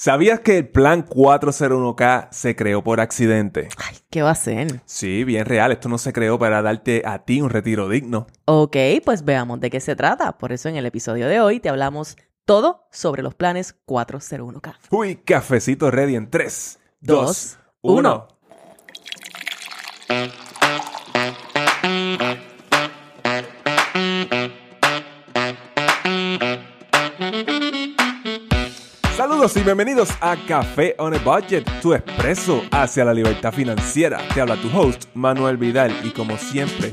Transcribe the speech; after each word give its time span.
¿Sabías 0.00 0.38
que 0.38 0.58
el 0.58 0.68
plan 0.68 1.04
401k 1.04 2.28
se 2.30 2.54
creó 2.54 2.84
por 2.84 3.00
accidente? 3.00 3.68
Ay, 3.78 3.96
¿qué 4.10 4.22
va 4.22 4.30
a 4.30 4.36
ser? 4.36 4.80
Sí, 4.84 5.24
bien 5.24 5.44
real. 5.44 5.72
Esto 5.72 5.88
no 5.88 5.98
se 5.98 6.12
creó 6.12 6.38
para 6.38 6.62
darte 6.62 7.02
a 7.04 7.24
ti 7.24 7.40
un 7.40 7.50
retiro 7.50 7.88
digno. 7.88 8.28
Ok, 8.44 8.76
pues 9.04 9.24
veamos 9.24 9.58
de 9.58 9.70
qué 9.70 9.80
se 9.80 9.96
trata. 9.96 10.38
Por 10.38 10.52
eso 10.52 10.68
en 10.68 10.76
el 10.76 10.86
episodio 10.86 11.26
de 11.26 11.40
hoy 11.40 11.58
te 11.58 11.68
hablamos 11.68 12.16
todo 12.44 12.86
sobre 12.92 13.24
los 13.24 13.34
planes 13.34 13.74
401k. 13.86 14.76
Uy, 14.90 15.16
cafecito 15.16 15.90
ready 15.90 16.14
en 16.14 16.30
3, 16.30 16.78
2, 17.00 17.58
1. 17.82 18.28
Y 29.56 29.62
bienvenidos 29.62 30.10
a 30.20 30.36
Café 30.46 30.94
on 30.98 31.14
a 31.14 31.18
Budget, 31.18 31.64
tu 31.80 31.94
expreso 31.94 32.62
hacia 32.70 33.04
la 33.04 33.14
libertad 33.14 33.50
financiera. 33.50 34.20
Te 34.34 34.42
habla 34.42 34.56
tu 34.56 34.68
host, 34.76 35.06
Manuel 35.14 35.56
Vidal, 35.56 35.90
y 36.04 36.10
como 36.10 36.36
siempre, 36.36 36.90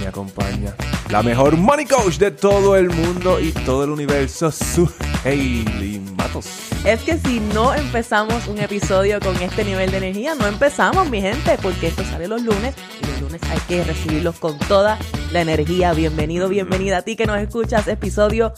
me 0.00 0.06
acompaña 0.06 0.74
la 1.10 1.22
mejor 1.22 1.56
money 1.56 1.86
coach 1.86 2.18
de 2.18 2.30
todo 2.30 2.76
el 2.76 2.90
mundo 2.90 3.40
y 3.40 3.50
todo 3.50 3.84
el 3.84 3.90
universo, 3.90 4.52
su 4.52 4.88
Hailey 5.24 5.98
Matos. 6.16 6.46
Es 6.84 7.00
que 7.02 7.18
si 7.18 7.40
no 7.40 7.74
empezamos 7.74 8.46
un 8.46 8.58
episodio 8.58 9.18
con 9.18 9.34
este 9.36 9.64
nivel 9.64 9.90
de 9.90 9.96
energía, 9.96 10.36
no 10.36 10.46
empezamos, 10.46 11.10
mi 11.10 11.20
gente, 11.20 11.58
porque 11.60 11.88
esto 11.88 12.04
sale 12.04 12.28
los 12.28 12.42
lunes 12.42 12.74
y 13.02 13.06
los 13.06 13.20
lunes 13.22 13.40
hay 13.50 13.58
que 13.68 13.82
recibirlos 13.82 14.38
con 14.38 14.56
toda 14.60 14.96
la 15.32 15.40
energía. 15.40 15.92
Bienvenido, 15.92 16.48
bienvenida 16.48 16.98
a 16.98 17.02
ti 17.02 17.16
que 17.16 17.26
nos 17.26 17.38
escuchas, 17.38 17.88
episodio 17.88 18.54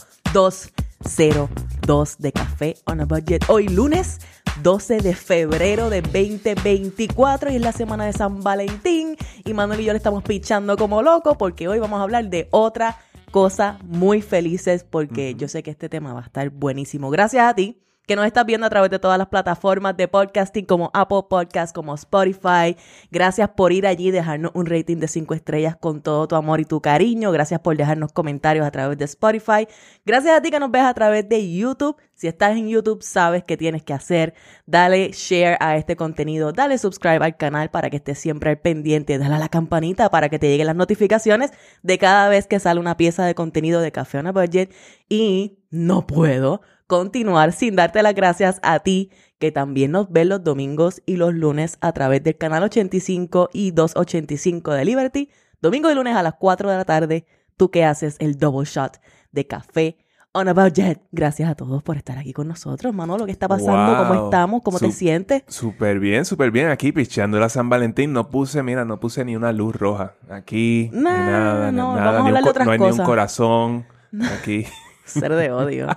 202 1.03 2.17
de 2.17 2.31
Café 2.31 2.75
on 2.85 3.01
a 3.01 3.05
Budget. 3.05 3.43
Hoy 3.49 3.67
lunes 3.67 4.19
12 4.61 5.01
de 5.01 5.13
febrero 5.13 5.89
de 5.89 6.01
2024 6.01 7.51
y 7.51 7.55
es 7.55 7.61
la 7.61 7.71
semana 7.71 8.05
de 8.05 8.13
San 8.13 8.41
Valentín 8.41 9.17
y 9.43 9.53
Manuel 9.53 9.81
y 9.81 9.85
yo 9.85 9.93
le 9.93 9.97
estamos 9.97 10.23
pichando 10.23 10.77
como 10.77 11.01
locos 11.01 11.35
porque 11.37 11.67
hoy 11.67 11.79
vamos 11.79 11.99
a 11.99 12.03
hablar 12.03 12.29
de 12.29 12.47
otra 12.51 12.99
cosa 13.31 13.79
muy 13.83 14.21
felices 14.21 14.85
porque 14.89 15.35
yo 15.35 15.47
sé 15.47 15.61
que 15.63 15.71
este 15.71 15.89
tema 15.89 16.13
va 16.13 16.21
a 16.21 16.25
estar 16.25 16.49
buenísimo. 16.49 17.09
Gracias 17.09 17.45
a 17.45 17.53
ti 17.53 17.81
que 18.05 18.17
nos 18.17 18.25
estás 18.25 18.45
viendo 18.45 18.67
a 18.67 18.69
través 18.69 18.91
de 18.91 18.99
todas 18.99 19.17
las 19.17 19.27
plataformas 19.27 19.95
de 19.95 20.09
podcasting 20.09 20.65
como 20.65 20.91
Apple 20.93 21.21
Podcast, 21.29 21.73
como 21.73 21.95
Spotify. 21.95 22.75
Gracias 23.11 23.49
por 23.51 23.71
ir 23.71 23.87
allí 23.87 24.11
dejarnos 24.11 24.51
un 24.55 24.65
rating 24.65 24.97
de 24.97 25.07
5 25.07 25.33
estrellas 25.33 25.77
con 25.77 26.01
todo 26.01 26.27
tu 26.27 26.35
amor 26.35 26.59
y 26.59 26.65
tu 26.65 26.81
cariño. 26.81 27.31
Gracias 27.31 27.61
por 27.61 27.77
dejarnos 27.77 28.11
comentarios 28.11 28.65
a 28.65 28.71
través 28.71 28.97
de 28.97 29.05
Spotify. 29.05 29.67
Gracias 30.05 30.37
a 30.37 30.41
ti 30.41 30.51
que 30.51 30.59
nos 30.59 30.69
ves 30.69 30.83
a 30.83 30.93
través 30.93 31.27
de 31.29 31.49
YouTube. 31.53 31.95
Si 32.13 32.27
estás 32.27 32.57
en 32.57 32.67
YouTube, 32.67 33.01
sabes 33.01 33.45
qué 33.45 33.55
tienes 33.55 33.83
que 33.83 33.93
hacer. 33.93 34.33
Dale 34.65 35.11
share 35.13 35.57
a 35.61 35.77
este 35.77 35.95
contenido, 35.95 36.51
dale 36.51 36.77
subscribe 36.77 37.23
al 37.23 37.37
canal 37.37 37.71
para 37.71 37.89
que 37.89 37.97
estés 37.97 38.19
siempre 38.19 38.49
al 38.49 38.59
pendiente, 38.59 39.17
dale 39.17 39.35
a 39.35 39.39
la 39.39 39.49
campanita 39.49 40.09
para 40.09 40.27
que 40.27 40.39
te 40.39 40.49
lleguen 40.49 40.67
las 40.67 40.75
notificaciones 40.75 41.51
de 41.83 41.97
cada 41.97 42.27
vez 42.27 42.47
que 42.47 42.59
sale 42.59 42.81
una 42.81 42.97
pieza 42.97 43.25
de 43.25 43.33
contenido 43.33 43.79
de 43.79 43.93
Café 43.93 44.19
on 44.19 44.27
a 44.27 44.33
Budget. 44.33 44.73
Y 45.07 45.59
no 45.69 46.05
puedo 46.05 46.61
continuar 46.93 47.53
sin 47.53 47.75
darte 47.75 48.03
las 48.03 48.13
gracias 48.13 48.59
a 48.61 48.77
ti 48.79 49.09
que 49.39 49.51
también 49.51 49.89
nos 49.89 50.11
ves 50.11 50.27
los 50.27 50.43
domingos 50.43 51.01
y 51.07 51.15
los 51.15 51.33
lunes 51.33 51.79
a 51.81 51.91
través 51.91 52.23
del 52.23 52.37
canal 52.37 52.61
85 52.61 53.49
y 53.51 53.71
285 53.71 54.71
de 54.73 54.85
Liberty. 54.85 55.29
Domingo 55.59 55.89
y 55.89 55.95
lunes 55.95 56.15
a 56.15 56.21
las 56.21 56.35
4 56.35 56.69
de 56.69 56.77
la 56.77 56.85
tarde, 56.85 57.25
tú 57.57 57.71
que 57.71 57.83
haces 57.83 58.15
el 58.19 58.37
double 58.37 58.65
shot 58.65 59.01
de 59.31 59.47
café 59.47 59.97
on 60.33 60.47
a 60.47 60.53
budget. 60.53 61.01
Gracias 61.11 61.49
a 61.49 61.55
todos 61.55 61.81
por 61.81 61.97
estar 61.97 62.19
aquí 62.19 62.31
con 62.31 62.47
nosotros, 62.47 62.93
Manolo. 62.93 63.25
¿Qué 63.25 63.31
está 63.31 63.47
pasando? 63.47 63.97
¿Cómo 63.97 64.25
estamos? 64.25 64.61
¿Cómo 64.63 64.77
te 64.77 64.91
sientes? 64.91 65.41
Súper 65.47 65.99
bien, 65.99 66.25
súper 66.25 66.51
bien. 66.51 66.67
Aquí 66.67 66.91
picheando 66.91 67.39
la 67.39 67.49
San 67.49 67.69
Valentín. 67.69 68.13
No 68.13 68.29
puse, 68.29 68.61
mira, 68.61 68.85
no 68.85 68.99
puse 68.99 69.25
ni 69.25 69.35
una 69.35 69.51
luz 69.51 69.75
roja. 69.75 70.13
Aquí, 70.29 70.91
Nah, 70.93 71.01
nada, 71.01 71.71
no, 71.71 71.95
nada. 71.95 72.11
vamos 72.11 72.19
a 72.19 72.23
ni 72.23 72.29
un 72.29 72.37
hablar 72.37 72.43
de 72.43 72.49
otras 72.51 72.65
no 72.67 72.71
hay 72.71 72.79
ni 72.79 72.85
un 72.91 72.97
corazón. 72.99 73.85
Aquí. 74.39 74.67
Ser 75.05 75.33
de 75.33 75.51
odio. 75.51 75.87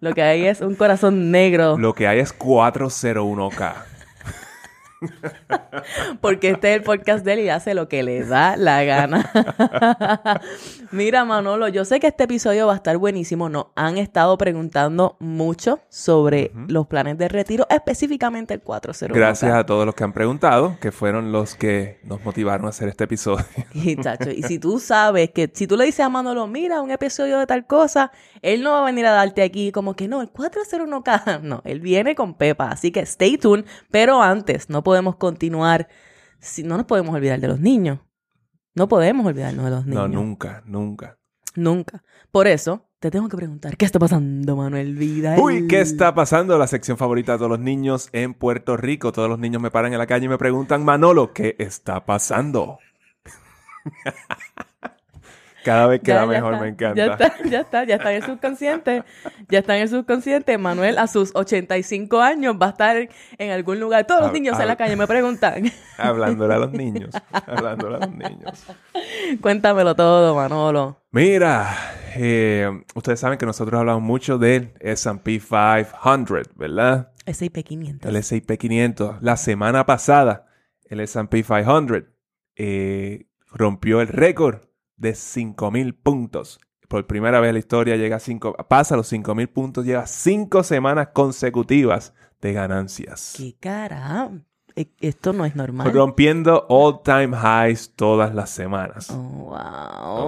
Lo 0.00 0.14
que 0.14 0.22
hay 0.22 0.46
es 0.46 0.60
un 0.60 0.74
corazón 0.74 1.30
negro. 1.30 1.78
Lo 1.78 1.94
que 1.94 2.08
hay 2.08 2.18
es 2.18 2.36
401k. 2.36 3.95
Porque 6.20 6.50
este 6.50 6.70
es 6.70 6.76
el 6.78 6.82
podcast 6.82 7.24
de 7.24 7.34
él 7.34 7.40
y 7.40 7.48
hace 7.48 7.74
lo 7.74 7.88
que 7.88 8.02
le 8.02 8.24
da 8.24 8.56
la 8.56 8.82
gana. 8.84 9.30
Mira, 10.90 11.24
Manolo, 11.24 11.68
yo 11.68 11.84
sé 11.84 12.00
que 12.00 12.06
este 12.06 12.24
episodio 12.24 12.66
va 12.66 12.74
a 12.74 12.76
estar 12.76 12.96
buenísimo. 12.96 13.48
Nos 13.48 13.66
han 13.74 13.98
estado 13.98 14.36
preguntando 14.38 15.16
mucho 15.20 15.80
sobre 15.88 16.52
los 16.68 16.86
planes 16.86 17.18
de 17.18 17.28
retiro, 17.28 17.66
específicamente 17.70 18.54
el 18.54 18.60
401. 18.60 19.14
Gracias 19.14 19.52
a 19.52 19.64
todos 19.66 19.84
los 19.86 19.94
que 19.94 20.04
han 20.04 20.12
preguntado, 20.12 20.76
que 20.80 20.92
fueron 20.92 21.32
los 21.32 21.54
que 21.54 22.00
nos 22.04 22.24
motivaron 22.24 22.66
a 22.66 22.70
hacer 22.70 22.88
este 22.88 23.04
episodio. 23.04 23.44
Y, 23.86 23.94
chacho, 23.96 24.30
y 24.30 24.42
si 24.42 24.58
tú 24.58 24.80
sabes 24.80 25.30
que 25.30 25.50
si 25.52 25.66
tú 25.66 25.76
le 25.76 25.84
dices 25.84 26.00
a 26.00 26.08
Manolo, 26.08 26.46
mira, 26.46 26.80
un 26.80 26.90
episodio 26.90 27.38
de 27.38 27.46
tal 27.46 27.66
cosa, 27.66 28.10
él 28.42 28.62
no 28.62 28.72
va 28.72 28.82
a 28.82 28.84
venir 28.84 29.06
a 29.06 29.12
darte 29.12 29.42
aquí 29.42 29.70
como 29.70 29.94
que 29.94 30.08
no, 30.08 30.22
el 30.22 30.32
401k. 30.32 31.40
No, 31.42 31.62
él 31.64 31.80
viene 31.80 32.14
con 32.14 32.34
Pepa. 32.34 32.70
Así 32.70 32.90
que 32.90 33.00
stay 33.00 33.36
tuned. 33.38 33.64
Pero 33.90 34.22
antes, 34.22 34.70
no 34.70 34.82
podemos 34.82 34.95
continuar. 35.04 35.88
Si, 36.40 36.62
no 36.62 36.76
nos 36.76 36.86
podemos 36.86 37.14
olvidar 37.14 37.38
de 37.40 37.48
los 37.48 37.60
niños. 37.60 38.00
No 38.74 38.88
podemos 38.88 39.26
olvidarnos 39.26 39.64
de 39.64 39.70
los 39.70 39.86
niños. 39.86 40.08
No, 40.08 40.08
nunca, 40.08 40.62
nunca. 40.66 41.18
Nunca. 41.54 42.02
Por 42.30 42.46
eso, 42.46 42.88
te 42.98 43.10
tengo 43.10 43.28
que 43.28 43.36
preguntar, 43.36 43.76
¿qué 43.76 43.84
está 43.84 43.98
pasando, 43.98 44.56
Manuel 44.56 44.94
Vida? 44.94 45.36
Uy, 45.38 45.68
¿qué 45.68 45.80
está 45.80 46.14
pasando? 46.14 46.58
La 46.58 46.66
sección 46.66 46.96
favorita 46.96 47.32
de 47.32 47.38
todos 47.38 47.50
los 47.50 47.60
niños 47.60 48.08
en 48.12 48.34
Puerto 48.34 48.76
Rico. 48.76 49.12
Todos 49.12 49.28
los 49.28 49.38
niños 49.38 49.62
me 49.62 49.70
paran 49.70 49.92
en 49.92 49.98
la 49.98 50.06
calle 50.06 50.26
y 50.26 50.28
me 50.28 50.38
preguntan, 50.38 50.84
Manolo, 50.84 51.32
¿qué 51.32 51.56
está 51.58 52.04
pasando? 52.04 52.78
Cada 55.66 55.88
vez 55.88 56.00
queda 56.00 56.14
Ya, 56.14 56.20
ya 56.20 56.26
mejor, 56.28 56.52
está, 56.52 56.62
me 56.64 56.68
encanta. 56.70 56.94
Ya 56.94 57.12
está, 57.12 57.42
ya 57.42 57.60
está, 57.60 57.84
ya 57.84 57.94
está 57.96 58.10
en 58.12 58.16
el 58.18 58.22
subconsciente. 58.22 59.02
Ya 59.48 59.58
está 59.58 59.76
en 59.76 59.82
el 59.82 59.88
subconsciente. 59.88 60.58
Manuel, 60.58 60.96
a 60.96 61.08
sus 61.08 61.34
85 61.34 62.20
años, 62.20 62.54
va 62.54 62.66
a 62.66 62.70
estar 62.70 63.08
en 63.36 63.50
algún 63.50 63.80
lugar. 63.80 64.06
Todos 64.06 64.20
los 64.20 64.32
niños 64.32 64.60
en 64.60 64.68
la 64.68 64.76
calle 64.76 64.94
me 64.94 65.08
preguntan. 65.08 65.64
Hablándole 65.98 66.54
a 66.54 66.58
los 66.58 66.70
niños. 66.70 67.10
Hablándole 67.32 67.96
a 67.96 67.98
los 67.98 68.12
niños. 68.12 68.64
Cuéntamelo 69.40 69.96
todo, 69.96 70.36
Manolo. 70.36 71.02
Mira, 71.10 71.76
eh, 72.14 72.70
ustedes 72.94 73.18
saben 73.18 73.36
que 73.36 73.46
nosotros 73.46 73.80
hablamos 73.80 74.04
mucho 74.04 74.38
del 74.38 74.72
S&P 74.78 75.40
500, 75.40 76.42
¿verdad? 76.54 77.10
S&P 77.24 77.64
500. 77.64 78.08
El 78.08 78.14
S&P 78.14 78.56
500. 78.56 79.16
La 79.20 79.36
semana 79.36 79.84
pasada, 79.84 80.46
el 80.84 81.00
S&P 81.00 81.42
500 81.42 82.04
eh, 82.54 83.26
rompió 83.50 84.00
el 84.00 84.06
récord 84.06 84.60
de 84.96 85.12
5.000 85.12 85.94
puntos. 86.02 86.58
Por 86.88 87.06
primera 87.06 87.40
vez 87.40 87.48
en 87.48 87.54
la 87.54 87.58
historia 87.58 87.96
llega 87.96 88.16
a 88.16 88.20
5, 88.20 88.54
pasa 88.68 88.96
los 88.96 89.12
5.000 89.12 89.48
puntos, 89.48 89.84
lleva 89.84 90.06
5 90.06 90.62
semanas 90.62 91.08
consecutivas 91.12 92.14
de 92.40 92.52
ganancias. 92.52 93.34
¿Qué 93.36 93.56
cara? 93.58 94.30
E- 94.76 94.90
Esto 95.00 95.32
no 95.32 95.44
es 95.44 95.56
normal. 95.56 95.92
Rompiendo 95.92 96.66
all-time 96.68 97.36
highs 97.36 97.92
todas 97.96 98.34
las 98.34 98.50
semanas. 98.50 99.10
Oh, 99.10 99.16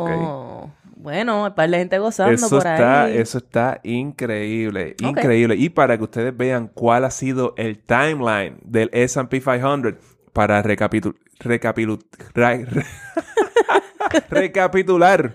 wow. 0.08 0.72
Bueno, 0.96 1.44
hay 1.44 1.52
par 1.52 1.70
de 1.70 1.78
gente 1.78 1.98
gozando 2.00 2.32
Eso 2.34 2.48
por 2.48 2.58
está, 2.58 3.04
ahí. 3.04 3.18
eso 3.18 3.38
está 3.38 3.80
increíble, 3.84 4.96
increíble. 5.00 5.54
Y 5.54 5.68
para 5.68 5.96
que 5.96 6.02
ustedes 6.04 6.36
vean 6.36 6.66
cuál 6.74 7.04
ha 7.04 7.10
sido 7.12 7.54
el 7.56 7.78
timeline 7.78 8.58
del 8.64 8.90
S&P 8.92 9.40
500 9.40 9.94
para 10.32 10.60
recapitu- 10.64 11.14
recapilu- 11.38 12.04
ra- 12.34 12.56
re- 12.56 12.84
recapitular 14.30 15.34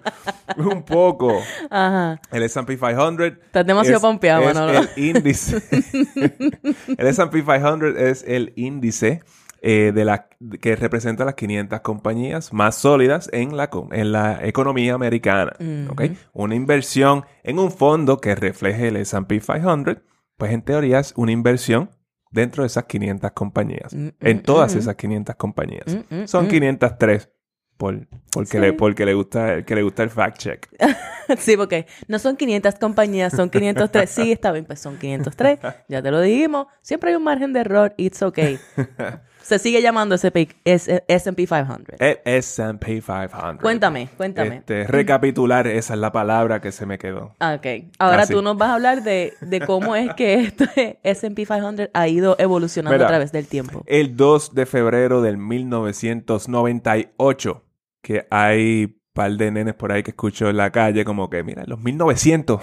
un 0.57 0.83
poco. 0.83 1.39
Ajá. 1.69 2.19
El 2.31 2.43
S&P 2.43 2.77
500 2.77 3.27
Estás 3.45 3.65
demasiado 3.65 3.97
es- 3.97 4.01
pompeado, 4.01 4.49
es 4.49 4.55
Manolo. 4.55 4.79
el 4.79 4.89
índice. 5.03 5.61
el 6.97 7.07
S&P 7.07 7.43
500 7.43 7.95
es 7.97 8.23
el 8.27 8.53
índice 8.55 9.21
eh, 9.61 9.91
de 9.93 10.05
la, 10.05 10.27
que 10.61 10.75
representa 10.75 11.23
las 11.25 11.35
500 11.35 11.79
compañías 11.81 12.51
más 12.51 12.75
sólidas 12.75 13.29
en 13.31 13.55
la, 13.55 13.69
co- 13.69 13.87
en 13.91 14.11
la 14.11 14.45
economía 14.45 14.93
americana. 14.93 15.53
¿ok? 15.89 16.01
Ujú. 16.01 16.15
Una 16.33 16.55
inversión 16.55 17.23
en 17.43 17.59
un 17.59 17.71
fondo 17.71 18.19
que 18.19 18.35
refleje 18.35 18.89
el 18.89 18.97
S&P 18.97 19.39
500, 19.39 19.97
pues 20.37 20.51
en 20.51 20.61
teoría 20.63 20.99
es 20.99 21.13
una 21.15 21.31
inversión 21.31 21.91
dentro 22.29 22.63
de 22.63 22.67
esas 22.67 22.85
500 22.85 23.31
compañías. 23.31 23.93
Mm, 23.93 24.09
en 24.19 24.37
mm, 24.37 24.41
todas 24.41 24.75
mm. 24.75 24.79
esas 24.79 24.95
500 24.95 25.35
compañías. 25.35 25.97
Son 26.25 26.45
mm. 26.45 26.49
503 26.49 27.29
por, 27.77 28.07
porque, 28.31 28.49
Sí. 28.51 28.59
le, 28.59 28.73
porque 28.73 29.05
le, 29.05 29.13
gusta, 29.13 29.63
que 29.63 29.75
le 29.75 29.83
gusta 29.83 30.03
el 30.03 30.09
fact 30.09 30.37
check. 30.37 30.67
Sí, 31.37 31.55
porque 31.55 31.87
no 32.09 32.19
son 32.19 32.35
500 32.35 32.75
compañías, 32.75 33.33
son 33.33 33.49
503. 33.49 34.09
Sí, 34.09 34.33
está 34.33 34.51
bien, 34.51 34.65
pues 34.65 34.79
son 34.79 34.97
503. 34.97 35.57
Ya 35.87 36.01
te 36.01 36.11
lo 36.11 36.19
dijimos. 36.19 36.67
Siempre 36.81 37.11
hay 37.11 37.15
un 37.15 37.23
margen 37.23 37.53
de 37.53 37.61
error. 37.61 37.93
It's 37.97 38.21
okay. 38.21 38.59
Se 39.43 39.59
sigue 39.59 39.81
llamando 39.81 40.15
SP, 40.17 40.49
S- 40.65 41.03
S&P 41.07 41.45
500. 41.45 41.95
El 41.99 42.19
S&P 42.25 43.01
500. 43.01 43.61
Cuéntame, 43.61 44.09
cuéntame. 44.17 44.55
Este, 44.57 44.87
recapitular, 44.87 45.67
esa 45.67 45.93
es 45.93 45.99
la 45.99 46.11
palabra 46.11 46.59
que 46.61 46.71
se 46.71 46.85
me 46.85 46.97
quedó. 46.97 47.35
Ok. 47.41 47.67
Ahora 47.99 48.25
tú 48.25 48.41
nos 48.41 48.57
vas 48.57 48.69
a 48.69 48.73
hablar 48.75 49.03
de, 49.03 49.33
de 49.41 49.59
cómo 49.59 49.95
es 49.95 50.13
que 50.15 50.35
este 50.41 50.99
S&P 51.03 51.45
500 51.45 51.89
ha 51.93 52.07
ido 52.07 52.35
evolucionando 52.39 52.95
Mira. 52.95 53.05
a 53.05 53.09
través 53.09 53.31
del 53.33 53.45
tiempo. 53.47 53.83
El 53.85 54.15
2 54.17 54.55
de 54.55 54.65
febrero 54.65 55.21
del 55.21 55.37
1998, 55.37 57.63
que 58.01 58.25
hay 58.31 58.85
un 58.85 58.95
par 59.13 59.31
de 59.33 59.51
nenes 59.51 59.73
por 59.75 59.91
ahí 59.91 60.01
que 60.03 60.11
escucho 60.11 60.49
en 60.49 60.57
la 60.57 60.71
calle 60.71 61.03
como 61.05 61.29
que, 61.29 61.43
mira, 61.43 61.63
los 61.67 61.79
1900. 61.79 62.61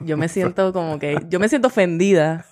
Yo 0.00 0.16
me 0.16 0.28
siento 0.28 0.72
como 0.72 0.98
que... 0.98 1.18
Yo 1.28 1.40
me 1.40 1.48
siento 1.48 1.68
ofendida 1.68 2.44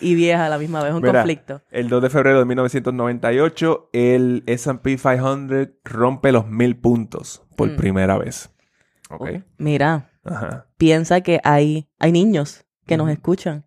y 0.00 0.14
vieja 0.14 0.46
a 0.46 0.48
la 0.48 0.58
misma 0.58 0.82
vez. 0.82 0.92
Un 0.92 1.00
Mira, 1.02 1.12
conflicto. 1.20 1.62
El 1.70 1.88
2 1.88 2.02
de 2.02 2.10
febrero 2.10 2.38
de 2.40 2.44
1998, 2.46 3.90
el 3.92 4.42
S&P 4.46 4.96
500 4.96 5.68
rompe 5.84 6.32
los 6.32 6.46
mil 6.48 6.76
puntos 6.76 7.42
por 7.56 7.70
Mm. 7.70 7.76
primera 7.76 8.18
vez. 8.18 8.50
¿Ok? 9.10 9.28
Mira, 9.58 10.10
Ajá. 10.24 10.66
piensa 10.76 11.20
que 11.20 11.40
hay, 11.44 11.88
hay 11.98 12.12
niños 12.12 12.64
que 12.86 12.96
nos 12.96 13.10
escuchan 13.10 13.66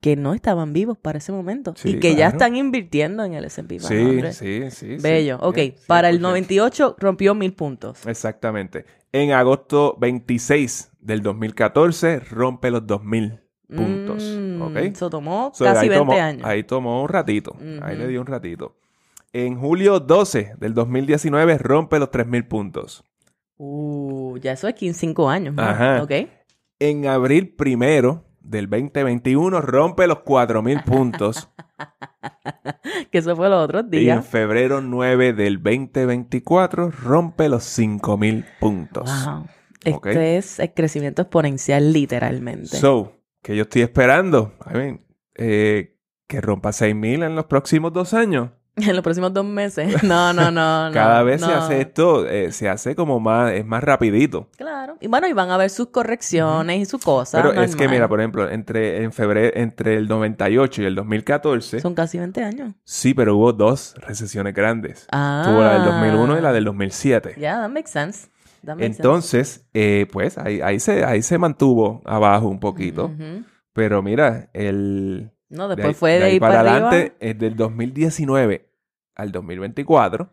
que 0.00 0.16
no 0.16 0.34
estaban 0.34 0.74
vivos 0.74 0.98
para 0.98 1.16
ese 1.16 1.32
momento 1.32 1.72
Sí, 1.76 1.90
y 1.92 1.98
que 1.98 2.14
ya 2.14 2.28
están 2.28 2.56
invirtiendo 2.56 3.24
en 3.24 3.32
el 3.32 3.44
S&P 3.46 3.80
Sí, 3.80 3.88
500. 3.88 4.34
sí, 4.36 4.70
sí. 4.70 4.96
sí. 4.98 5.02
Bello. 5.02 5.38
Ok, 5.40 5.58
para 5.86 6.10
el 6.10 6.18
100%. 6.18 6.20
98 6.20 6.96
rompió 6.98 7.34
mil 7.34 7.54
puntos. 7.54 8.06
Exactamente. 8.06 8.84
En 9.12 9.32
agosto 9.32 9.96
26 9.98 10.90
del 11.04 11.22
2014 11.22 12.20
rompe 12.20 12.70
los 12.70 12.86
2000 12.86 13.40
puntos. 13.68 14.22
Mm, 14.24 14.62
¿Ok? 14.62 14.76
Eso 14.76 15.10
tomó 15.10 15.52
So, 15.54 15.64
casi 15.64 15.82
ahí 15.84 15.88
20 15.90 15.98
tomó, 15.98 16.12
años. 16.20 16.46
Ahí 16.46 16.64
tomó 16.64 17.02
un 17.02 17.08
ratito. 17.08 17.56
Ahí 17.82 17.96
le 17.96 18.08
dio 18.08 18.20
un 18.20 18.26
ratito. 18.26 18.76
En 19.32 19.56
julio 19.58 20.00
12 20.00 20.54
del 20.58 20.74
2019 20.74 21.58
rompe 21.58 21.98
los 21.98 22.10
3000 22.10 22.46
puntos. 22.46 23.04
Uh, 23.56 24.36
ya 24.38 24.52
eso 24.52 24.66
es 24.68 24.74
15, 24.74 24.98
5 25.00 25.28
años. 25.30 25.54
Ajá. 25.58 26.02
Ok. 26.02 26.12
En 26.78 27.06
abril 27.06 27.54
primero 27.54 28.24
del 28.40 28.68
2021 28.68 29.60
rompe 29.60 30.06
los 30.06 30.20
4000 30.20 30.82
puntos. 30.84 31.48
Que 33.10 33.18
eso 33.18 33.36
fue 33.36 33.48
los 33.48 33.62
otros 33.62 33.84
y 33.92 33.96
en 33.96 34.02
días. 34.02 34.26
febrero 34.26 34.80
9 34.80 35.32
del 35.34 35.62
2024 35.62 36.90
rompe 36.90 37.48
los 37.48 37.62
5000 37.64 38.44
puntos. 38.60 39.10
Wow. 39.26 39.46
Este 39.84 40.36
es 40.36 40.60
el 40.60 40.72
crecimiento 40.72 41.22
exponencial, 41.22 41.92
literalmente. 41.92 42.76
So, 42.76 43.12
que 43.42 43.56
yo 43.56 43.62
estoy 43.62 43.82
esperando, 43.82 44.54
I 44.68 44.76
mean, 44.76 45.00
eh, 45.34 45.96
que 46.26 46.40
rompa 46.40 46.72
6000 46.72 47.22
en 47.22 47.34
los 47.34 47.46
próximos 47.46 47.92
dos 47.92 48.14
años. 48.14 48.50
en 48.76 48.94
los 48.94 49.02
próximos 49.02 49.32
dos 49.32 49.44
meses. 49.44 50.02
No, 50.02 50.32
no, 50.32 50.50
no. 50.50 50.88
no, 50.88 50.94
Cada 50.94 51.22
vez 51.22 51.40
se 51.40 51.52
hace 51.52 51.80
esto, 51.80 52.26
eh, 52.28 52.52
se 52.52 52.68
hace 52.68 52.94
como 52.94 53.20
más, 53.20 53.52
es 53.52 53.64
más 53.64 53.82
rapidito. 53.82 54.48
Claro. 54.56 54.96
Y 55.00 55.06
bueno, 55.06 55.28
y 55.28 55.32
van 55.32 55.50
a 55.50 55.56
ver 55.56 55.70
sus 55.70 55.88
correcciones 55.88 56.80
y 56.80 56.84
sus 56.84 57.02
cosas. 57.02 57.42
Pero 57.42 57.62
es 57.62 57.76
que 57.76 57.88
mira, 57.88 58.08
por 58.08 58.20
ejemplo, 58.20 58.50
entre 58.50 59.02
en 59.02 59.12
febrero, 59.12 59.52
entre 59.54 59.96
el 59.96 60.08
98 60.08 60.82
y 60.82 60.84
el 60.86 60.94
2014, 60.94 61.80
Son 61.80 61.94
casi 61.94 62.18
20 62.18 62.42
años. 62.42 62.74
sí, 62.84 63.14
pero 63.14 63.36
hubo 63.36 63.52
dos 63.52 63.94
recesiones 63.98 64.54
grandes. 64.54 65.06
Ah. 65.12 65.42
Tuvo 65.46 65.60
la 65.60 65.74
del 65.74 65.84
2001 65.84 66.38
y 66.38 66.40
la 66.40 66.52
del 66.52 66.64
2007. 66.64 67.34
Ya, 67.38 67.54
sense. 67.54 67.62
That 67.62 67.70
makes 67.70 67.90
sense. 67.90 68.28
Entonces, 68.78 69.66
eh, 69.74 70.06
pues 70.12 70.38
ahí, 70.38 70.60
ahí, 70.60 70.78
se, 70.80 71.04
ahí 71.04 71.22
se 71.22 71.38
mantuvo 71.38 72.02
abajo 72.04 72.48
un 72.48 72.60
poquito. 72.60 73.06
Ujú. 73.06 73.44
Pero 73.72 74.02
mira, 74.02 74.50
el... 74.52 75.30
No, 75.48 75.68
de 75.68 75.76
después 75.76 75.94
ahí- 75.96 75.98
fue 75.98 76.12
de, 76.12 76.18
de 76.20 76.24
ahí 76.24 76.40
para, 76.40 76.60
arriba. 76.60 76.88
adelante, 76.88 77.16
eh, 77.20 77.34
del 77.34 77.56
2019 77.56 78.68
al 79.14 79.32
2024, 79.32 80.30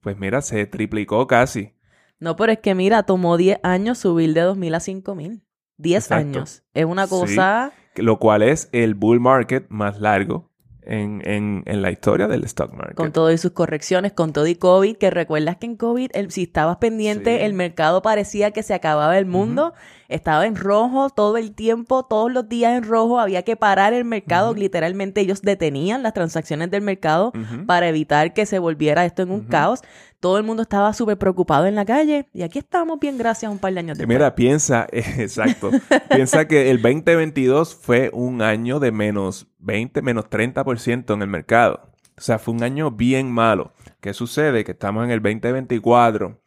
pues 0.00 0.18
mira, 0.18 0.40
se 0.42 0.66
triplicó 0.66 1.26
casi. 1.26 1.74
No, 2.20 2.36
pero 2.36 2.52
es 2.52 2.58
que 2.60 2.74
mira, 2.74 3.02
tomó 3.02 3.36
10 3.36 3.58
años 3.62 3.98
subir 3.98 4.32
de 4.34 4.40
2000 4.42 4.74
a 4.74 4.80
5000. 4.80 5.42
10 5.76 6.04
Exacto. 6.04 6.20
años. 6.38 6.62
Es 6.72 6.84
una 6.84 7.04
Sí. 7.06 7.10
cosa. 7.10 7.72
Lo 7.96 8.18
cual 8.18 8.42
es 8.42 8.68
el 8.72 8.94
bull 8.94 9.20
market 9.20 9.66
más 9.68 10.00
largo 10.00 10.50
en, 10.86 11.22
en, 11.24 11.62
en 11.66 11.82
la 11.82 11.90
historia 11.90 12.28
del 12.28 12.44
stock 12.44 12.72
market. 12.72 12.96
Con 12.96 13.12
todo 13.12 13.30
y 13.32 13.38
sus 13.38 13.52
correcciones, 13.52 14.12
con 14.12 14.32
todo 14.32 14.46
y 14.46 14.54
COVID, 14.54 14.96
que 14.96 15.10
recuerdas 15.10 15.56
que 15.56 15.66
en 15.66 15.76
COVID, 15.76 16.10
el- 16.14 16.30
si 16.30 16.44
estabas 16.44 16.76
pendiente, 16.78 17.38
Sí. 17.38 17.44
el 17.44 17.52
mercado 17.54 18.02
parecía 18.02 18.50
que 18.50 18.62
se 18.62 18.74
acababa 18.74 19.18
el 19.18 19.26
mundo, 19.26 19.72
estaba 20.14 20.46
en 20.46 20.54
rojo 20.54 21.10
todo 21.10 21.36
el 21.36 21.54
tiempo, 21.54 22.04
todos 22.04 22.32
los 22.32 22.48
días 22.48 22.76
en 22.76 22.84
rojo, 22.84 23.18
había 23.18 23.42
que 23.42 23.56
parar 23.56 23.92
el 23.92 24.04
mercado, 24.04 24.54
literalmente 24.54 25.20
ellos 25.20 25.42
detenían 25.42 26.02
las 26.02 26.14
transacciones 26.14 26.70
del 26.70 26.82
mercado 26.82 27.32
para 27.66 27.88
evitar 27.88 28.32
que 28.32 28.46
se 28.46 28.58
volviera 28.58 29.04
esto 29.04 29.22
en 29.22 29.30
un 29.30 29.40
caos. 29.42 29.82
Todo 30.20 30.38
el 30.38 30.44
mundo 30.44 30.62
estaba 30.62 30.92
súper 30.94 31.18
preocupado 31.18 31.66
en 31.66 31.74
la 31.74 31.84
calle 31.84 32.28
y 32.32 32.42
aquí 32.42 32.58
estamos 32.60 32.98
bien 32.98 33.18
gracias 33.18 33.50
a 33.50 33.52
un 33.52 33.58
par 33.58 33.74
de 33.74 33.80
años 33.80 33.98
después. 33.98 34.16
Mira, 34.16 34.34
piensa, 34.34 34.86
exacto, 34.92 35.70
piensa 36.08 36.46
que 36.46 36.70
el 36.70 36.80
2022 36.80 37.74
fue 37.74 38.10
un 38.12 38.40
año 38.40 38.78
de 38.80 38.92
menos 38.92 39.48
20, 39.58 40.00
menos 40.00 40.26
30% 40.30 41.12
en 41.12 41.22
el 41.22 41.28
mercado. 41.28 41.90
O 42.16 42.20
sea, 42.20 42.38
fue 42.38 42.54
un 42.54 42.62
año 42.62 42.92
bien 42.92 43.30
malo. 43.30 43.72
¿Qué 44.00 44.14
sucede? 44.14 44.64
Que 44.64 44.72
estamos 44.72 45.04
en 45.04 45.10
el 45.10 45.20
2024 45.20 46.43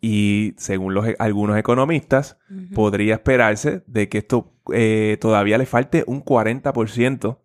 y 0.00 0.54
según 0.56 0.94
los, 0.94 1.06
e- 1.08 1.16
algunos 1.18 1.56
economistas, 1.58 2.38
podría 2.74 3.14
esperarse 3.14 3.82
de 3.86 4.08
que 4.08 4.18
esto 4.18 4.52
eh, 4.72 5.16
todavía 5.20 5.58
le 5.58 5.66
falte 5.66 6.04
un 6.06 6.22
40% 6.24 7.38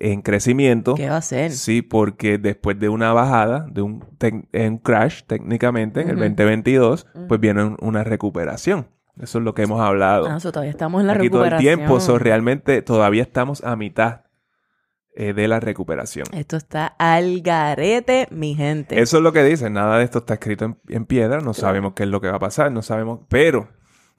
en 0.00 0.22
crecimiento. 0.22 0.94
¿Qué 0.94 1.08
va 1.08 1.16
a 1.16 1.18
hacer? 1.18 1.50
Sí, 1.50 1.82
porque 1.82 2.38
después 2.38 2.78
de 2.78 2.88
una 2.88 3.12
bajada, 3.12 3.66
de 3.70 3.82
un, 3.82 4.04
eh, 4.52 4.68
un 4.68 4.78
crash 4.78 5.22
técnicamente 5.26 6.02
en 6.02 6.10
el 6.10 6.16
2022, 6.18 7.06
Ujú. 7.14 7.26
pues 7.26 7.40
viene 7.40 7.64
un- 7.64 7.76
una 7.80 8.04
recuperación. 8.04 8.86
Eso 9.20 9.38
es 9.38 9.44
lo 9.44 9.54
que 9.54 9.62
hemos 9.62 9.80
hablado. 9.80 10.28
Ah, 10.30 10.36
eso 10.36 10.52
todavía 10.52 10.70
estamos 10.70 11.00
en 11.00 11.08
la 11.08 11.14
Aquí 11.14 11.28
todo 11.28 11.42
el 11.44 11.50
recuperación. 11.50 11.78
tiempo, 11.80 11.98
so, 12.00 12.18
realmente 12.20 12.82
todavía 12.82 13.22
estamos 13.22 13.64
a 13.64 13.74
mitad 13.74 14.20
eh, 15.20 15.32
de 15.32 15.48
la 15.48 15.58
recuperación. 15.58 16.26
Esto 16.30 16.56
está 16.56 16.86
al 16.86 17.40
garete, 17.40 18.28
mi 18.30 18.54
gente. 18.54 19.00
Eso 19.00 19.16
es 19.16 19.22
lo 19.24 19.32
que 19.32 19.42
dicen. 19.42 19.72
Nada 19.72 19.98
de 19.98 20.04
esto 20.04 20.18
está 20.18 20.34
escrito 20.34 20.64
en, 20.64 20.78
en 20.88 21.06
piedra. 21.06 21.40
No 21.40 21.54
sabemos 21.54 21.94
qué 21.94 22.04
es 22.04 22.08
lo 22.08 22.20
que 22.20 22.28
va 22.28 22.36
a 22.36 22.38
pasar. 22.38 22.70
No 22.70 22.82
sabemos. 22.82 23.22
Pero 23.28 23.68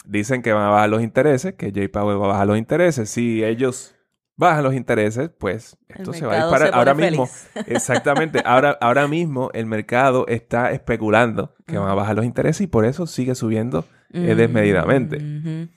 dicen 0.04 0.42
que 0.42 0.52
van 0.52 0.64
a 0.64 0.70
bajar 0.70 0.90
los 0.90 1.02
intereses, 1.02 1.54
que 1.54 1.68
J. 1.68 1.88
Powell 1.90 2.22
va 2.22 2.26
a 2.26 2.28
bajar 2.28 2.48
los 2.48 2.58
intereses. 2.58 3.10
Si 3.10 3.46
ellos 3.46 3.96
bajan 4.36 4.62
los 4.62 4.74
intereses, 4.74 5.30
pues 5.40 5.78
esto 5.88 6.12
se 6.12 6.26
va 6.26 6.34
a 6.34 6.36
disparar. 6.36 6.68
se 6.68 6.72
pone 6.74 6.78
ahora 6.78 6.94
mismo, 6.94 7.30
exactamente. 7.66 8.42
Ahora, 8.44 8.78
ahora 8.82 9.08
mismo 9.08 9.52
el 9.54 9.68
mercado 9.68 10.28
está 10.28 10.74
especulando 10.74 11.56
que 11.66 11.78
van 11.78 11.88
a 11.88 11.94
bajar 11.94 12.18
los 12.18 12.26
intereses 12.26 12.60
y 12.60 12.68
por 12.68 12.84
eso 12.84 13.08
sigue 13.08 13.36
subiendo 13.36 13.86
eh, 14.12 14.36
desmedidamente. 14.36 15.70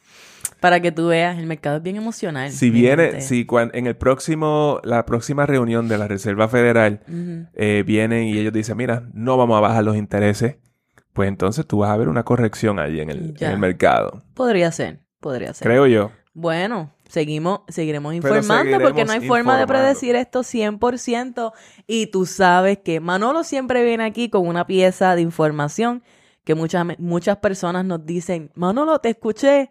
Para 0.62 0.80
que 0.80 0.92
tú 0.92 1.08
veas, 1.08 1.36
el 1.38 1.46
mercado 1.46 1.76
es 1.76 1.82
bien 1.82 1.96
emocional. 1.96 2.50
Si 2.50 2.70
viene, 2.70 3.04
gente. 3.06 3.20
si 3.20 3.44
cuan- 3.44 3.70
en 3.74 3.86
el 3.86 3.96
próximo, 3.96 4.80
la 4.84 5.04
próxima 5.04 5.44
reunión 5.44 5.88
de 5.88 5.98
la 5.98 6.08
Reserva 6.08 6.48
Federal 6.48 7.00
eh, 7.54 7.82
vienen 7.86 8.24
y 8.28 8.38
ellos 8.38 8.52
dicen, 8.54 8.76
mira, 8.78 9.02
no 9.12 9.36
vamos 9.36 9.58
a 9.58 9.60
bajar 9.60 9.84
los 9.84 9.96
intereses, 9.96 10.56
pues 11.12 11.28
entonces 11.28 11.66
tú 11.66 11.78
vas 11.78 11.90
a 11.90 11.96
ver 11.96 12.08
una 12.08 12.22
corrección 12.22 12.78
allí 12.78 13.00
en 13.00 13.10
el, 13.10 13.34
Ya. 13.34 13.48
en 13.48 13.52
el 13.54 13.58
mercado. 13.58 14.22
Podría 14.34 14.72
ser, 14.72 15.00
podría 15.20 15.52
ser. 15.52 15.66
Creo 15.66 15.86
yo. 15.86 16.10
Bueno, 16.34 16.94
seguimos, 17.08 17.60
seguiremos 17.68 18.14
informando 18.14 18.78
porque 18.80 19.04
no 19.04 19.12
hay 19.12 19.26
forma 19.28 19.58
de 19.58 19.66
predecir 19.66 20.14
esto 20.16 20.42
100%. 20.44 21.52
Y 21.86 22.06
tú 22.06 22.24
sabes 22.24 22.78
que 22.78 23.00
Manolo 23.00 23.44
siempre 23.44 23.84
viene 23.84 24.04
aquí 24.04 24.30
con 24.30 24.46
una 24.46 24.66
pieza 24.66 25.14
de 25.14 25.20
información 25.22 26.02
que 26.44 26.54
muchas, 26.54 26.86
muchas 26.98 27.36
personas 27.38 27.84
nos 27.84 28.06
dicen, 28.06 28.50
Manolo, 28.54 28.98
te 29.00 29.10
escuché, 29.10 29.68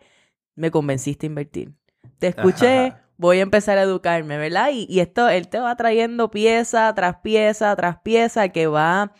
me 0.55 0.71
convenciste 0.71 1.25
a 1.25 1.29
invertir. 1.29 1.73
Te 2.19 2.27
escuché, 2.27 2.93
voy 3.17 3.39
a 3.39 3.41
empezar 3.41 3.77
a 3.77 3.83
educarme, 3.83 4.37
¿verdad? 4.37 4.69
Y, 4.73 4.85
y 4.89 4.99
esto, 4.99 5.29
él 5.29 5.47
te 5.47 5.59
va 5.59 5.75
trayendo 5.75 6.31
pieza 6.31 6.93
tras 6.93 7.17
pieza 7.17 7.75
tras 7.75 7.99
pieza 8.01 8.49
que 8.49 8.67
va 8.67 9.13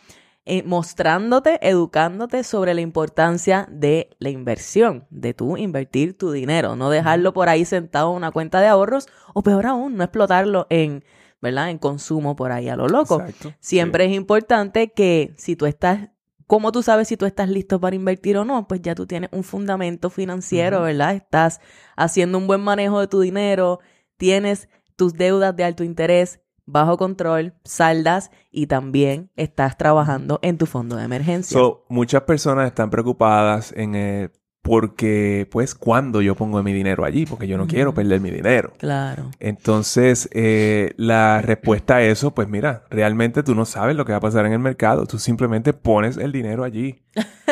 eh, 0.44 0.64
mostrándote, 0.64 1.60
educándote 1.68 2.42
sobre 2.42 2.74
la 2.74 2.80
importancia 2.80 3.68
de 3.70 4.10
la 4.18 4.28
inversión, 4.28 5.06
de 5.08 5.34
tú 5.34 5.56
invertir 5.56 6.18
tu 6.18 6.32
dinero, 6.32 6.74
no 6.74 6.90
dejarlo 6.90 7.32
por 7.32 7.48
ahí 7.48 7.64
sentado 7.64 8.10
en 8.10 8.16
una 8.16 8.32
cuenta 8.32 8.60
de 8.60 8.66
ahorros 8.66 9.06
o 9.34 9.44
peor 9.44 9.66
aún, 9.66 9.96
no 9.96 10.02
explotarlo 10.02 10.66
en, 10.68 11.04
¿verdad? 11.40 11.70
En 11.70 11.78
consumo 11.78 12.34
por 12.34 12.50
ahí 12.50 12.68
a 12.68 12.74
lo 12.74 12.88
loco. 12.88 13.20
Exacto. 13.20 13.54
Siempre 13.60 14.06
es 14.06 14.12
importante 14.14 14.90
que 14.90 15.32
si 15.36 15.54
tú 15.54 15.66
estás, 15.66 16.08
¿cómo 16.52 16.70
tú 16.70 16.82
sabes 16.82 17.08
si 17.08 17.16
tú 17.16 17.24
estás 17.24 17.48
listo 17.48 17.80
para 17.80 17.96
invertir 17.96 18.36
o 18.36 18.44
no? 18.44 18.68
Pues 18.68 18.82
ya 18.82 18.94
tú 18.94 19.06
tienes 19.06 19.30
un 19.32 19.42
fundamento 19.42 20.10
financiero. 20.10 20.82
¿verdad? 20.82 21.14
Estás 21.14 21.62
haciendo 21.96 22.36
un 22.36 22.46
buen 22.46 22.60
manejo 22.60 23.00
de 23.00 23.06
tu 23.06 23.20
dinero, 23.20 23.80
tienes 24.18 24.68
tus 24.94 25.14
deudas 25.14 25.56
de 25.56 25.64
alto 25.64 25.82
interés 25.82 26.40
bajo 26.66 26.98
control, 26.98 27.54
saldas 27.64 28.30
y 28.50 28.66
también 28.66 29.30
estás 29.34 29.78
trabajando 29.78 30.40
en 30.42 30.58
tu 30.58 30.66
fondo 30.66 30.96
de 30.96 31.04
emergencia. 31.04 31.58
So, 31.58 31.86
muchas 31.88 32.20
personas 32.24 32.66
están 32.66 32.90
preocupadas 32.90 33.72
en, 33.74 33.94
eh, 33.94 34.28
porque, 34.62 35.48
pues, 35.50 35.74
¿cuándo 35.74 36.22
yo 36.22 36.36
pongo 36.36 36.62
mi 36.62 36.72
dinero 36.72 37.04
allí? 37.04 37.26
Porque 37.26 37.48
yo 37.48 37.58
no 37.58 37.66
quiero 37.66 37.92
perder 37.92 38.20
mi 38.20 38.30
dinero. 38.30 38.72
Claro. 38.78 39.28
Entonces, 39.40 40.28
eh, 40.32 40.92
la 40.96 41.42
respuesta 41.42 41.96
a 41.96 42.02
eso, 42.02 42.32
pues 42.32 42.48
mira, 42.48 42.84
realmente 42.88 43.42
tú 43.42 43.56
no 43.56 43.64
sabes 43.64 43.96
lo 43.96 44.04
que 44.04 44.12
va 44.12 44.18
a 44.18 44.20
pasar 44.20 44.46
en 44.46 44.52
el 44.52 44.60
mercado. 44.60 45.04
Tú 45.06 45.18
simplemente 45.18 45.72
pones 45.72 46.16
el 46.16 46.30
dinero 46.30 46.62
allí, 46.62 47.02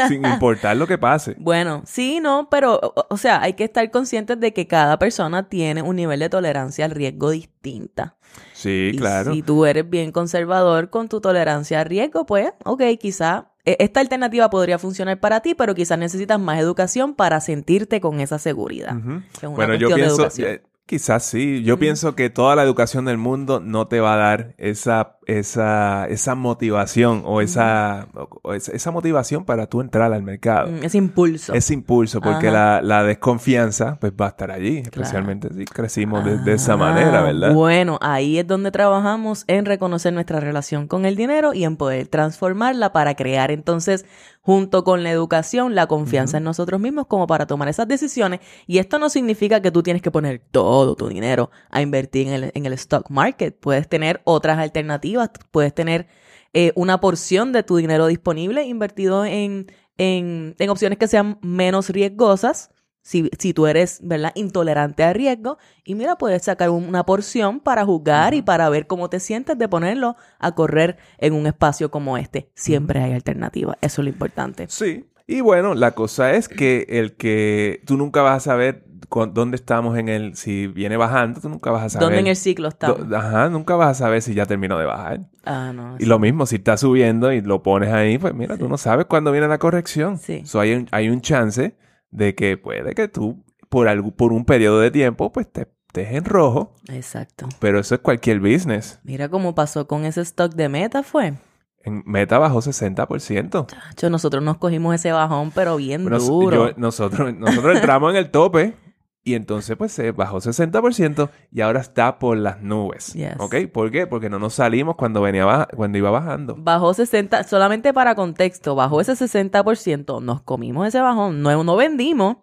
sin 0.07 0.25
importar 0.25 0.77
lo 0.77 0.87
que 0.87 0.99
pase. 0.99 1.35
Bueno, 1.51 1.83
sí, 1.85 2.21
no, 2.21 2.49
pero, 2.49 2.79
o, 2.81 3.07
o 3.11 3.17
sea, 3.17 3.43
hay 3.43 3.55
que 3.55 3.65
estar 3.65 3.91
conscientes 3.91 4.39
de 4.39 4.53
que 4.53 4.69
cada 4.69 4.99
persona 5.01 5.49
tiene 5.49 5.83
un 5.83 5.97
nivel 5.97 6.21
de 6.21 6.29
tolerancia 6.29 6.85
al 6.85 6.93
riesgo 6.93 7.31
distinta. 7.31 8.17
Sí, 8.53 8.93
Y 8.95 8.99
claro. 8.99 9.33
si 9.35 9.43
tú 9.43 9.67
eres 9.67 9.89
bien 9.91 10.13
conservador 10.13 10.91
con 10.91 11.09
tu 11.09 11.21
tolerancia 11.21 11.81
al 11.81 11.87
riesgo, 11.87 12.25
pues, 12.25 12.53
ok, 12.65 12.83
quizá 13.01 13.51
esta 13.79 14.01
alternativa 14.01 14.51
podría 14.51 14.79
funcionar 14.79 15.21
para 15.21 15.41
ti, 15.41 15.55
pero 15.55 15.75
quizás 15.75 15.99
necesitas 15.99 16.41
más 16.41 16.59
educación 16.59 17.15
para 17.15 17.41
sentirte 17.41 18.01
con 18.01 18.21
esa 18.21 18.39
seguridad. 18.39 18.97
Que 19.39 19.39
es 19.39 19.43
una 19.45 19.57
Bueno, 19.57 19.75
yo 19.75 19.89
cuestión 19.89 19.91
de 19.91 19.95
pienso, 19.97 20.15
educación. 20.17 20.49
eh, 20.49 20.63
quizás 20.91 21.23
sí, 21.25 21.63
yo 21.63 21.79
pienso 21.79 22.17
que 22.17 22.31
toda 22.31 22.57
la 22.57 22.65
educación 22.65 23.05
del 23.05 23.17
mundo 23.17 23.61
no 23.61 23.87
te 23.87 24.01
va 24.01 24.15
a 24.15 24.17
dar 24.17 24.55
esa, 24.59 25.19
esa, 25.25 26.07
esa 26.09 26.35
motivación 26.35 27.23
o 27.25 27.41
esa, 27.41 28.09
o 28.43 28.55
esa, 28.55 28.73
esa 28.73 28.91
motivación 28.91 29.45
para 29.45 29.69
tú 29.69 29.83
entrar 29.83 30.13
al 30.13 30.25
mercado. 30.25 30.67
Mm, 30.67 30.83
ese 30.83 30.99
impulso. 30.99 31.55
Ese 31.55 31.75
impulso, 31.75 32.21
porque 32.21 32.51
la, 32.51 32.83
la 32.83 33.05
desconfianza 33.05 33.99
pues 34.01 34.13
va 34.21 34.27
a 34.27 34.29
estar 34.31 34.51
allí, 34.51 34.79
especialmente 34.79 35.55
si 35.55 35.65
crecimos 35.65 36.25
de, 36.25 36.39
de 36.39 36.55
esa 36.55 36.77
manera, 36.77 37.21
Ah, 37.21 37.23
¿verdad? 37.23 37.55
Bueno, 37.55 38.01
ahí 38.03 38.41
es 38.41 38.47
donde 38.49 38.73
trabajamos 38.73 39.45
en 39.47 39.67
reconocer 39.67 40.13
nuestra 40.13 40.41
relación 40.41 40.89
con 40.89 41.07
el 41.07 41.15
dinero 41.15 41.55
y 41.55 41.63
en 41.63 41.77
poder 41.77 42.09
transformarla 42.09 42.93
para 42.93 43.15
crear 43.15 43.53
entonces, 43.53 44.07
junto 44.41 44.85
con 44.85 45.03
la 45.03 45.11
educación, 45.11 45.75
la 45.75 45.87
confianza 45.87 46.39
en 46.39 46.45
nosotros 46.45 46.81
mismos 46.81 47.07
como 47.07 47.27
para 47.27 47.47
tomar 47.47 47.69
esas 47.69 47.89
decisiones. 47.89 48.41
Y 48.67 48.79
esto 48.79 48.99
no 48.99 49.11
significa 49.11 49.61
que 49.61 49.71
tú 49.71 49.83
tienes 49.83 50.03
que 50.03 50.11
poner 50.11 50.43
todo 50.51 50.97
tu 50.97 51.09
dinero 51.09 51.51
a 51.71 51.83
invertir 51.83 52.29
en 52.29 52.33
el, 52.33 52.53
en 52.55 52.67
el 52.67 52.73
stock 52.75 53.11
market. 53.11 53.59
Puedes 53.59 53.89
tener 53.89 54.21
otras 54.25 54.59
alternativas, 54.59 55.31
puedes 55.51 55.75
tener 55.75 56.09
eh, 56.53 56.73
una 56.75 57.01
porción 57.01 57.53
de 57.53 57.63
tu 57.63 57.77
dinero 57.77 58.07
disponible 58.07 58.65
invertido 58.65 59.25
en, 59.25 59.71
en, 59.99 60.57
en 60.59 60.71
opciones 60.71 60.99
que 60.99 61.09
sean 61.09 61.39
menos 61.43 61.91
riesgosas. 61.91 62.71
Si, 63.03 63.31
si 63.39 63.55
tú 63.55 63.67
eres, 63.67 64.01
¿verdad?, 64.03 64.33
intolerante 64.35 65.03
al 65.05 65.15
riesgo. 65.15 65.57
Y 65.85 65.95
mira, 65.95 66.17
puedes 66.17 66.43
sacar 66.45 66.71
un- 66.71 66.85
una 66.89 67.05
porción 67.05 67.61
para 67.61 67.85
jugar 67.85 68.35
y 68.35 68.43
para 68.43 68.69
ver 68.69 68.87
cómo 68.87 69.09
te 69.09 69.21
sientes 69.21 69.57
de 69.59 69.69
ponerlo 69.69 70.17
a 70.39 70.55
correr 70.55 70.99
en 71.19 71.33
un 71.33 71.47
espacio 71.47 71.91
como 71.91 72.19
este. 72.19 72.51
Siempre 72.55 73.01
hay 73.03 73.13
alternativas. 73.13 73.77
Eso 73.81 74.03
es 74.03 74.05
lo 74.05 74.11
importante. 74.11 74.67
Sí. 74.69 75.07
Y 75.27 75.41
bueno, 75.43 75.75
la 75.75 75.93
cosa 75.93 76.33
es 76.35 76.49
que 76.49 76.87
el 76.89 77.15
que 77.17 77.83
tú 77.87 77.97
nunca 77.97 78.21
vas 78.23 78.37
a 78.37 78.41
saber 78.51 78.85
dónde 79.33 79.57
estamos 79.57 79.97
en 79.99 80.09
el, 80.09 80.37
si 80.37 80.67
viene 80.67 80.97
bajando, 80.97 81.41
tú 81.41 81.49
nunca 81.49 81.71
vas 81.71 81.85
a 81.85 81.89
saber. 81.89 82.07
¿Dónde 82.07 82.21
en 82.21 82.27
el 82.27 82.37
ciclo 82.37 82.69
estamos? 82.69 83.09
Do- 83.09 83.17
Ajá, 83.17 83.49
nunca 83.49 83.77
vas 83.77 83.91
a 83.91 83.95
saber 83.95 84.23
si 84.23 84.35
ya 84.35 84.47
terminó 84.47 84.77
de 84.79 84.85
bajar. 84.85 85.21
Ah, 85.45 85.73
no. 85.75 85.97
Y 85.99 86.05
lo 86.05 86.19
mismo, 86.19 86.47
si 86.47 86.57
está 86.57 86.77
subiendo 86.77 87.33
y 87.33 87.41
lo 87.41 87.63
pones 87.63 87.93
ahí, 87.93 88.19
pues 88.19 88.35
mira, 88.35 88.57
tú 88.59 88.69
no 88.69 88.77
sabes 88.77 89.07
cuándo 89.07 89.33
viene 89.33 89.49
la 89.49 89.59
corrección. 89.59 90.19
Sí. 90.19 90.43
So, 90.45 90.61
hay, 90.61 90.75
un, 90.75 90.89
hay 90.93 91.09
un 91.09 91.21
chance 91.23 91.75
de 92.11 92.35
que 92.35 92.57
puede 92.57 92.95
que 92.95 93.09
tú, 93.09 93.43
por, 93.69 93.89
algo, 93.89 94.11
por 94.11 94.33
un 94.33 94.45
periodo 94.45 94.81
de 94.81 94.91
tiempo, 94.91 95.33
pues 95.33 95.51
te 95.51 95.63
estés 95.87 96.13
en 96.15 96.25
rojo. 96.25 96.75
Exacto. 96.89 97.49
Pero 97.61 97.79
eso 97.81 97.95
es 97.95 98.01
cualquier 98.01 98.41
business. 98.41 98.99
Mira 99.05 99.29
cómo 99.29 99.55
pasó 99.55 99.87
con 99.87 100.05
ese 100.05 100.21
stock 100.23 100.55
de 100.55 100.69
meta, 100.69 101.03
fue. 101.03 101.35
En 101.83 102.03
Meta 102.05 102.39
bajó 102.39 102.61
60%. 102.61 103.67
Chacho, 103.67 104.11
nosotros 104.11 104.43
nos 104.43 104.59
cogimos 104.59 104.95
ese 104.95 105.13
bajón, 105.13 105.51
pero 105.51 105.77
bien 105.77 106.03
Bueno, 106.03 106.19
duro. 106.19 106.69
yo- 106.69 106.75
nosotros, 106.77 107.35
nosotros 107.35 107.77
entramos 107.77 108.11
en 108.11 108.17
el 108.19 108.31
tope 108.31 108.75
y 109.23 109.35
entonces 109.35 109.77
pues 109.77 109.93
se 109.93 110.13
bajó 110.13 110.39
60% 110.41 111.31
y 111.53 111.61
ahora 111.61 111.81
está 111.81 112.19
por 112.19 112.37
las 112.37 112.61
nubes. 112.63 113.13
Yes. 113.13 113.35
¿Ok? 113.39 113.57
¿Por 113.73 113.91
qué? 113.91 114.07
Porque 114.07 114.31
no 114.31 114.39
nos 114.39 114.55
salimos 114.55 114.97
cuando, 114.97 115.21
venía 115.21 115.45
baja- 115.45 115.69
cuando 115.77 115.99
iba 115.99 116.11
bajando. 116.11 116.57
Bajó 116.59 116.95
60, 116.95 117.45
solamente 117.45 117.93
para 117.93 118.15
contexto, 118.15 118.75
bajó 118.75 119.01
ese 119.01 119.13
60%, 119.13 120.21
nos 120.23 120.43
comimos 120.43 120.87
ese 120.89 121.01
bajón, 121.01 121.43
no, 121.43 121.65
no 121.65 121.77
vendimos, 121.77 122.37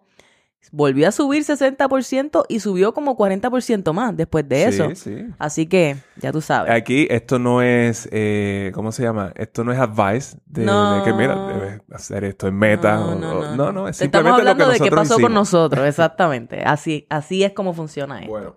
volvió 0.70 1.08
a 1.08 1.12
subir 1.12 1.44
60% 1.44 2.44
y 2.48 2.60
subió 2.60 2.92
como 2.92 3.16
40% 3.16 3.92
más 3.94 4.16
después 4.16 4.46
de 4.48 4.64
eso. 4.66 4.88
Sí, 4.90 4.96
sí. 4.96 5.26
Así 5.38 5.66
que, 5.66 5.96
ya 6.16 6.30
tú 6.32 6.40
sabes. 6.40 6.70
Aquí 6.72 7.06
esto 7.10 7.38
no 7.38 7.62
es, 7.62 8.06
eh, 8.12 8.70
¿cómo 8.74 8.92
se 8.92 9.02
llama? 9.02 9.32
Esto 9.36 9.64
no 9.64 9.72
es 9.72 9.78
advice 9.78 10.36
de, 10.46 10.64
No. 10.64 10.96
de 10.96 11.02
que, 11.04 11.12
mira, 11.14 11.34
debes 11.46 11.80
hacer 11.92 12.24
esto 12.24 12.48
en 12.48 12.56
meta. 12.56 13.00
o- 13.00 13.12
o- 13.12 13.56
no, 13.56 13.72
no, 13.72 13.88
es 13.88 13.96
Te 13.98 14.04
Estamos 14.04 14.26
simplemente 14.26 14.30
lo 14.30 14.44
que 14.44 14.50
hablando 14.62 14.72
de 14.72 14.80
qué 14.80 14.90
pasó 14.94 15.18
con 15.18 15.32
nosotros, 15.32 15.86
exactamente. 15.88 16.62
Así, 16.62 17.06
así 17.08 17.44
es 17.44 17.52
como 17.52 17.72
funciona 17.72 18.18
esto. 18.20 18.30
Bueno, 18.30 18.56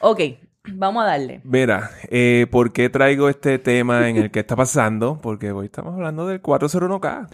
Ok, 0.00 0.20
vamos 0.74 1.02
a 1.02 1.06
darle. 1.06 1.40
mira, 1.44 1.90
eh, 2.10 2.46
¿por 2.50 2.72
qué 2.72 2.90
traigo 2.90 3.28
este 3.30 3.58
tema 3.58 4.08
en 4.08 4.16
el 4.18 4.30
que 4.30 4.40
está 4.40 4.54
pasando? 4.54 5.18
Porque 5.22 5.50
hoy 5.52 5.66
estamos 5.66 5.94
hablando 5.94 6.26
del 6.26 6.42
401k. 6.42 7.26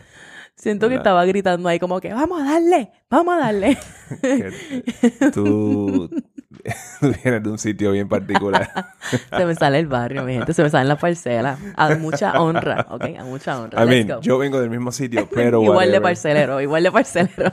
Siento 0.56 0.88
que 0.88 0.94
estaba 0.94 1.25
gritando 1.25 1.68
ahí 1.68 1.78
como 1.78 2.00
que, 2.00 2.12
vamos 2.14 2.40
a 2.40 2.44
darle, 2.44 2.90
vamos 3.11 3.34
a 3.34 3.38
darle. 3.38 3.76
tú, 5.34 6.08
tú 7.00 7.12
vienes 7.23 7.42
de 7.42 7.50
un 7.50 7.58
sitio 7.58 7.92
bien 7.92 8.08
particular. 8.08 8.70
se 9.37 9.46
me 9.46 9.54
sale 9.54 9.80
el 9.80 9.87
barrio, 9.87 10.25
mi 10.25 10.34
gente, 10.34 10.54
se 10.54 10.62
me 10.62 10.70
salen 10.70 10.88
las 10.88 11.00
parcelas. 11.00 11.58
A 11.76 11.96
mucha 11.96 12.40
honra, 12.40 12.87
ok, 12.88 13.04
a 13.18 13.25
mucha 13.25 13.61
honra. 13.61 13.82
I 13.82 13.87
Let's 13.87 14.06
mean, 14.06 14.18
go. 14.18 14.20
yo 14.23 14.38
vengo 14.38 14.61
del 14.61 14.70
mismo 14.70 14.92
sitio, 14.92 15.28
pero 15.32 15.62
igual 15.62 15.90
de 15.90 16.00
parcelero, 16.00 16.61
igual 16.61 16.82
de 16.84 16.92
parcelero. 16.92 17.52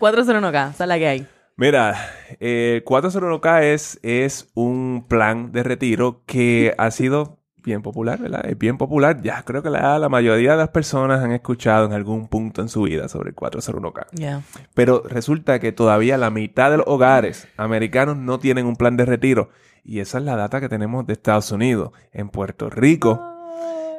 401k, 0.00 0.70
esa 0.70 0.84
es 0.84 0.88
la 0.88 0.98
que 0.98 1.08
hay. 1.08 1.26
Mira, 1.56 1.94
eh, 2.40 2.82
el 2.82 2.84
401k 2.84 3.62
es, 3.62 4.00
es 4.02 4.50
un 4.54 5.04
plan 5.06 5.52
de 5.52 5.62
retiro 5.62 6.22
que 6.26 6.74
ha 6.78 6.90
sido 6.90 7.41
bien 7.62 7.82
popular, 7.82 8.20
¿verdad? 8.20 8.44
Es 8.46 8.58
bien 8.58 8.78
popular. 8.78 9.22
Ya 9.22 9.42
creo 9.42 9.62
que 9.62 9.70
la, 9.70 9.98
la 9.98 10.08
mayoría 10.08 10.52
de 10.52 10.56
las 10.58 10.68
personas 10.68 11.22
han 11.22 11.32
escuchado 11.32 11.86
en 11.86 11.92
algún 11.92 12.28
punto 12.28 12.62
en 12.62 12.68
su 12.68 12.82
vida 12.82 13.08
sobre 13.08 13.30
el 13.30 13.36
401k. 13.36 14.06
Ya. 14.12 14.42
Pero 14.74 15.02
resulta 15.06 15.58
que 15.58 15.72
todavía 15.72 16.18
la 16.18 16.30
mitad 16.30 16.70
de 16.70 16.78
los 16.78 16.86
hogares 16.86 17.48
americanos 17.56 18.16
no 18.16 18.38
tienen 18.38 18.66
un 18.66 18.76
plan 18.76 18.96
de 18.96 19.04
retiro. 19.04 19.50
Y 19.84 20.00
esa 20.00 20.18
es 20.18 20.24
la 20.24 20.36
data 20.36 20.60
que 20.60 20.68
tenemos 20.68 21.06
de 21.06 21.14
Estados 21.14 21.50
Unidos. 21.50 21.90
En 22.12 22.28
Puerto 22.28 22.70
Rico, 22.70 23.20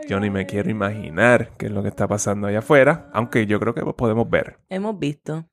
yo 0.07 0.19
ni 0.19 0.29
me 0.29 0.45
quiero 0.45 0.69
imaginar 0.69 1.51
qué 1.57 1.67
es 1.67 1.71
lo 1.71 1.81
que 1.81 1.89
está 1.89 2.07
pasando 2.07 2.47
allá 2.47 2.59
afuera, 2.59 3.09
aunque 3.13 3.45
yo 3.45 3.59
creo 3.59 3.73
que 3.73 3.81
podemos 3.93 4.29
ver. 4.29 4.59
Hemos 4.69 4.97
visto. 4.97 5.45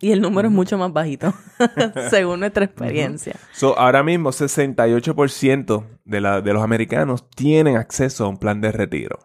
Y 0.00 0.12
el 0.12 0.20
número 0.20 0.48
es 0.48 0.54
mucho 0.54 0.78
más 0.78 0.92
bajito, 0.92 1.34
según 2.10 2.40
nuestra 2.40 2.64
experiencia. 2.64 3.34
So, 3.52 3.76
ahora 3.76 4.04
mismo, 4.04 4.30
68% 4.30 5.84
de, 6.04 6.20
la, 6.20 6.40
de 6.40 6.52
los 6.52 6.62
americanos 6.62 7.28
tienen 7.30 7.76
acceso 7.76 8.24
a 8.24 8.28
un 8.28 8.36
plan 8.36 8.60
de 8.60 8.70
retiro. 8.70 9.18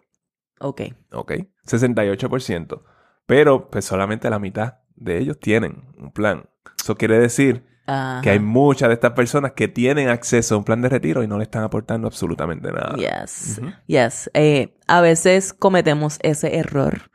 Ok. 0.59 0.81
¿Ok? 1.11 1.33
68%. 1.67 2.81
Pero, 3.27 3.69
pues, 3.69 3.85
solamente 3.85 4.29
la 4.31 4.39
mitad 4.39 4.79
de 4.95 5.19
ellos 5.19 5.39
tienen 5.39 5.83
un 5.97 6.11
plan. 6.11 6.49
Eso 6.81 6.95
quiere 6.95 7.19
decir 7.19 7.63
Ajá. 7.85 8.21
que 8.21 8.31
hay 8.31 8.39
muchas 8.39 8.89
de 8.89 8.95
estas 8.95 9.11
personas 9.11 9.51
que 9.51 9.67
tienen 9.67 10.09
acceso 10.09 10.55
a 10.55 10.57
un 10.57 10.63
plan 10.63 10.81
de 10.81 10.89
retiro 10.89 11.21
y 11.21 11.27
no 11.27 11.37
le 11.37 11.43
están 11.43 11.63
aportando 11.63 12.07
absolutamente 12.07 12.71
nada. 12.71 12.95
Yes. 12.95 13.61
Yes. 13.85 14.31
Eh, 14.33 14.75
a 14.87 15.01
veces 15.01 15.53
cometemos 15.53 16.17
ese 16.23 16.57
error. 16.57 17.11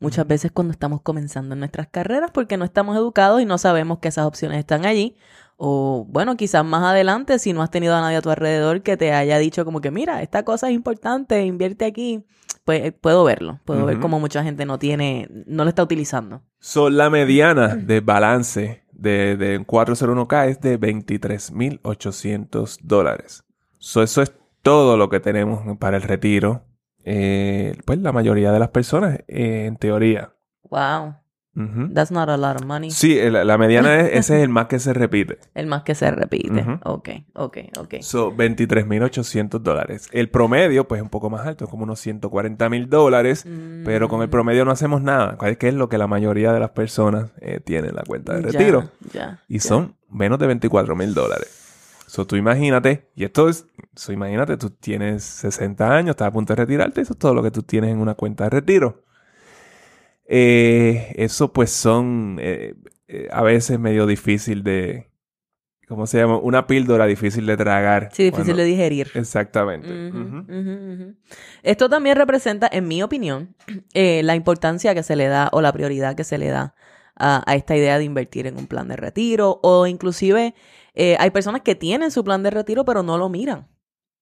Muchas 0.00 0.26
veces 0.26 0.50
cuando 0.50 0.72
estamos 0.72 1.02
comenzando 1.02 1.52
en 1.52 1.58
nuestras 1.58 1.86
carreras 1.86 2.30
porque 2.32 2.56
no 2.56 2.64
estamos 2.64 2.96
educados 2.96 3.42
y 3.42 3.44
no 3.44 3.58
sabemos 3.58 3.98
que 3.98 4.08
esas 4.08 4.24
opciones 4.24 4.58
están 4.58 4.86
allí. 4.86 5.14
O 5.58 6.06
bueno, 6.08 6.38
quizás 6.38 6.64
más 6.64 6.82
adelante 6.82 7.38
si 7.38 7.52
no 7.52 7.60
has 7.62 7.70
tenido 7.70 7.94
a 7.94 8.00
nadie 8.00 8.16
a 8.16 8.22
tu 8.22 8.30
alrededor 8.30 8.80
que 8.80 8.96
te 8.96 9.12
haya 9.12 9.36
dicho 9.38 9.66
como 9.66 9.82
que 9.82 9.90
mira, 9.90 10.22
esta 10.22 10.42
cosa 10.42 10.70
es 10.70 10.74
importante, 10.74 11.44
invierte 11.44 11.84
aquí. 11.84 12.24
Pues 12.64 12.82
eh, 12.82 12.92
puedo 12.92 13.24
verlo. 13.24 13.60
Puedo 13.66 13.84
ver 13.84 14.00
cómo 14.00 14.18
mucha 14.20 14.42
gente 14.42 14.64
no 14.64 14.78
tiene, 14.78 15.28
no 15.46 15.64
lo 15.64 15.68
está 15.68 15.82
utilizando. 15.82 16.40
So, 16.60 16.88
la 16.88 17.10
mediana 17.10 17.76
de 17.76 18.00
balance 18.00 18.84
de, 18.92 19.36
de 19.36 19.58
un 19.58 19.66
401k 19.66 20.48
es 20.48 20.60
de 20.60 20.80
23.800 20.80 22.78
dólares. 22.82 23.44
So, 23.78 24.02
eso 24.02 24.22
es 24.22 24.32
todo 24.62 24.96
lo 24.96 25.08
que 25.08 25.20
tenemos 25.20 25.60
para 25.78 25.96
el 25.96 26.02
retiro. 26.02 26.64
Eh, 27.04 27.76
pues 27.84 27.98
la 28.00 28.12
mayoría 28.12 28.52
de 28.52 28.58
las 28.58 28.68
personas, 28.68 29.20
eh, 29.28 29.66
en 29.66 29.76
teoría. 29.76 30.32
Wow. 30.70 31.14
That's 31.92 32.10
not 32.10 32.30
a 32.30 32.38
lot 32.38 32.56
of 32.56 32.64
money. 32.64 32.90
Sí, 32.90 33.18
el- 33.18 33.46
la 33.46 33.58
mediana 33.58 34.00
es, 34.00 34.10
ese 34.12 34.38
es 34.38 34.42
el 34.44 34.48
más 34.48 34.66
que 34.66 34.78
se 34.78 34.94
repite. 34.94 35.38
El 35.54 35.66
más 35.66 35.82
que 35.82 35.94
se 35.94 36.10
repite. 36.10 36.62
Ujú. 36.62 36.78
Ok, 36.84 37.08
ok, 37.34 37.58
ok. 37.78 37.94
So, 38.00 38.32
23.800 38.34 39.58
dólares. 39.60 40.08
El 40.12 40.30
promedio, 40.30 40.88
pues, 40.88 41.00
es 41.00 41.02
un 41.02 41.10
poco 41.10 41.28
más 41.28 41.46
alto, 41.46 41.66
como 41.66 41.82
unos 41.82 42.00
140.000 42.00 42.88
dólares. 42.88 43.44
Pero 43.84 44.08
con 44.08 44.22
el 44.22 44.28
Mm, 44.28 44.30
promedio 44.30 44.64
no 44.64 44.70
hacemos 44.70 45.02
nada. 45.02 45.36
¿Cuál 45.36 45.52
es 45.52 45.58
que 45.58 45.68
es 45.68 45.74
lo 45.74 45.88
que 45.90 45.98
la 45.98 46.06
mayoría 46.06 46.52
de 46.52 46.60
las 46.60 46.70
personas 46.70 47.30
eh, 47.42 47.60
tienen 47.62 47.90
en 47.90 47.96
la 47.96 48.02
cuenta 48.04 48.34
de 48.34 48.42
retiro? 48.42 48.90
Ya. 49.12 49.40
Y 49.48 49.58
ya. 49.58 49.60
son 49.68 49.96
menos 50.08 50.38
de 50.38 50.46
24 50.46 50.96
mil 50.96 51.12
dólares. 51.12 51.69
So, 52.10 52.26
tú 52.26 52.34
imagínate, 52.34 53.08
y 53.14 53.22
esto 53.22 53.48
es, 53.48 53.68
so, 53.94 54.10
imagínate, 54.10 54.56
tú 54.56 54.70
tienes 54.70 55.22
60 55.22 55.94
años, 55.94 56.10
estás 56.10 56.26
a 56.26 56.32
punto 56.32 56.52
de 56.52 56.62
retirarte, 56.62 57.02
eso 57.02 57.12
es 57.12 57.18
todo 57.20 57.34
lo 57.34 57.40
que 57.40 57.52
tú 57.52 57.62
tienes 57.62 57.92
en 57.92 58.00
una 58.00 58.16
cuenta 58.16 58.42
de 58.44 58.50
retiro. 58.50 59.04
eh, 60.26 61.12
eso 61.14 61.52
pues 61.52 61.70
son 61.70 62.38
eh, 62.40 62.74
eh, 63.06 63.28
a 63.30 63.44
veces 63.44 63.78
medio 63.78 64.06
difícil 64.06 64.64
de... 64.64 65.08
¿Cómo 65.86 66.08
se 66.08 66.18
llama? 66.18 66.38
Una 66.38 66.66
píldora 66.66 67.06
difícil 67.06 67.46
de 67.46 67.56
tragar. 67.56 68.08
Sí, 68.12 68.24
difícil 68.24 68.56
de 68.56 68.64
digerir. 68.64 69.08
Exactamente. 69.14 69.88
Esto 71.62 71.88
también 71.88 72.16
representa, 72.16 72.68
en 72.72 72.88
mi 72.88 73.04
opinión, 73.04 73.54
la 73.94 74.34
importancia 74.34 74.96
que 74.96 75.04
se 75.04 75.14
le 75.14 75.28
da 75.28 75.48
o 75.52 75.60
la 75.60 75.72
prioridad 75.72 76.16
que 76.16 76.24
se 76.24 76.38
le 76.38 76.48
da 76.48 76.74
a, 77.20 77.54
esta 77.54 77.76
idea 77.76 77.98
de 77.98 78.04
invertir 78.04 78.46
en 78.46 78.56
un 78.56 78.66
plan 78.66 78.88
de 78.88 78.96
retiro 78.96 79.60
o 79.62 79.86
inclusive 79.86 80.54
eh, 80.94 81.16
hay 81.20 81.30
personas 81.30 81.62
que 81.62 81.74
tienen 81.74 82.10
su 82.10 82.24
plan 82.24 82.42
de 82.42 82.50
retiro 82.50 82.84
pero 82.84 83.02
no 83.02 83.18
lo 83.18 83.28
miran. 83.28 83.68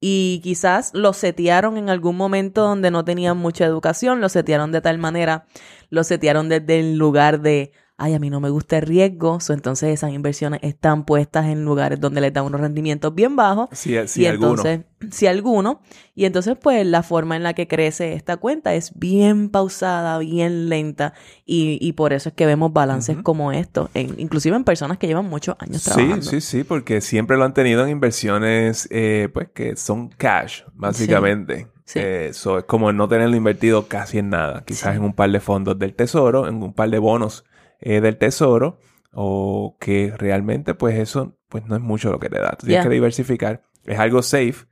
Y 0.01 0.41
quizás 0.45 0.93
lo 0.95 1.13
setearon 1.13 1.77
en 1.77 1.91
algún 1.91 2.17
momento 2.17 2.63
donde 2.63 2.93
no 2.93 3.05
tenían 3.05 3.37
mucha 3.37 3.65
educación, 3.65 4.21
lo 4.21 4.29
setearon 4.29 4.71
de 4.71 4.81
tal 4.81 4.99
manera, 4.99 5.47
lo 5.91 6.05
setearon 6.05 6.49
desde 6.49 6.79
el 6.79 6.97
lugar 6.97 7.41
de, 7.41 7.73
ay, 8.01 8.15
a 8.15 8.19
mí 8.21 8.31
no 8.31 8.41
me 8.41 8.49
gusta 8.49 8.77
el 8.79 8.83
riesgo, 8.87 9.41
so, 9.41 9.53
entonces 9.53 9.91
esas 9.91 10.13
inversiones 10.13 10.61
están 10.63 11.05
puestas 11.05 11.47
en 11.47 11.65
lugares 11.65 12.01
donde 12.01 12.21
les 12.21 12.33
dan 12.33 12.45
unos 12.45 12.61
rendimientos 12.61 13.13
bien 13.15 13.35
bajos 13.37 13.69
Sí, 13.73 13.97
sí, 14.07 14.23
y 14.23 14.27
alguno. 14.27 14.51
entonces, 14.51 14.81
si 15.11 15.27
alguno, 15.27 15.81
y 16.15 16.25
entonces 16.25 16.57
pues 16.61 16.87
la 16.87 17.03
forma 17.03 17.37
en 17.37 17.43
la 17.43 17.55
que 17.55 17.67
crece 17.69 18.15
esta 18.15 18.37
cuenta 18.37 18.75
es 18.75 18.93
bien 18.99 19.49
pausada, 19.51 20.19
bien 20.19 20.69
lenta, 20.69 21.13
y, 21.45 21.77
y 21.81 21.93
por 21.93 22.13
eso 22.13 22.29
es 22.29 22.35
que 22.37 22.47
vemos 22.47 22.73
balances 22.73 23.17
como 23.23 23.51
estos, 23.53 23.91
en, 23.95 24.15
inclusive 24.19 24.57
en 24.57 24.65
personas 24.65 24.99
que 24.99 25.07
llevan 25.09 25.27
muchos 25.27 25.57
años 25.59 25.83
Sí, 25.83 25.91
trabajando. 25.91 26.23
sí, 26.23 26.41
sí, 26.41 26.65
porque 26.65 27.01
siempre 27.01 27.37
lo 27.37 27.45
han 27.45 27.53
tenido 27.55 27.83
en 27.85 27.91
inversiones, 27.91 28.87
eh, 28.91 29.29
pues, 29.35 29.49
que 29.53 29.77
son 29.77 30.09
cash, 30.09 30.63
básicamente. 30.75 31.67
Sí. 31.85 32.01
Eh, 32.03 32.31
so, 32.35 32.59
es 32.59 32.65
como 32.65 32.93
no 32.93 33.09
tenerlo 33.09 33.35
invertido 33.35 33.87
casi 33.89 34.19
en 34.19 34.29
nada. 34.31 34.63
Quizás 34.67 34.93
Sí. 34.93 34.99
en 34.99 35.05
un 35.05 35.15
par 35.15 35.31
de 35.31 35.41
fondos 35.41 35.79
del 35.79 35.95
tesoro, 35.95 36.47
en 36.47 36.63
un 36.63 36.75
par 36.75 36.91
de 36.91 36.99
bonos 36.99 37.45
eh, 37.81 38.01
del 38.01 38.17
tesoro, 38.19 38.79
o 39.13 39.77
que 39.81 40.13
realmente, 40.17 40.75
pues, 40.75 40.99
eso, 40.99 41.37
pues, 41.49 41.65
no 41.67 41.77
es 41.77 41.81
mucho 41.83 42.11
lo 42.11 42.19
que 42.19 42.29
te 42.29 42.39
da. 42.39 42.51
Tú 42.59 42.67
tienes 42.67 42.85
que 42.85 42.93
diversificar. 42.93 43.63
Es 43.85 43.99
algo 43.99 44.23
safe, 44.23 44.67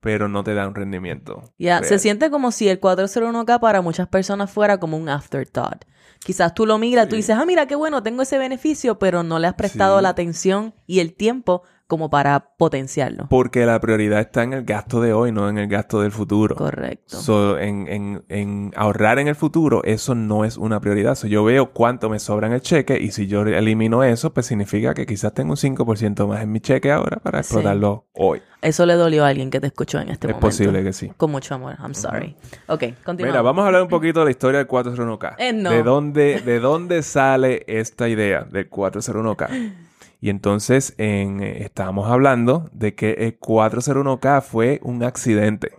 pero 0.00 0.28
no 0.28 0.42
te 0.44 0.54
da 0.54 0.66
un 0.68 0.74
rendimiento. 0.74 1.42
Ya, 1.58 1.82
se 1.82 1.98
siente 1.98 2.30
como 2.30 2.50
si 2.52 2.68
el 2.68 2.80
401k 2.80 3.60
para 3.60 3.80
muchas 3.80 4.08
personas 4.08 4.50
fuera 4.50 4.78
como 4.78 4.96
un 4.96 5.08
afterthought. 5.08 5.84
Quizás 6.24 6.54
tú 6.54 6.66
lo 6.66 6.78
miras, 6.78 7.08
tú 7.08 7.14
dices, 7.16 7.36
ah, 7.38 7.44
mira, 7.46 7.66
qué 7.66 7.76
bueno, 7.76 8.02
tengo 8.02 8.22
ese 8.22 8.38
beneficio, 8.38 8.98
pero 8.98 9.22
no 9.22 9.38
le 9.38 9.46
has 9.46 9.54
prestado 9.54 9.98
Sí. 9.98 10.02
la 10.02 10.08
atención 10.08 10.74
y 10.86 11.00
el 11.00 11.14
tiempo 11.14 11.62
como 11.86 12.10
para 12.10 12.54
potenciarlo. 12.56 13.26
Porque 13.30 13.64
la 13.66 13.78
prioridad 13.80 14.20
está 14.20 14.42
en 14.42 14.52
el 14.52 14.64
gasto 14.64 15.00
de 15.00 15.12
hoy, 15.12 15.30
no 15.32 15.48
en 15.48 15.58
el 15.58 15.68
gasto 15.68 16.00
del 16.00 16.10
futuro. 16.12 16.56
Correcto. 16.56 17.16
So, 17.16 17.58
en, 17.58 17.86
en- 17.88 18.24
en 18.28 18.72
ahorrar 18.76 19.18
en 19.18 19.28
el 19.28 19.36
futuro, 19.36 19.82
eso 19.84 20.14
no 20.14 20.44
es 20.44 20.56
una 20.56 20.80
prioridad. 20.80 21.14
So, 21.14 21.26
yo 21.28 21.44
veo 21.44 21.72
cuánto 21.72 22.10
me 22.10 22.18
sobra 22.18 22.46
en 22.48 22.54
el 22.54 22.60
cheque 22.60 22.98
y 23.00 23.12
si 23.12 23.26
yo 23.28 23.42
elimino 23.42 24.02
eso, 24.04 24.32
pues 24.34 24.46
significa 24.46 24.94
que 24.94 25.06
quizás 25.06 25.32
tengo 25.34 25.50
un 25.52 25.56
5% 25.56 26.26
más 26.26 26.42
en 26.42 26.50
mi 26.52 26.60
cheque 26.60 26.90
ahora 26.90 27.18
para 27.18 27.42
Sí. 27.42 27.46
explotarlo 27.54 28.06
hoy. 28.12 28.42
Eso 28.62 28.84
le 28.84 28.94
dolió 28.94 29.24
a 29.24 29.28
alguien 29.28 29.50
que 29.50 29.60
te 29.60 29.68
escuchó 29.68 30.00
en 30.00 30.08
este 30.08 30.26
es 30.26 30.32
momento. 30.32 30.46
posible 30.46 30.82
que 30.82 30.92
sí. 30.92 31.12
Con 31.16 31.30
mucho 31.30 31.54
amor. 31.54 31.76
I'm 31.80 31.94
sorry. 31.94 32.34
Ok, 32.66 32.82
continuamos. 33.04 33.18
Mira, 33.34 33.42
vamos 33.42 33.62
a 33.62 33.66
hablar 33.66 33.82
un 33.82 33.88
poquito 33.88 34.20
de 34.20 34.24
la 34.24 34.30
historia 34.32 34.58
del 34.58 34.66
401k. 34.66 35.34
Eh, 35.38 35.52
no. 35.52 35.70
¿De 35.70 35.82
dónde, 35.84 36.40
¿De 36.40 36.58
dónde 36.58 37.02
sale 37.04 37.62
esta 37.68 38.08
idea 38.08 38.42
del 38.42 38.68
401k? 38.68 39.72
Y 40.20 40.30
entonces 40.30 40.94
en, 40.98 41.42
eh, 41.42 41.62
estábamos 41.62 42.10
hablando 42.10 42.68
de 42.72 42.94
que 42.94 43.12
el 43.12 43.38
401k 43.38 44.42
fue 44.42 44.80
un 44.82 45.02
accidente. 45.02 45.72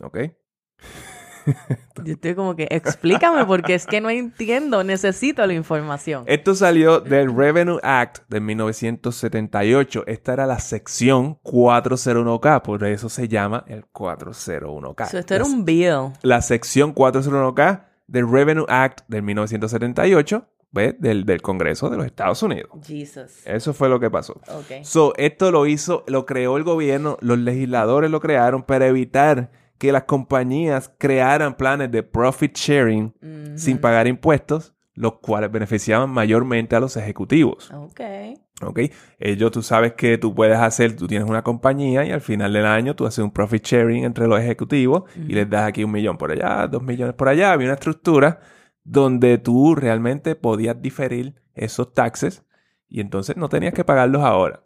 ¿Ok? 0.00 0.18
Yo 2.04 2.14
estoy 2.14 2.34
como 2.34 2.56
que, 2.56 2.68
explícame 2.70 3.44
porque 3.44 3.74
es 3.74 3.86
que 3.86 4.00
no 4.00 4.10
entiendo, 4.10 4.84
necesito 4.84 5.46
la 5.46 5.54
información. 5.54 6.24
Esto 6.26 6.54
salió 6.54 7.00
del 7.00 7.34
Revenue 7.34 7.78
Act 7.82 8.28
de 8.28 8.40
1978. 8.40 10.04
Esta 10.06 10.32
era 10.32 10.46
la 10.46 10.58
sección 10.58 11.38
401k, 11.42 12.62
por 12.62 12.84
eso 12.84 13.08
se 13.08 13.28
llama 13.28 13.64
el 13.66 13.84
401k. 13.86 15.10
So, 15.10 15.18
esto 15.18 15.34
era 15.34 15.44
un 15.44 15.64
bill. 15.64 16.12
La 16.22 16.42
sección 16.42 16.94
401k 16.94 17.84
del 18.06 18.30
Revenue 18.30 18.66
Act 18.68 19.02
de 19.08 19.22
1978, 19.22 20.46
¿ves? 20.72 20.94
Del, 20.98 21.24
del 21.24 21.42
Congreso 21.42 21.90
de 21.90 21.96
los 21.96 22.06
Estados 22.06 22.42
Unidos. 22.42 22.70
Jesus. 22.86 23.46
Eso 23.46 23.72
fue 23.72 23.88
lo 23.88 23.98
que 24.00 24.10
pasó. 24.10 24.34
Ok. 24.48 24.82
So, 24.82 25.12
esto 25.16 25.50
lo 25.50 25.66
hizo, 25.66 26.04
lo 26.06 26.26
creó 26.26 26.56
el 26.56 26.64
gobierno, 26.64 27.16
los 27.20 27.38
legisladores 27.38 28.10
lo 28.10 28.20
crearon 28.20 28.62
para 28.62 28.86
evitar 28.86 29.50
que 29.78 29.92
las 29.92 30.04
compañías 30.04 30.92
crearan 30.98 31.56
planes 31.56 31.90
de 31.90 32.02
profit 32.02 32.54
sharing 32.56 33.14
Ujú. 33.22 33.58
sin 33.58 33.78
pagar 33.78 34.06
impuestos, 34.06 34.74
los 34.94 35.14
cuales 35.20 35.50
beneficiaban 35.50 36.10
mayormente 36.10 36.76
a 36.76 36.80
los 36.80 36.96
ejecutivos. 36.98 37.70
Ok. 37.72 38.00
¿Ok? 38.62 38.80
Ellos, 39.18 39.50
tú 39.52 39.62
sabes 39.62 39.94
que 39.94 40.18
tú 40.18 40.34
puedes 40.34 40.58
hacer, 40.58 40.94
tú 40.94 41.06
tienes 41.06 41.26
una 41.26 41.42
compañía 41.42 42.04
y 42.04 42.10
al 42.12 42.20
final 42.20 42.52
del 42.52 42.66
año 42.66 42.94
tú 42.94 43.06
haces 43.06 43.24
un 43.24 43.30
profit 43.30 43.64
sharing 43.64 44.04
entre 44.04 44.26
los 44.26 44.38
ejecutivos 44.38 45.04
y 45.16 45.32
les 45.32 45.48
das 45.48 45.66
aquí 45.66 45.82
un 45.82 45.92
millón 45.92 46.18
por 46.18 46.30
allá, 46.30 46.66
dos 46.66 46.82
millones 46.82 47.14
por 47.14 47.28
allá. 47.30 47.52
Había 47.52 47.68
una 47.68 47.74
estructura 47.74 48.38
donde 48.90 49.38
tú 49.38 49.76
realmente 49.76 50.34
podías 50.34 50.82
diferir 50.82 51.34
esos 51.54 51.94
taxes 51.94 52.44
y 52.88 53.00
entonces 53.00 53.36
no 53.36 53.48
tenías 53.48 53.72
que 53.72 53.84
pagarlos 53.84 54.22
ahora. 54.22 54.64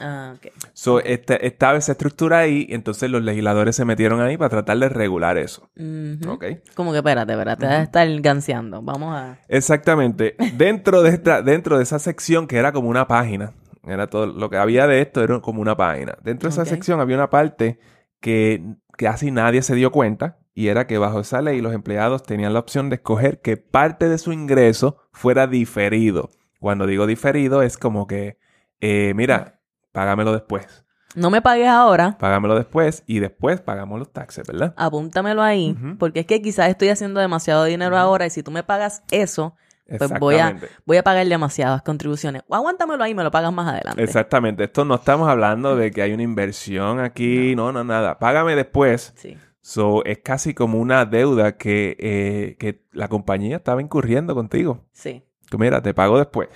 Ah, 0.00 0.34
ok. 0.36 0.46
So, 0.72 0.98
esta- 1.00 1.36
estaba 1.36 1.76
esa 1.78 1.92
estructura 1.92 2.38
ahí 2.38 2.66
y 2.68 2.74
entonces 2.74 3.10
los 3.10 3.22
legisladores 3.22 3.76
se 3.76 3.84
metieron 3.84 4.20
ahí 4.20 4.36
para 4.36 4.48
tratar 4.48 4.78
de 4.78 4.88
regular 4.88 5.36
eso. 5.38 5.70
Ujú. 5.76 6.30
¿Ok? 6.32 6.44
Como 6.74 6.90
que 6.92 6.98
espérate, 6.98 7.32
espérate, 7.32 7.60
te 7.60 7.66
vas 7.66 7.76
a 7.76 7.82
estar 7.82 8.20
ganseando. 8.20 8.82
Vamos 8.82 9.14
a. 9.14 9.38
Exactamente. 9.48 10.34
Dentro 10.56 11.02
de 11.02 11.10
esta, 11.10 11.42
dentro 11.42 11.76
de 11.76 11.82
esa 11.84 11.98
sección 11.98 12.46
que 12.48 12.56
era 12.56 12.72
como 12.72 12.88
una 12.88 13.06
página, 13.06 13.52
era 13.86 14.08
todo 14.08 14.26
lo 14.26 14.50
que 14.50 14.56
había 14.56 14.86
de 14.88 15.00
esto 15.02 15.22
era 15.22 15.38
como 15.40 15.60
una 15.60 15.76
página. 15.76 16.16
Dentro 16.24 16.48
de 16.48 16.54
esa 16.54 16.64
sección 16.64 16.98
había 17.00 17.16
una 17.16 17.30
parte 17.30 17.78
que 18.20 18.64
casi 18.96 19.30
nadie 19.30 19.62
se 19.62 19.74
dio 19.76 19.92
cuenta 19.92 20.38
y 20.54 20.68
era 20.68 20.86
que 20.86 20.98
bajo 20.98 21.20
esa 21.20 21.42
ley 21.42 21.60
los 21.60 21.72
empleados 21.72 22.22
tenían 22.22 22.52
la 22.52 22.58
opción 22.60 22.90
de 22.90 22.96
escoger 22.96 23.40
que 23.40 23.56
parte 23.56 24.08
de 24.08 24.18
su 24.18 24.32
ingreso 24.32 24.96
fuera 25.12 25.46
diferido. 25.46 26.30
Cuando 26.58 26.86
digo 26.86 27.06
diferido 27.06 27.62
es 27.62 27.78
como 27.78 28.06
que, 28.06 28.38
eh, 28.80 29.12
mira, 29.14 29.60
págamelo 29.92 30.32
después, 30.32 30.84
No 31.14 31.30
me 31.30 31.40
pagues 31.42 31.68
ahora. 31.68 32.16
págamelo 32.18 32.54
después 32.54 33.02
y 33.06 33.18
después 33.18 33.60
pagamos 33.60 33.98
los 33.98 34.12
taxes, 34.12 34.46
¿verdad? 34.46 34.74
Apúntamelo 34.76 35.42
ahí. 35.42 35.76
Porque 35.98 36.20
es 36.20 36.26
que 36.26 36.40
quizás 36.42 36.68
estoy 36.68 36.88
haciendo 36.88 37.20
demasiado 37.20 37.64
dinero 37.64 37.96
ahora 37.96 38.26
y 38.26 38.30
si 38.30 38.42
tú 38.42 38.50
me 38.50 38.62
pagas 38.62 39.02
eso, 39.10 39.56
pues 39.98 40.10
voy 40.20 40.36
a, 40.36 40.56
voy 40.86 40.98
a 40.98 41.02
pagar 41.02 41.26
demasiadas 41.26 41.82
contribuciones. 41.82 42.42
O 42.46 42.54
aguántamelo 42.54 43.02
ahí 43.02 43.10
y 43.10 43.14
me 43.14 43.24
lo 43.24 43.30
pagas 43.32 43.52
más 43.52 43.66
adelante. 43.72 44.00
Exactamente. 44.02 44.62
Esto 44.64 44.84
no 44.84 44.94
estamos 44.94 45.28
hablando 45.28 45.74
de 45.74 45.90
que 45.90 46.02
hay 46.02 46.12
una 46.12 46.22
inversión 46.22 47.00
aquí. 47.00 47.56
No, 47.56 47.72
no, 47.72 47.82
nada. 47.82 48.18
Págame 48.20 48.54
después. 48.54 49.12
Sí. 49.16 49.36
So, 49.62 50.04
es 50.04 50.18
casi 50.18 50.54
como 50.54 50.78
una 50.80 51.04
deuda 51.04 51.56
que, 51.56 51.96
eh, 52.00 52.56
que 52.58 52.86
la 52.92 53.08
compañía 53.08 53.56
estaba 53.56 53.82
incurriendo 53.82 54.34
contigo. 54.34 54.86
Sí. 54.92 55.22
Que 55.50 55.58
mira, 55.58 55.82
te 55.82 55.92
pago 55.92 56.18
después. 56.18 56.48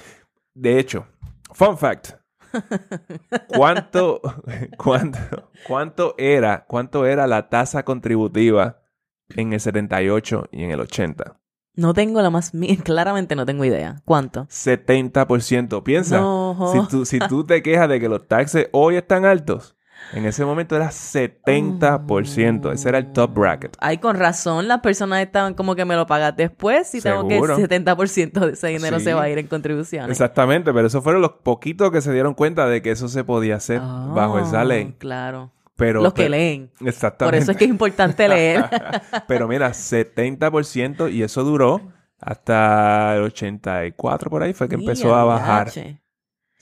De 0.55 0.79
hecho, 0.79 1.07
fun 1.53 1.77
fact. 1.77 2.13
¿Cuánto, 3.49 4.21
cuánto, 4.77 5.51
cuánto 5.67 6.15
era, 6.19 6.65
cuánto 6.67 7.07
era 7.07 7.27
la 7.27 7.49
tasa 7.49 7.85
contributiva 7.85 8.81
en 9.31 9.53
el 9.53 9.61
78 9.61 10.49
y 10.53 10.65
en 10.65 10.71
el 10.71 10.81
80? 10.81 11.41
No 11.77 11.93
tengo 11.93 12.23
la 12.23 12.31
más... 12.31 12.53
Claramente 12.85 13.35
no 13.35 13.45
tengo 13.45 13.65
idea. 13.65 14.01
¿Cuánto? 14.05 14.45
70%. 14.45 15.83
Piensa, 15.83 16.21
No. 16.21 16.71
si, 16.73 16.89
tú, 16.89 17.05
si 17.05 17.19
tú 17.19 17.45
te 17.45 17.63
quejas 17.63 17.89
de 17.89 17.99
que 17.99 18.09
los 18.09 18.29
taxes 18.29 18.69
hoy 18.73 18.95
están 18.97 19.25
altos, 19.25 19.77
en 20.13 20.27
ese 20.27 20.45
momento 20.45 20.77
era 20.77 20.91
70%. 20.91 22.73
Ese 22.73 22.89
era 22.89 22.99
el 22.99 23.13
top 23.13 23.35
bracket. 23.35 23.77
Ay, 23.81 23.99
con 23.99 24.17
razón, 24.17 24.69
las 24.69 24.81
personas 24.81 25.21
estaban 25.21 25.55
como 25.55 25.75
que 25.75 25.85
me 25.85 25.97
lo 25.97 26.07
pagas 26.07 26.37
después 26.37 26.89
si 26.89 27.01
tengo 27.01 27.27
que 27.29 27.37
el 27.39 27.43
70% 27.43 28.41
de 28.47 28.53
ese 28.53 28.69
dinero 28.69 28.99
Sí. 28.99 29.05
se 29.07 29.15
va 29.15 29.23
a 29.23 29.29
ir 29.29 29.39
en 29.39 29.47
contribuciones. 29.47 30.11
Exactamente, 30.11 30.73
pero 30.73 30.87
esos 30.87 31.03
fueron 31.03 31.23
los 31.23 31.33
poquitos 31.43 31.91
que 31.91 32.01
se 32.01 32.13
dieron 32.13 32.35
cuenta 32.35 32.67
de 32.67 32.83
que 32.83 32.91
eso 32.91 33.09
se 33.09 33.25
podía 33.25 33.57
hacer 33.57 33.81
Ah, 33.83 34.13
bajo 34.15 34.39
esa 34.39 34.65
ley. 34.65 34.95
Claro. 34.99 35.51
Pero, 35.77 36.03
Los 36.03 36.13
que 36.15 36.23
pero- 36.23 36.31
leen. 36.33 36.71
Exactamente. 36.85 37.37
Por 37.37 37.43
eso 37.43 37.51
es 37.51 37.57
que 37.57 37.65
es 37.65 37.71
importante 37.71 38.29
leer. 38.29 38.65
pero 39.27 39.49
mira, 39.49 39.71
70% 39.75 41.09
y 41.13 41.23
eso 41.25 41.43
duró 41.43 41.81
hasta 42.21 43.17
el 43.17 43.23
84 43.23 44.31
por 44.31 44.43
ahí 44.45 44.53
fue 44.55 44.69
que 44.69 44.77
empezó 44.77 45.15
a 45.15 45.25
bajar. 45.25 45.71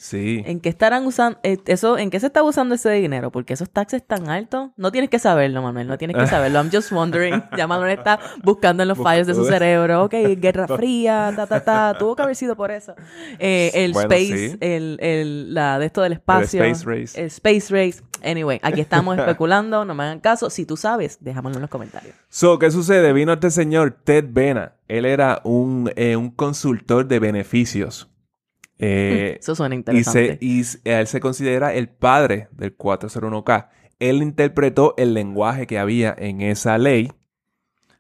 Sí. 0.03 0.43
¿En 0.47 0.59
qué 0.59 0.69
estarán 0.69 1.07
usando 1.07 1.39
eh, 1.45 1.59
eso? 1.67 1.97
¿En 1.97 2.11
qué 2.11 2.19
se 2.19 2.27
está 2.27 2.43
usando 2.43 2.75
ese 2.75 2.91
dinero? 2.91 3.31
Porque 3.31 3.53
esos 3.53 3.71
taxes 3.71 4.05
tan 4.05 4.29
altos. 4.29 4.71
No 4.77 4.91
tienes 4.91 5.09
que 5.11 5.21
saberlo, 5.21 5.63
Manuel. 5.63 5.87
No 5.87 5.97
tienes 5.97 6.17
que 6.17 6.27
saberlo. 6.27 6.59
I'm 6.59 6.71
just 6.73 6.91
wondering. 6.91 7.41
Ya 7.57 7.69
Manuel 7.69 7.97
está 7.97 8.19
buscando 8.43 8.83
en 8.83 8.89
los 8.89 8.99
fallos 8.99 9.29
de 9.29 9.35
su 9.35 9.45
cerebro. 9.45 10.03
Ok, 10.03 10.15
Guerra 10.39 10.67
Fría, 10.67 11.33
ta, 11.37 11.47
ta, 11.47 11.63
ta. 11.63 11.95
Tuvo 11.97 12.17
que 12.17 12.23
haber 12.23 12.35
sido 12.35 12.57
por 12.57 12.73
eso. 12.73 12.97
Eh, 13.39 13.71
el 13.75 13.93
Bueno, 13.93 14.13
space, 14.13 14.49
sí. 14.51 14.57
el, 14.61 14.99
el, 15.01 15.55
la 15.55 15.79
de 15.79 15.87
esto 15.87 16.03
del 16.03 16.15
espacio. 16.15 16.65
space 16.65 16.85
race. 16.85 17.21
El 17.21 17.27
space 17.27 17.67
race. 17.71 18.03
Anyway, 18.25 18.59
aquí 18.65 18.81
estamos 18.81 19.17
especulando, 19.17 19.85
no 19.85 19.95
me 19.95 20.03
hagan 20.03 20.19
caso. 20.19 20.51
Si 20.51 20.67
tú 20.67 20.77
sabes, 20.77 21.19
déjamelo 21.21 21.57
en 21.57 21.61
los 21.63 21.71
comentarios. 21.71 22.17
So, 22.29 22.59
¿qué 22.59 22.73
sucede? 22.73 23.13
Vino 23.13 23.33
este 23.35 23.53
señor 23.53 23.97
Ted 24.03 24.25
Bena. 24.29 24.73
Él 24.89 25.05
era 25.05 25.41
un, 25.45 25.93
eh, 25.95 26.17
un 26.17 26.31
consultor 26.31 27.07
de 27.07 27.21
beneficios. 27.21 28.12
Eh, 28.85 29.37
Eso 29.41 29.55
suena 29.55 29.75
y, 29.75 29.79
interesante. 29.79 30.39
se, 30.39 30.45
y 30.45 30.61
s- 30.61 30.81
él 30.85 31.07
se 31.07 31.21
considera 31.21 31.73
el 31.73 31.89
padre 31.89 32.49
del 32.51 32.77
401k. 32.77 33.69
Él 34.01 34.23
interpretó 34.23 34.95
el 34.97 35.15
lenguaje 35.15 35.67
que 35.69 35.79
había 35.79 36.13
en 36.19 36.41
esa 36.41 36.77
ley 36.79 37.13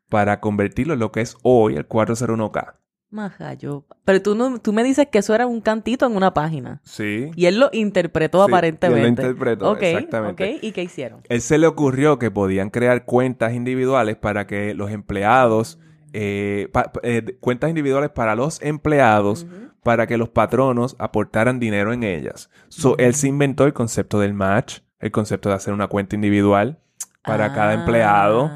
para 0.08 0.40
convertirlo 0.40 0.94
en 0.94 1.00
lo 1.00 1.12
que 1.12 1.20
es 1.20 1.36
hoy 1.42 1.76
el 1.76 1.88
401k. 1.88 2.74
Majayo. 3.10 3.84
Pero 4.04 4.22
tú, 4.22 4.34
no, 4.34 4.58
tú 4.58 4.72
me 4.72 4.82
dices 4.82 5.06
que 5.12 5.18
eso 5.18 5.34
era 5.34 5.46
un 5.46 5.60
cantito 5.60 6.06
en 6.06 6.16
una 6.16 6.32
página. 6.32 6.80
Sí. 6.82 7.30
Y 7.36 7.44
él 7.46 7.60
lo 7.60 7.68
interpretó 7.72 8.44
Sí, 8.44 8.50
aparentemente. 8.50 8.98
él 9.00 9.02
lo 9.04 9.08
interpretó, 9.32 9.70
Ok, 9.70 9.82
exactamente. 9.82 10.54
ok. 10.56 10.64
¿Y 10.64 10.72
qué 10.72 10.82
hicieron? 10.82 11.20
Él 11.28 11.40
se 11.42 11.58
le 11.58 11.66
ocurrió 11.66 12.18
que 12.18 12.30
podían 12.30 12.70
crear 12.70 13.04
cuentas 13.04 13.52
individuales 13.52 14.16
para 14.16 14.46
que 14.46 14.72
los 14.74 14.90
empleados, 14.90 15.78
eh, 16.14 16.68
pa- 16.72 16.90
eh, 17.02 17.36
cuentas 17.40 17.68
individuales 17.68 18.10
para 18.10 18.34
los 18.34 18.60
empleados, 18.62 19.46
para 19.82 20.06
que 20.06 20.16
los 20.16 20.28
patronos 20.28 20.96
aportaran 20.98 21.58
dinero 21.58 21.92
en 21.92 22.02
ellas. 22.04 22.50
So, 22.68 22.96
él 22.98 23.14
se 23.14 23.28
inventó 23.28 23.64
el 23.64 23.72
concepto 23.72 24.20
del 24.20 24.34
match, 24.34 24.80
el 25.00 25.10
concepto 25.10 25.48
de 25.48 25.56
hacer 25.56 25.74
una 25.74 25.88
cuenta 25.88 26.14
individual 26.14 26.78
para 27.22 27.52
cada 27.52 27.70
Ah. 27.70 27.74
empleado, 27.74 28.50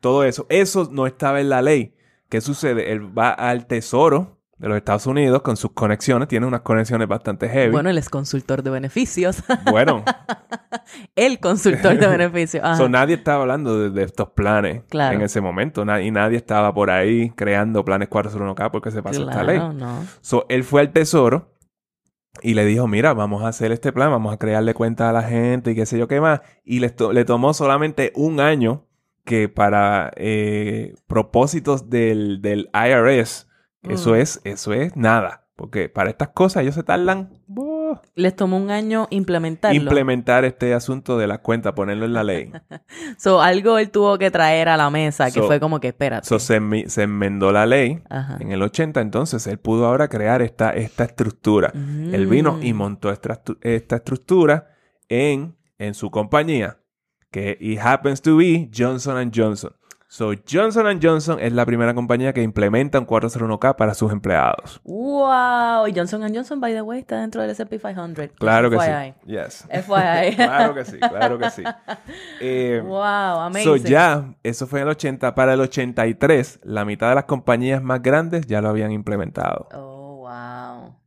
todo 0.00 0.24
eso. 0.24 0.46
Eso 0.48 0.88
no 0.90 1.06
estaba 1.06 1.40
en 1.40 1.48
la 1.48 1.62
ley. 1.62 1.94
¿Qué 2.28 2.40
sucede? 2.40 2.92
Él 2.92 3.16
va 3.16 3.30
al 3.30 3.66
tesoro 3.66 4.33
de 4.58 4.68
los 4.68 4.76
Estados 4.76 5.06
Unidos 5.06 5.42
con 5.42 5.56
sus 5.56 5.72
conexiones, 5.72 6.28
tiene 6.28 6.46
unas 6.46 6.60
conexiones 6.60 7.08
bastante 7.08 7.48
heavy. 7.48 7.72
Bueno, 7.72 7.90
él 7.90 7.98
es 7.98 8.08
consultor 8.08 8.62
de 8.62 8.70
beneficios. 8.70 9.42
Bueno, 9.70 10.04
el 11.16 11.40
consultor 11.40 11.96
de 11.98 12.06
beneficios. 12.06 12.62
Ajá. 12.64 12.76
So, 12.76 12.88
nadie 12.88 13.16
estaba 13.16 13.42
hablando 13.42 13.78
de, 13.78 13.90
de 13.90 14.02
estos 14.04 14.30
planes 14.30 14.82
Claro. 14.88 15.16
en 15.16 15.22
ese 15.22 15.40
momento. 15.40 15.84
Na- 15.84 16.00
y 16.02 16.10
nadie 16.10 16.36
estaba 16.36 16.72
por 16.72 16.90
ahí 16.90 17.30
creando 17.30 17.84
planes 17.84 18.08
401k 18.10 18.70
porque 18.70 18.90
se 18.90 19.02
pasó 19.02 19.28
esta 19.28 19.42
ley. 19.42 19.56
Claro, 19.58 19.72
no. 19.72 20.04
So, 20.20 20.46
él 20.48 20.62
fue 20.64 20.82
al 20.82 20.92
tesoro 20.92 21.50
y 22.42 22.54
le 22.54 22.64
dijo, 22.64 22.86
mira, 22.86 23.12
vamos 23.14 23.42
a 23.44 23.48
hacer 23.48 23.72
este 23.72 23.92
plan, 23.92 24.10
vamos 24.10 24.32
a 24.34 24.38
crearle 24.38 24.74
cuenta 24.74 25.08
a 25.10 25.12
la 25.12 25.22
gente 25.22 25.70
y 25.72 25.74
qué 25.74 25.86
sé 25.86 25.98
yo 25.98 26.08
qué 26.08 26.20
más. 26.20 26.40
Y 26.64 26.80
le, 26.80 26.90
to- 26.90 27.12
le 27.12 27.24
tomó 27.24 27.54
solamente 27.54 28.12
un 28.14 28.38
año 28.40 28.86
que 29.24 29.48
para 29.48 30.12
eh, 30.16 30.94
propósitos 31.06 31.88
del, 31.90 32.40
del 32.42 32.70
IRS, 32.74 33.48
eso 33.88 34.10
Mm. 34.12 34.14
es, 34.16 34.40
eso 34.44 34.72
es 34.72 34.96
nada. 34.96 35.40
Porque 35.56 35.88
para 35.88 36.10
estas 36.10 36.30
cosas 36.30 36.62
ellos 36.64 36.74
se 36.74 36.82
tardan 36.82 37.30
¡buah! 37.46 38.00
Les 38.16 38.34
tomó 38.34 38.56
un 38.56 38.72
año 38.72 39.06
implementarlo. 39.10 39.80
implementar 39.80 40.44
este 40.44 40.74
asunto 40.74 41.16
de 41.16 41.28
la 41.28 41.38
cuenta, 41.38 41.76
ponerlo 41.76 42.06
en 42.06 42.12
la 42.12 42.24
ley. 42.24 42.50
So, 43.18 43.40
algo 43.40 43.78
él 43.78 43.90
tuvo 43.92 44.18
que 44.18 44.32
traer 44.32 44.68
a 44.68 44.76
la 44.76 44.90
mesa 44.90 45.26
que 45.26 45.38
So- 45.40 45.46
fue 45.46 45.60
como 45.60 45.78
que, 45.78 45.88
espérate. 45.88 46.26
So, 46.26 46.40
se, 46.40 46.60
se 46.88 47.02
enmendó 47.04 47.52
la 47.52 47.66
ley 47.66 48.02
Ajá. 48.10 48.36
en 48.40 48.50
el 48.50 48.62
80, 48.62 49.00
entonces 49.00 49.46
él 49.46 49.58
pudo 49.58 49.86
ahora 49.86 50.08
crear 50.08 50.42
esta, 50.42 50.70
esta 50.70 51.04
estructura. 51.04 51.70
Él 51.72 52.26
vino 52.26 52.58
y 52.60 52.72
Mm. 52.72 52.76
montó 52.76 53.12
esta, 53.12 53.40
estru- 53.44 53.58
esta 53.60 53.96
estructura 53.96 54.70
en, 55.08 55.56
en 55.78 55.94
su 55.94 56.10
compañía, 56.10 56.78
que 57.30 57.56
it 57.60 57.78
happens 57.80 58.20
to 58.22 58.36
be 58.38 58.68
Johnson 58.76 59.30
Johnson. 59.32 59.72
So, 60.14 60.32
Johnson 60.48 61.00
Johnson 61.02 61.40
es 61.40 61.52
la 61.52 61.66
primera 61.66 61.92
compañía 61.92 62.32
que 62.32 62.40
implementa 62.40 63.00
un 63.00 63.04
401k 63.04 63.74
para 63.74 63.94
sus 63.94 64.12
empleados. 64.12 64.80
Wow. 64.84 65.88
Y 65.88 65.92
Johnson 65.92 66.22
Johnson, 66.32 66.60
by 66.60 66.72
the 66.72 66.82
way, 66.82 67.00
está 67.00 67.20
dentro 67.20 67.42
del 67.42 67.50
S&P 67.50 67.80
500. 67.80 68.28
Claro 68.38 68.70
que 68.70 68.78
FYI. 68.78 69.14
sí. 69.26 69.32
Yes. 69.32 69.66
FYI. 69.68 70.36
claro 70.36 70.72
que 70.72 70.84
sí, 70.84 70.98
claro 71.00 71.36
que 71.36 71.50
sí. 71.50 71.64
Eh, 72.40 72.80
Wow, 72.84 73.00
amazing. 73.00 73.64
So 73.64 73.74
ya, 73.74 74.36
eso 74.44 74.68
fue 74.68 74.78
en 74.78 74.86
el 74.86 74.90
80. 74.92 75.34
Para 75.34 75.54
el 75.54 75.60
83, 75.60 76.60
la 76.62 76.84
mitad 76.84 77.08
de 77.08 77.16
las 77.16 77.24
compañías 77.24 77.82
más 77.82 78.00
grandes 78.00 78.46
ya 78.46 78.60
lo 78.60 78.68
habían 78.68 78.92
implementado. 78.92 79.66
Oh. 79.74 79.93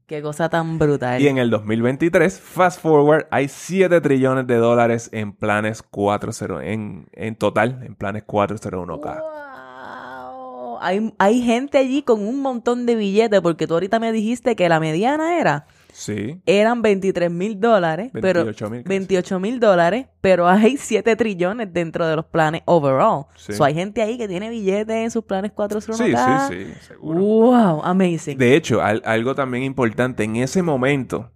Qué 0.07 0.21
cosa 0.21 0.47
tan 0.47 0.79
brutal. 0.79 1.21
Y 1.21 1.27
en 1.27 1.37
el 1.37 1.49
2023, 1.49 2.39
fast 2.39 2.79
forward, 2.79 3.27
hay 3.29 3.49
7 3.49 3.99
trillones 3.99 4.47
de 4.47 4.55
dólares 4.55 5.09
en 5.11 5.33
planes 5.33 5.83
40, 5.83 6.63
en, 6.63 7.09
en 7.11 7.35
total, 7.35 7.83
en 7.83 7.93
planes 7.93 8.25
401k. 8.25 9.21
Wow. 9.21 10.77
Hay, 10.79 11.13
hay 11.17 11.41
gente 11.41 11.77
allí 11.77 12.03
con 12.03 12.25
un 12.25 12.41
montón 12.41 12.85
de 12.85 12.95
billetes, 12.95 13.41
porque 13.41 13.67
tú 13.67 13.73
ahorita 13.73 13.99
me 13.99 14.13
dijiste 14.13 14.55
que 14.55 14.69
la 14.69 14.79
mediana 14.79 15.41
era, 15.41 15.67
Sí. 15.99 16.39
eran 16.45 16.83
23 16.83 17.31
mil 17.31 17.59
dólares, 17.59 18.11
pero 18.13 18.43
28,000 18.43 18.83
casi. 18.83 18.89
28 18.89 19.39
mil 19.39 19.59
dólares, 19.59 20.05
pero 20.21 20.47
hay 20.47 20.77
7 20.77 21.15
trillones 21.15 21.73
dentro 21.73 22.05
de 22.07 22.15
los 22.15 22.25
planes 22.25 22.61
overall. 22.65 23.25
Sí. 23.35 23.53
So, 23.53 23.63
hay 23.63 23.73
gente 23.73 24.03
ahí 24.03 24.15
que 24.15 24.27
tiene 24.27 24.51
billetes 24.51 24.95
en 24.95 25.09
sus 25.09 25.23
planes 25.23 25.51
401k. 25.53 26.47
Sí, 26.49 26.55
sí, 26.55 26.65
sí, 26.65 26.73
seguro. 26.87 27.19
Wow, 27.19 27.81
amazing. 27.83 28.37
De 28.37 28.55
hecho, 28.55 28.81
al- 28.83 29.01
algo 29.05 29.33
también 29.33 29.63
importante, 29.63 30.23
en 30.23 30.35
ese 30.35 30.61
momento, 30.61 31.31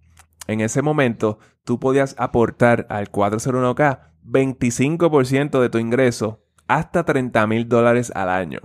en 0.46 0.60
ese 0.60 0.80
momento, 0.80 1.40
tú 1.64 1.80
podías 1.80 2.14
aportar 2.16 2.86
al 2.88 3.10
401k 3.10 3.98
25% 4.24 5.60
de 5.60 5.68
tu 5.70 5.78
ingreso 5.78 6.40
hasta 6.68 7.04
30 7.04 7.46
mil 7.48 7.68
dólares 7.68 8.12
al 8.14 8.28
año. 8.28 8.60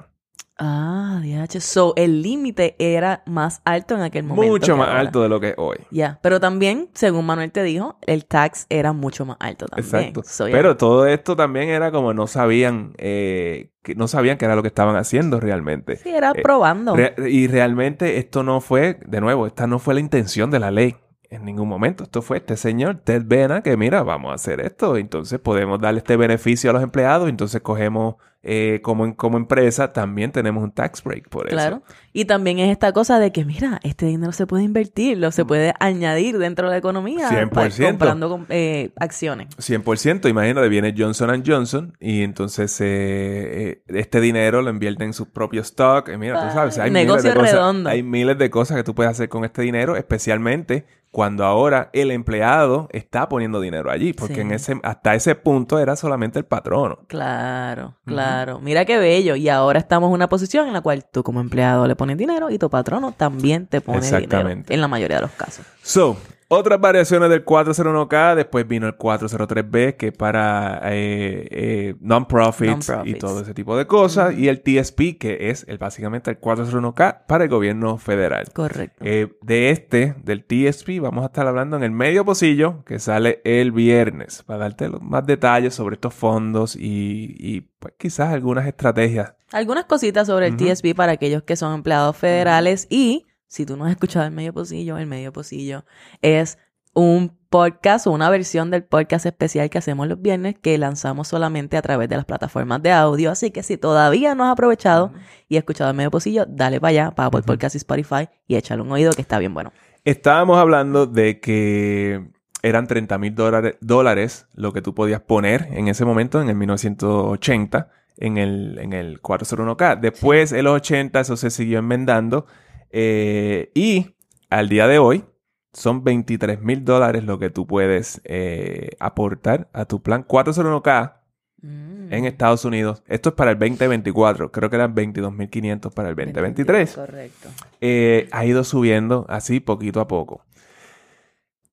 Ah, 0.59 1.19
DH. 1.23 1.59
So, 1.61 1.93
el 1.95 2.21
límite 2.21 2.75
era 2.79 3.21
más 3.25 3.61
alto 3.65 3.95
en 3.95 4.01
aquel 4.01 4.23
momento. 4.23 4.51
Mucho 4.51 4.75
más 4.77 4.87
ahora. 4.87 4.99
alto 5.01 5.21
de 5.21 5.29
lo 5.29 5.39
que 5.39 5.49
es 5.49 5.55
hoy. 5.57 5.77
Ya, 5.91 6.19
pero 6.21 6.39
también, 6.39 6.89
según 6.93 7.25
Manuel 7.25 7.51
te 7.51 7.63
dijo, 7.63 7.97
el 8.07 8.25
tax 8.25 8.65
era 8.69 8.91
mucho 8.93 9.25
más 9.25 9.37
alto 9.39 9.67
también. 9.67 9.85
Exacto. 9.85 10.23
So. 10.25 10.45
Pero 10.45 10.75
todo 10.77 11.05
esto 11.05 11.35
también 11.35 11.69
era 11.69 11.91
como 11.91 12.13
no 12.13 12.27
sabían, 12.27 12.93
eh, 12.97 13.71
que 13.83 13.95
no 13.95 14.07
sabían 14.07 14.37
qué 14.37 14.45
era 14.45 14.55
lo 14.55 14.61
que 14.63 14.67
estaban 14.69 14.95
haciendo 14.95 15.39
realmente. 15.39 15.97
Sí, 15.97 16.09
era 16.09 16.31
Eh, 16.31 16.41
probando. 16.41 16.95
Re- 16.95 17.13
y 17.29 17.47
realmente 17.47 18.17
esto 18.17 18.43
no 18.43 18.59
fue, 18.59 18.99
de 19.05 19.21
nuevo, 19.21 19.47
esta 19.47 19.67
no 19.67 19.79
fue 19.79 19.93
la 19.93 19.99
intención 19.99 20.49
de 20.51 20.59
la 20.59 20.71
ley 20.71 20.95
en 21.29 21.45
ningún 21.45 21.67
momento. 21.67 22.03
Esto 22.03 22.21
fue 22.21 22.37
este 22.37 22.57
señor 22.57 23.01
Ted 23.03 23.23
Bena 23.25 23.61
que 23.61 23.75
mira, 23.77 24.03
vamos 24.03 24.31
a 24.31 24.35
hacer 24.35 24.61
esto, 24.61 24.97
entonces 24.97 25.39
podemos 25.39 25.79
darle 25.79 25.99
este 25.99 26.15
beneficio 26.17 26.69
a 26.69 26.73
los 26.73 26.83
empleados, 26.83 27.29
entonces 27.29 27.61
cogemos 27.61 28.15
eh, 28.49 28.79
como, 28.81 29.03
en- 29.03 29.13
como 29.13 29.35
empresa, 29.35 29.91
también 29.91 30.31
tenemos 30.31 30.63
un 30.63 30.71
tax 30.71 31.03
break 31.03 31.27
por 31.27 31.47
Claro. 31.49 31.77
eso. 31.85 31.95
Y 32.13 32.25
también 32.25 32.59
es 32.59 32.71
esta 32.71 32.93
cosa 32.93 33.19
de 33.19 33.33
que, 33.33 33.43
mira, 33.43 33.79
este 33.83 34.05
dinero 34.05 34.31
se 34.31 34.47
puede 34.47 34.63
invertir, 34.63 35.17
lo 35.17 35.31
se 35.33 35.43
puede 35.43 35.73
añadir 35.81 36.37
dentro 36.37 36.67
de 36.67 36.73
la 36.73 36.77
economía. 36.77 37.27
100%. 37.29 37.49
pa- 37.49 37.87
Comprando 37.89 38.29
com- 38.29 38.45
eh, 38.47 38.91
acciones. 38.95 39.49
100%, 39.57 40.29
imagínate, 40.29 40.69
viene 40.69 40.93
Johnson 40.97 41.43
Johnson 41.45 41.97
y 41.99 42.21
entonces 42.21 42.79
eh, 42.79 42.85
eh, 42.87 43.83
este 43.87 44.21
dinero 44.21 44.61
lo 44.61 44.69
invierte 44.69 45.03
en 45.03 45.11
sus 45.13 45.27
propios 45.27 45.65
stock. 45.67 46.07
Mira, 46.17 46.47
tú 46.47 46.53
sabes, 46.53 46.77
hay 46.77 46.89
miles, 46.89 47.23
de 47.23 47.33
cosas, 47.33 47.85
hay 47.87 48.03
miles 48.03 48.37
de 48.37 48.49
cosas 48.49 48.77
que 48.77 48.83
tú 48.83 48.95
puedes 48.95 49.11
hacer 49.11 49.27
con 49.27 49.43
este 49.43 49.61
dinero, 49.61 49.97
especialmente 49.97 50.85
cuando 51.17 51.45
ahora 51.45 51.89
el 51.93 52.11
empleado 52.11 52.87
está 52.91 53.27
poniendo 53.27 53.59
dinero 53.59 53.89
allí, 53.89 54.13
porque 54.13 54.35
Sí. 54.35 54.41
en 54.41 54.51
ese, 54.51 54.79
hasta 54.83 55.15
ese 55.15 55.33
punto 55.33 55.79
era 55.79 55.95
solamente 55.95 56.37
el 56.37 56.45
patrono. 56.45 56.99
Claro, 57.07 57.95
claro. 58.05 58.59
Mira 58.59 58.85
qué 58.85 58.99
bello. 58.99 59.35
Y 59.35 59.49
ahora 59.49 59.79
estamos 59.79 60.09
en 60.09 60.13
una 60.13 60.29
posición 60.29 60.67
en 60.67 60.73
la 60.73 60.81
cual 60.81 61.05
tú 61.11 61.23
como 61.23 61.41
empleado 61.41 61.87
le 61.87 61.95
pones 61.95 62.17
dinero 62.19 62.51
y 62.51 62.59
tu 62.59 62.69
patrono 62.69 63.13
también 63.13 63.65
te 63.65 63.81
pone 63.81 64.01
dinero. 64.11 64.47
En 64.69 64.79
la 64.79 64.87
mayoría 64.87 65.15
de 65.15 65.21
los 65.23 65.31
casos. 65.31 65.65
So, 65.81 66.17
otras 66.49 66.79
variaciones 66.79 67.29
del 67.29 67.43
401k, 67.43 68.35
después 68.35 68.67
vino 68.67 68.87
el 68.87 68.97
403b, 68.97 69.97
que 69.97 70.07
es 70.07 70.13
para 70.13 70.79
eh, 70.85 71.47
eh, 71.51 71.95
non-profits 71.99 72.91
y 73.05 73.15
todo 73.15 73.41
ese 73.41 73.53
tipo 73.53 73.77
de 73.77 73.85
cosas, 73.85 74.37
y 74.37 74.47
el 74.47 74.61
TSP, 74.61 75.17
que 75.19 75.49
es 75.49 75.65
el, 75.67 75.77
básicamente 75.77 76.31
el 76.31 76.39
401k 76.39 77.25
para 77.27 77.43
el 77.43 77.49
gobierno 77.49 77.97
federal. 77.97 78.45
Correcto. 78.53 79.03
Eh, 79.05 79.37
de 79.41 79.71
este, 79.71 80.15
del 80.23 80.45
TSP, 80.45 81.01
vamos 81.01 81.23
a 81.23 81.27
estar 81.27 81.47
hablando 81.47 81.75
en 81.75 81.83
el 81.83 81.91
medio 81.91 82.23
pocillo, 82.23 82.83
que 82.85 82.99
sale 82.99 83.41
el 83.43 83.71
viernes, 83.71 84.43
para 84.43 84.59
darte 84.59 84.89
más 85.01 85.25
detalles 85.25 85.75
sobre 85.75 85.95
estos 85.95 86.13
fondos 86.13 86.75
y, 86.75 87.35
y, 87.37 87.61
pues, 87.79 87.93
quizás 87.97 88.33
algunas 88.33 88.65
estrategias. 88.67 89.33
Algunas 89.51 89.85
cositas 89.85 90.27
sobre 90.27 90.47
el. 90.47 90.57
TSP 90.57 90.95
para 90.95 91.13
aquellos 91.13 91.43
que 91.43 91.55
son 91.55 91.73
empleados 91.73 92.17
federales 92.17 92.87
y 92.89 93.25
si 93.47 93.65
tú 93.65 93.77
no 93.77 93.85
has 93.85 93.91
escuchado 93.91 94.25
el 94.25 94.31
medio 94.31 94.53
pocillo, 94.53 94.97
el 94.97 95.07
medio 95.07 95.31
pocillo 95.31 95.85
es 96.21 96.57
un 96.93 97.37
podcast 97.49 98.07
o 98.07 98.11
una 98.11 98.29
versión 98.29 98.71
del 98.71 98.83
podcast 98.83 99.25
especial 99.25 99.69
que 99.69 99.77
hacemos 99.77 100.07
los 100.07 100.21
viernes 100.21 100.55
que 100.59 100.77
lanzamos 100.77 101.27
solamente 101.27 101.77
a 101.77 101.81
través 101.81 102.09
de 102.09 102.15
las 102.15 102.25
plataformas 102.25 102.81
de 102.81 102.91
audio. 102.91 103.31
Así 103.31 103.51
que 103.51 103.63
si 103.63 103.77
todavía 103.77 104.35
no 104.35 104.45
has 104.45 104.51
aprovechado 104.51 105.13
y 105.47 105.55
has 105.55 105.61
escuchado 105.61 105.91
el 105.91 105.95
medio 105.95 106.11
pocillo, 106.11 106.45
dale 106.47 106.81
para 106.81 106.89
allá, 106.89 107.11
para 107.11 107.27
Apple. 107.27 107.43
Podcast 107.43 107.75
y 107.75 107.77
Spotify 107.77 108.29
y 108.47 108.55
échale 108.55 108.81
un 108.81 108.91
oído 108.91 109.11
que 109.13 109.21
está 109.21 109.37
bien 109.39 109.53
bueno. 109.53 109.71
Estábamos 110.03 110.57
hablando 110.57 111.05
de 111.05 111.39
que 111.39 112.31
eran 112.63 112.87
30 112.87 113.17
mil 113.17 113.35
dólares, 113.35 114.47
lo 114.55 114.73
que 114.73 114.81
tú 114.81 114.95
podías 114.95 115.21
poner 115.21 115.67
en 115.71 115.87
ese 115.87 116.03
momento, 116.03 116.41
en 116.41 116.49
el 116.49 116.55
1980, 116.55 117.89
en 118.17 118.37
el, 118.37 118.79
en 118.79 118.93
el 118.93 119.21
401k. 119.21 119.99
Después, 119.99 120.51
en 120.51 120.63
los 120.65 120.75
80, 120.75 121.19
eso 121.19 121.37
se 121.37 121.51
siguió 121.51 121.79
enmendando. 121.79 122.47
Eh, 122.91 123.71
y 123.73 124.15
al 124.49 124.69
día 124.69 124.87
de 124.87 124.99
hoy, 124.99 125.25
son 125.73 126.03
23 126.03 126.61
mil 126.61 126.83
dólares 126.85 127.23
lo 127.23 127.37
que 127.37 127.49
tú 127.49 127.67
puedes 127.67 128.21
eh, 128.23 128.91
aportar 128.99 129.69
a 129.73 129.85
tu 129.85 130.01
plan 130.01 130.23
401k 130.25 131.17
Mm. 131.61 132.13
en 132.13 132.25
Estados 132.25 132.65
Unidos. 132.65 133.03
Esto 133.07 133.29
es 133.29 133.35
para 133.35 133.51
el 133.51 133.57
2024. 133.59 134.51
Creo 134.51 134.69
que 134.69 134.75
eran 134.75 134.93
22.500 134.93 135.93
para 135.93 136.09
el 136.09 136.15
2023. 136.15 136.93
Correcto. 136.93 137.49
Eh, 137.81 138.29
ha 138.31 138.45
ido 138.45 138.63
subiendo 138.63 139.25
así 139.27 139.59
poquito 139.59 139.99
a 139.99 140.07
poco. 140.07 140.45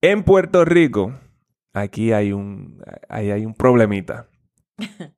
En 0.00 0.22
Puerto 0.22 0.64
Rico, 0.64 1.14
aquí 1.72 2.12
hay 2.12 2.32
un, 2.32 2.82
ahí 3.08 3.30
hay 3.30 3.44
un 3.44 3.54
problemita. 3.54 4.28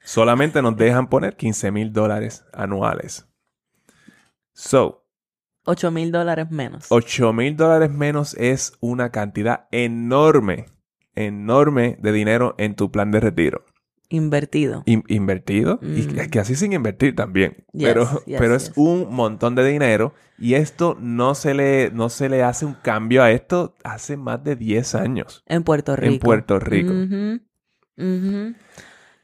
Solamente 0.00 0.62
nos 0.62 0.76
dejan 0.76 1.08
poner 1.08 1.36
15 1.36 1.70
mil 1.70 1.92
dólares 1.92 2.44
anuales. 2.52 3.28
So, 4.52 5.07
8 5.68 5.90
mil 5.90 6.10
dólares 6.10 6.50
menos. 6.50 6.86
8 6.88 7.32
mil 7.34 7.54
dólares 7.56 7.90
menos 7.90 8.34
es 8.34 8.72
una 8.80 9.10
cantidad 9.10 9.66
enorme, 9.70 10.66
enorme 11.14 11.98
de 12.00 12.12
dinero 12.12 12.54
en 12.56 12.74
tu 12.74 12.90
plan 12.90 13.10
de 13.10 13.20
retiro. 13.20 13.64
Invertido. 14.08 14.82
In- 14.86 15.04
invertido 15.08 15.78
y 15.82 15.86
Mm. 16.06 16.18
es 16.20 16.28
que 16.28 16.40
así 16.40 16.54
sin 16.54 16.72
invertir 16.72 17.14
también. 17.14 17.66
Yes, 17.74 17.88
pero 17.88 18.24
yes, 18.24 18.38
pero 18.38 18.54
es 18.54 18.72
un 18.76 19.14
montón 19.14 19.54
de 19.54 19.68
dinero 19.68 20.14
y 20.38 20.54
esto 20.54 20.96
no 20.98 21.34
se 21.34 21.52
le 21.52 21.90
no 21.90 22.08
se 22.08 22.30
le 22.30 22.42
hace 22.42 22.64
un 22.64 22.72
cambio 22.72 23.22
a 23.22 23.30
esto 23.32 23.74
hace 23.84 24.16
más 24.16 24.42
de 24.42 24.56
10 24.56 24.94
años. 24.94 25.42
En 25.46 25.62
Puerto 25.64 25.94
Rico. 25.96 26.14
En 26.14 26.18
Puerto 26.20 26.58
Rico. 26.58 26.92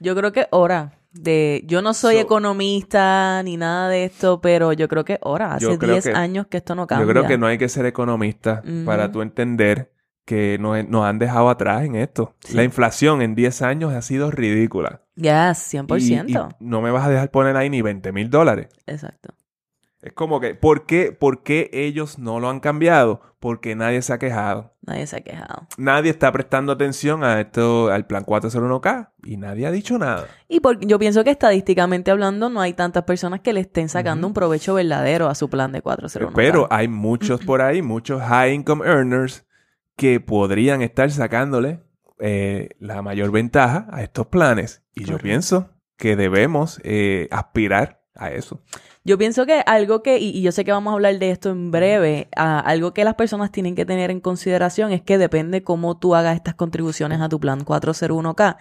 Yo 0.01 0.15
creo 0.15 0.33
que 0.33 0.41
es 0.41 0.49
hora 0.51 0.99
de... 1.15 1.63
Yo 1.67 1.81
no 1.81 1.95
soy 1.95 2.17
So- 2.17 2.21
economista 2.21 3.43
ni 3.43 3.57
nada 3.57 3.89
de 3.89 4.05
esto, 4.05 4.41
pero 4.41 4.73
yo 4.73 4.89
creo 4.89 5.05
que 5.05 5.15
es 5.15 5.19
hora. 5.23 5.57
Yo 5.59 5.71
Hace 5.71 5.79
creo 5.79 5.93
10 5.93 6.05
que- 6.05 6.13
años 6.13 6.47
que 6.49 6.59
esto 6.59 6.75
no 6.75 6.87
cambia. 6.87 7.07
Yo 7.07 7.11
creo 7.13 7.27
que 7.27 7.39
no 7.39 7.47
hay 7.47 7.57
que 7.59 7.69
ser 7.69 7.87
economista 7.87 8.63
para 8.85 9.11
tú 9.11 9.23
entender 9.23 9.93
que 10.27 10.57
nos, 10.59 10.89
nos 10.89 11.05
han 11.05 11.19
dejado 11.19 11.51
atrás 11.51 11.85
en 11.85 11.97
esto. 11.97 12.35
Sí. 12.41 12.55
La 12.57 12.65
inflación 12.65 13.21
en 13.23 13.35
10 13.35 13.63
años 13.63 13.93
ha 13.93 14.01
sido 14.03 14.31
ridícula. 14.31 15.03
Yes, 15.17 15.73
100%. 15.75 16.29
Y, 16.29 16.33
y 16.33 16.39
no 16.61 16.81
me 16.81 16.91
vas 16.91 17.07
a 17.07 17.11
dejar 17.11 17.31
poner 17.31 17.57
ahí 17.57 17.69
ni 17.71 17.83
20 17.83 18.11
mil 18.13 18.31
dólares. 18.31 18.69
Exacto. 18.87 19.35
Es 20.05 20.13
como 20.13 20.39
que, 20.39 20.55
¿por 20.55 20.85
qué, 20.85 21.13
¿por 21.13 21.43
qué 21.43 21.71
ellos 21.73 22.19
no 22.19 22.39
lo 22.39 22.51
han 22.51 22.61
cambiado? 22.61 23.23
Porque 23.41 23.75
nadie 23.75 24.03
se 24.03 24.13
ha 24.13 24.19
quejado. 24.19 24.75
Nadie 24.83 25.07
se 25.07 25.17
ha 25.17 25.21
quejado. 25.23 25.67
Nadie 25.79 26.11
está 26.11 26.31
prestando 26.31 26.73
atención 26.73 27.25
a 27.25 27.41
esto, 27.41 27.91
al 27.91 28.07
plan 28.07 28.23
401k 28.27 29.13
y 29.25 29.39
nadie 29.39 29.67
ha 29.67 29.71
dicho 29.71 29.99
nada. 29.99 30.27
Y 30.47 30.61
por- 30.61 30.79
yo 30.85 30.99
pienso 30.99 31.25
que 31.25 31.31
estadísticamente 31.31 32.11
hablando 32.11 32.51
no 32.51 32.61
hay 32.61 32.75
tantas 32.75 33.05
personas 33.05 33.41
que 33.41 33.55
le 33.55 33.61
estén 33.61 33.89
sacando 33.89 34.27
un 34.27 34.35
provecho 34.35 34.75
verdadero 34.75 35.29
a 35.29 35.35
su 35.35 35.49
plan 35.49 35.73
de 35.73 35.81
401. 35.81 36.35
Pero 36.37 36.69
hay 36.71 36.87
muchos 36.87 37.43
por 37.43 37.63
ahí, 37.63 37.81
muchos 37.81 38.21
high 38.23 38.53
income 38.55 38.87
earners 38.87 39.47
que 39.97 40.21
podrían 40.21 40.83
estar 40.83 41.11
sacándole 41.11 41.81
eh, 42.19 42.69
la 42.79 43.01
mayor 43.01 43.31
ventaja 43.31 43.87
a 43.91 44.03
estos 44.03 44.27
planes. 44.27 44.83
Y 44.95 45.05
yo 45.05 45.17
pienso 45.19 45.71
que 45.97 46.15
debemos 46.15 46.79
eh, 46.85 47.27
aspirar 47.31 48.03
a 48.15 48.31
eso. 48.31 48.61
Yo 49.07 49.19
pienso 49.19 49.45
que 49.45 49.63
algo 49.67 50.03
que, 50.03 50.19
y, 50.19 50.31
y 50.31 50.41
yo 50.41 50.51
sé 50.51 50.65
que 50.65 50.73
vamos 50.73 50.93
a 50.93 50.95
hablar 50.95 51.19
de 51.19 51.31
esto 51.31 51.51
en 51.51 51.71
breve, 51.71 52.29
ah, 52.37 52.59
algo 52.61 52.95
que 52.95 53.05
las 53.05 53.15
personas 53.15 53.53
tienen 53.53 53.75
que 53.75 53.85
tener 53.85 54.11
en 54.11 54.21
consideración 54.21 54.93
es 54.93 55.03
que 55.03 55.19
depende 55.19 55.63
cómo 55.63 55.99
tú 55.99 56.15
hagas 56.15 56.37
estas 56.37 56.55
contribuciones 56.55 57.21
a 57.21 57.29
tu 57.29 57.39
plan 57.39 57.65
401k. 57.65 58.57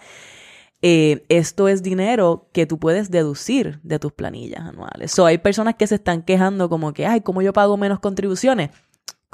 Eh, 0.82 1.24
esto 1.30 1.66
es 1.68 1.82
dinero 1.82 2.50
que 2.52 2.66
tú 2.66 2.78
puedes 2.78 3.10
deducir 3.10 3.80
de 3.82 3.98
tus 3.98 4.12
planillas 4.12 4.60
anuales. 4.60 5.12
So, 5.12 5.24
hay 5.24 5.38
personas 5.38 5.76
que 5.76 5.86
se 5.86 5.94
están 5.94 6.20
quejando 6.20 6.68
como 6.68 6.92
que, 6.92 7.06
ay, 7.06 7.22
¿cómo 7.22 7.40
yo 7.40 7.54
pago 7.54 7.78
menos 7.78 8.00
contribuciones? 8.00 8.68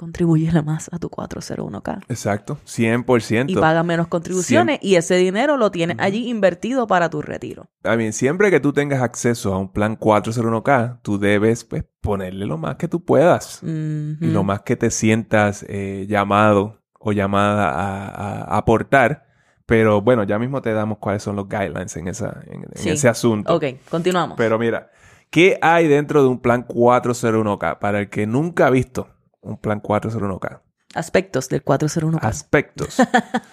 Contribúyele 0.00 0.62
más 0.62 0.88
a 0.94 0.98
tu 0.98 1.10
401k. 1.10 2.04
Exacto, 2.08 2.56
100%. 2.64 3.50
Y 3.50 3.54
paga 3.54 3.82
menos 3.82 4.08
contribuciones 4.08 4.78
y 4.80 4.94
ese 4.94 5.16
dinero 5.16 5.58
lo 5.58 5.70
tienes 5.70 5.98
allí 6.00 6.30
invertido 6.30 6.86
para 6.86 7.10
tu 7.10 7.20
retiro. 7.20 7.68
Mean, 7.84 8.14
siempre 8.14 8.50
que 8.50 8.60
tú 8.60 8.72
tengas 8.72 9.02
acceso 9.02 9.52
a 9.52 9.58
un 9.58 9.70
plan 9.70 9.98
401k, 9.98 11.00
tú 11.02 11.18
debes 11.18 11.64
pues, 11.64 11.84
ponerle 12.00 12.46
lo 12.46 12.56
más 12.56 12.76
que 12.76 12.88
tú 12.88 13.04
puedas. 13.04 13.60
Y 13.62 14.16
lo 14.20 14.42
más 14.42 14.62
que 14.62 14.74
te 14.74 14.90
sientas 14.90 15.66
eh, 15.68 16.06
llamado 16.08 16.80
o 16.98 17.12
llamada 17.12 17.68
a, 17.68 18.56
aportar. 18.56 19.26
Pero 19.66 20.00
bueno, 20.00 20.24
ya 20.24 20.38
mismo 20.38 20.62
te 20.62 20.72
damos 20.72 20.96
cuáles 20.96 21.22
son 21.22 21.36
los 21.36 21.46
guidelines 21.46 21.94
en, 21.98 22.08
esa, 22.08 22.40
en, 22.46 22.62
en 22.74 22.88
ese 22.88 23.06
asunto. 23.06 23.54
Ok, 23.54 23.64
continuamos. 23.90 24.38
Pero 24.38 24.58
mira, 24.58 24.90
¿qué 25.28 25.58
hay 25.60 25.88
dentro 25.88 26.22
de 26.22 26.28
un 26.30 26.40
plan 26.40 26.66
401k? 26.66 27.78
Para 27.78 28.00
el 28.00 28.08
que 28.08 28.26
nunca 28.26 28.68
ha 28.68 28.70
visto 28.70 29.19
un 29.42 29.58
plan 29.58 29.82
401k. 29.82 30.60
Aspectos 30.94 31.48
del 31.48 31.64
401k. 31.64 32.18
Aspectos. 32.22 32.96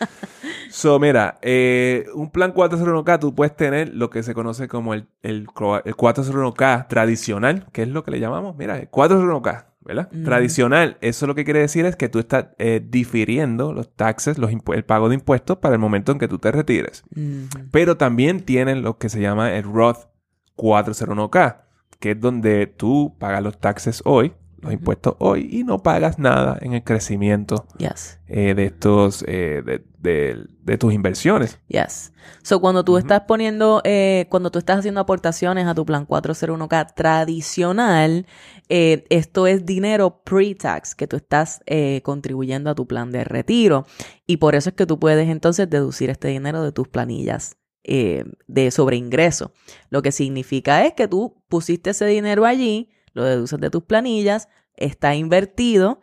so, 0.72 1.00
mira, 1.00 1.38
eh, 1.44 2.06
un 2.16 2.32
plan 2.32 2.54
401k 2.54 3.20
tú 3.20 3.36
puedes 3.36 3.56
tener 3.56 3.94
lo 3.94 4.10
que 4.10 4.24
se 4.24 4.34
conoce 4.34 4.68
como 4.68 4.96
el, 4.96 5.08
el, 5.22 5.48
el 5.86 5.96
401k 5.96 6.88
tradicional, 6.88 7.68
que 7.72 7.84
es 7.84 7.90
lo 7.90 8.04
que 8.04 8.12
le 8.12 8.20
llamamos, 8.20 8.56
mira, 8.58 8.80
el 8.80 8.90
401k, 8.90 9.66
¿verdad? 9.82 10.10
Ujú. 10.12 10.24
Tradicional, 10.24 10.98
eso 11.02 11.28
lo 11.28 11.36
que 11.36 11.46
quiere 11.46 11.60
decir 11.60 11.86
es 11.86 11.96
que 11.96 12.10
tú 12.10 12.18
estás 12.18 12.48
eh, 12.58 12.82
difiriendo 12.84 13.72
los 13.72 13.96
taxes, 13.96 14.40
los 14.40 14.52
el 14.74 14.86
pago 14.86 15.08
de 15.08 15.16
impuestos 15.16 15.58
para 15.58 15.76
el 15.76 15.80
momento 15.80 16.12
en 16.12 16.18
que 16.18 16.28
tú 16.28 16.40
te 16.40 16.52
retires. 16.52 17.04
Ujú. 17.16 17.68
Pero 17.72 17.98
también 17.98 18.42
tienen 18.42 18.82
lo 18.82 18.98
que 18.98 19.10
se 19.10 19.22
llama 19.22 19.54
el 19.54 19.64
Roth 19.64 20.08
401k, 20.56 21.62
que 22.00 22.12
es 22.12 22.20
donde 22.20 22.66
tú 22.66 23.16
pagas 23.20 23.44
los 23.44 23.60
taxes 23.60 24.02
hoy, 24.06 24.34
los 24.62 24.74
impuestos 24.74 25.16
hoy, 25.20 25.48
y 25.52 25.64
no 25.64 25.84
pagas 25.84 26.18
nada 26.20 26.58
en 26.62 26.74
el 26.74 26.84
crecimiento 26.84 27.68
Yes, 27.78 28.20
eh, 28.28 28.54
de 28.56 28.66
estos, 28.66 29.24
eh, 29.28 29.62
de, 29.66 29.84
de- 30.00 30.46
de 30.64 30.78
tus 30.78 30.94
inversiones. 30.94 31.60
yes. 31.68 32.12
So, 32.44 32.60
cuando 32.60 32.84
tú 32.84 32.98
estás 32.98 33.22
poniendo, 33.28 33.82
eh, 33.86 34.26
cuando 34.30 34.52
tú 34.52 34.60
estás 34.60 34.80
haciendo 34.80 35.00
aportaciones 35.02 35.66
a 35.68 35.76
tu 35.76 35.86
plan 35.86 36.06
401k 36.08 36.94
tradicional, 36.94 38.26
eh, 38.70 39.06
esto 39.10 39.48
es 39.48 39.66
dinero 39.66 40.22
pre-tax 40.24 40.96
que 40.96 41.08
tú 41.08 41.16
estás 41.18 41.62
contribuyendo 42.04 42.70
a 42.70 42.76
tu 42.76 42.86
plan 42.88 43.12
de 43.12 43.24
retiro. 43.24 43.86
Y 44.26 44.38
por 44.38 44.56
eso 44.56 44.70
es 44.70 44.76
que 44.76 44.86
tú 44.86 45.00
puedes 45.00 45.30
entonces 45.30 45.70
deducir 45.70 46.10
este 46.10 46.28
dinero 46.30 46.62
de 46.64 46.72
tus 46.72 46.88
planillas 46.88 47.58
de 47.84 48.72
sobreingreso. 48.72 49.54
Lo 49.90 50.02
que 50.02 50.12
significa 50.12 50.86
es 50.86 50.94
que 50.94 51.08
tú 51.08 51.42
pusiste 51.48 51.92
ese 51.92 52.06
dinero 52.06 52.46
allí, 52.46 52.90
lo 53.18 53.26
deduces 53.26 53.60
de 53.60 53.70
tus 53.70 53.84
planillas, 53.84 54.48
está 54.76 55.14
invertido. 55.16 56.00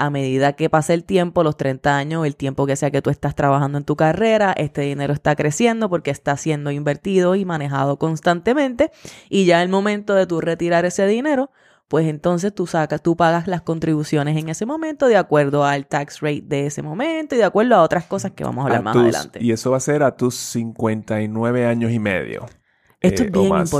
A 0.00 0.10
medida 0.10 0.52
que 0.52 0.70
pasa 0.70 0.94
el 0.94 1.02
tiempo, 1.02 1.42
los 1.42 1.56
30 1.56 1.96
años, 1.96 2.24
el 2.24 2.36
tiempo 2.36 2.66
que 2.66 2.76
sea 2.76 2.92
que 2.92 3.02
tú 3.02 3.10
estás 3.10 3.34
trabajando 3.34 3.78
en 3.78 3.84
tu 3.84 3.96
carrera, 3.96 4.52
este 4.56 4.82
dinero 4.82 5.12
está 5.12 5.34
creciendo 5.34 5.90
porque 5.90 6.12
está 6.12 6.36
siendo 6.36 6.70
invertido 6.70 7.34
y 7.34 7.44
manejado 7.44 7.98
constantemente. 7.98 8.92
Y 9.28 9.44
ya 9.44 9.60
el 9.60 9.68
momento 9.68 10.14
de 10.14 10.26
tú 10.28 10.40
retirar 10.40 10.84
ese 10.84 11.04
dinero, 11.08 11.50
pues 11.88 12.06
entonces 12.06 12.54
tú 12.54 12.68
sacas, 12.68 13.02
tú 13.02 13.16
pagas 13.16 13.48
las 13.48 13.62
contribuciones 13.62 14.36
en 14.36 14.48
ese 14.50 14.66
momento 14.66 15.08
de 15.08 15.16
acuerdo 15.16 15.64
al 15.64 15.88
tax 15.88 16.20
rate 16.20 16.42
de 16.46 16.66
ese 16.66 16.80
momento 16.82 17.34
y 17.34 17.38
de 17.38 17.44
acuerdo 17.44 17.74
a 17.74 17.82
otras 17.82 18.04
cosas 18.04 18.30
que 18.32 18.44
vamos 18.44 18.62
a 18.62 18.66
hablar 18.66 18.80
A 18.80 18.82
más 18.82 18.92
tus- 18.92 19.02
adelante. 19.02 19.38
Y 19.42 19.50
eso 19.50 19.72
va 19.72 19.78
a 19.78 19.80
ser 19.80 20.04
a 20.04 20.14
tus 20.14 20.36
59 20.36 21.66
años 21.66 21.90
y 21.90 21.98
medio. 21.98 22.46
Esto 23.00 23.22
eh, 23.24 23.26
es 23.26 23.36
o 23.36 23.40
bien 23.40 23.48
más. 23.48 23.70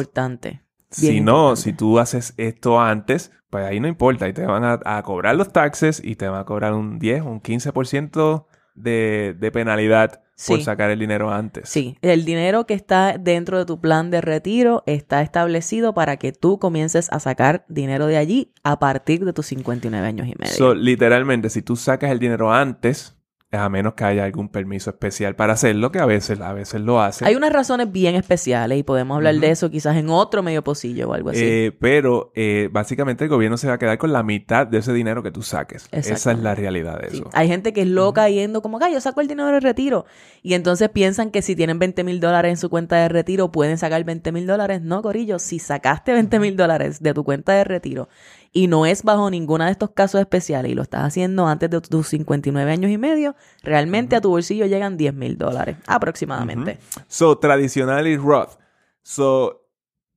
Si 0.90 1.20
no, 1.20 1.56
si 1.56 1.72
tú 1.72 1.98
haces 1.98 2.34
esto 2.36 2.80
antes, 2.80 3.32
pues 3.50 3.64
ahí 3.64 3.80
no 3.80 3.88
importa. 3.88 4.28
Y 4.28 4.32
te 4.32 4.46
van 4.46 4.64
a, 4.64 4.80
a 4.84 5.02
cobrar 5.02 5.36
los 5.36 5.52
taxes 5.52 6.00
y 6.02 6.16
te 6.16 6.28
van 6.28 6.40
a 6.40 6.44
cobrar 6.44 6.72
un 6.74 6.98
10 6.98 7.22
o 7.22 7.26
un 7.26 7.42
15% 7.42 8.46
de, 8.74 9.36
de 9.38 9.50
penalidad 9.50 10.22
por 10.46 10.62
sacar 10.62 10.90
el 10.90 10.98
dinero 11.00 11.30
antes. 11.30 11.68
Sí, 11.68 11.98
el 12.00 12.24
dinero 12.24 12.64
que 12.64 12.74
está 12.74 13.18
dentro 13.18 13.58
de 13.58 13.64
tu 13.64 13.80
plan 13.80 14.10
de 14.10 14.20
retiro 14.20 14.84
está 14.86 15.20
establecido 15.20 15.94
para 15.94 16.16
que 16.16 16.32
tú 16.32 16.58
comiences 16.58 17.10
a 17.10 17.18
sacar 17.18 17.64
dinero 17.68 18.06
de 18.06 18.18
allí 18.18 18.52
a 18.62 18.78
partir 18.78 19.24
de 19.24 19.32
tus 19.32 19.46
59 19.46 20.06
años 20.06 20.28
y 20.28 20.34
medio. 20.38 20.54
So, 20.54 20.74
literalmente, 20.74 21.50
si 21.50 21.62
tú 21.62 21.74
sacas 21.74 22.12
el 22.12 22.20
dinero 22.20 22.52
antes, 22.52 23.17
a 23.50 23.68
menos 23.70 23.94
que 23.94 24.04
haya 24.04 24.24
algún 24.24 24.50
permiso 24.50 24.90
especial 24.90 25.34
para 25.34 25.54
hacerlo, 25.54 25.90
que 25.90 25.98
a 25.98 26.04
veces, 26.06 26.38
a 26.40 26.52
veces 26.52 26.82
lo 26.82 27.00
hace. 27.00 27.24
Hay 27.24 27.34
unas 27.34 27.50
razones 27.50 27.90
bien 27.90 28.14
especiales 28.14 28.78
y 28.78 28.82
podemos 28.82 29.16
hablar 29.16 29.36
de 29.36 29.50
eso 29.50 29.70
quizás 29.70 29.96
en 29.96 30.10
otro 30.10 30.42
medio 30.42 30.62
pocillo 30.62 31.08
o 31.08 31.14
algo 31.14 31.30
así. 31.30 31.40
Eh, 31.42 31.72
pero 31.80 32.30
eh, 32.34 32.68
básicamente 32.70 33.24
el 33.24 33.30
gobierno 33.30 33.56
se 33.56 33.66
va 33.66 33.74
a 33.74 33.78
quedar 33.78 33.96
con 33.96 34.12
la 34.12 34.22
mitad 34.22 34.66
de 34.66 34.78
ese 34.78 34.92
dinero 34.92 35.22
que 35.22 35.30
tú 35.30 35.42
saques. 35.42 35.88
Esa 35.92 36.32
es 36.32 36.38
la 36.40 36.54
realidad 36.54 37.00
de 37.00 37.08
Sí. 37.10 37.16
eso. 37.18 37.30
Hay 37.32 37.48
gente 37.48 37.72
que 37.72 37.80
es 37.82 37.88
loca 37.88 38.28
yendo 38.28 38.60
como, 38.60 38.78
"Ay, 38.82 38.92
yo 38.92 39.00
saco 39.00 39.22
el 39.22 39.28
dinero 39.28 39.50
de 39.50 39.60
retiro. 39.60 40.04
Y 40.42 40.52
entonces 40.52 40.90
piensan 40.90 41.30
que 41.30 41.40
si 41.40 41.56
tienen 41.56 41.78
20 41.78 42.04
mil 42.04 42.20
dólares 42.20 42.50
en 42.50 42.56
su 42.58 42.68
cuenta 42.68 42.96
de 42.96 43.08
retiro, 43.08 43.50
pueden 43.50 43.78
sacar 43.78 44.04
20 44.04 44.30
mil 44.30 44.46
dólares. 44.46 44.82
No, 44.82 45.00
Corillo, 45.00 45.38
si 45.38 45.58
sacaste 45.58 46.12
20 46.12 46.38
mil 46.38 46.54
dólares 46.56 47.02
de 47.02 47.14
tu 47.14 47.24
cuenta 47.24 47.54
de 47.54 47.64
retiro 47.64 48.08
y 48.52 48.66
no 48.66 48.86
es 48.86 49.02
bajo 49.02 49.30
ninguno 49.30 49.64
de 49.64 49.70
estos 49.70 49.90
casos 49.90 50.20
especiales 50.20 50.72
y 50.72 50.74
lo 50.74 50.82
estás 50.82 51.02
haciendo 51.02 51.46
antes 51.46 51.70
de 51.70 51.80
tus 51.80 52.08
59 52.08 52.70
años 52.70 52.90
y 52.90 52.98
medio, 52.98 53.36
realmente 53.62 54.16
a 54.16 54.20
tu 54.20 54.30
bolsillo 54.30 54.66
llegan 54.66 54.96
10 54.96 55.14
mil 55.14 55.36
dólares 55.38 55.76
aproximadamente. 55.86 56.78
So, 57.08 57.38
tradicional 57.38 58.06
y 58.06 58.16
Roth. 58.16 58.58
So, 59.02 59.66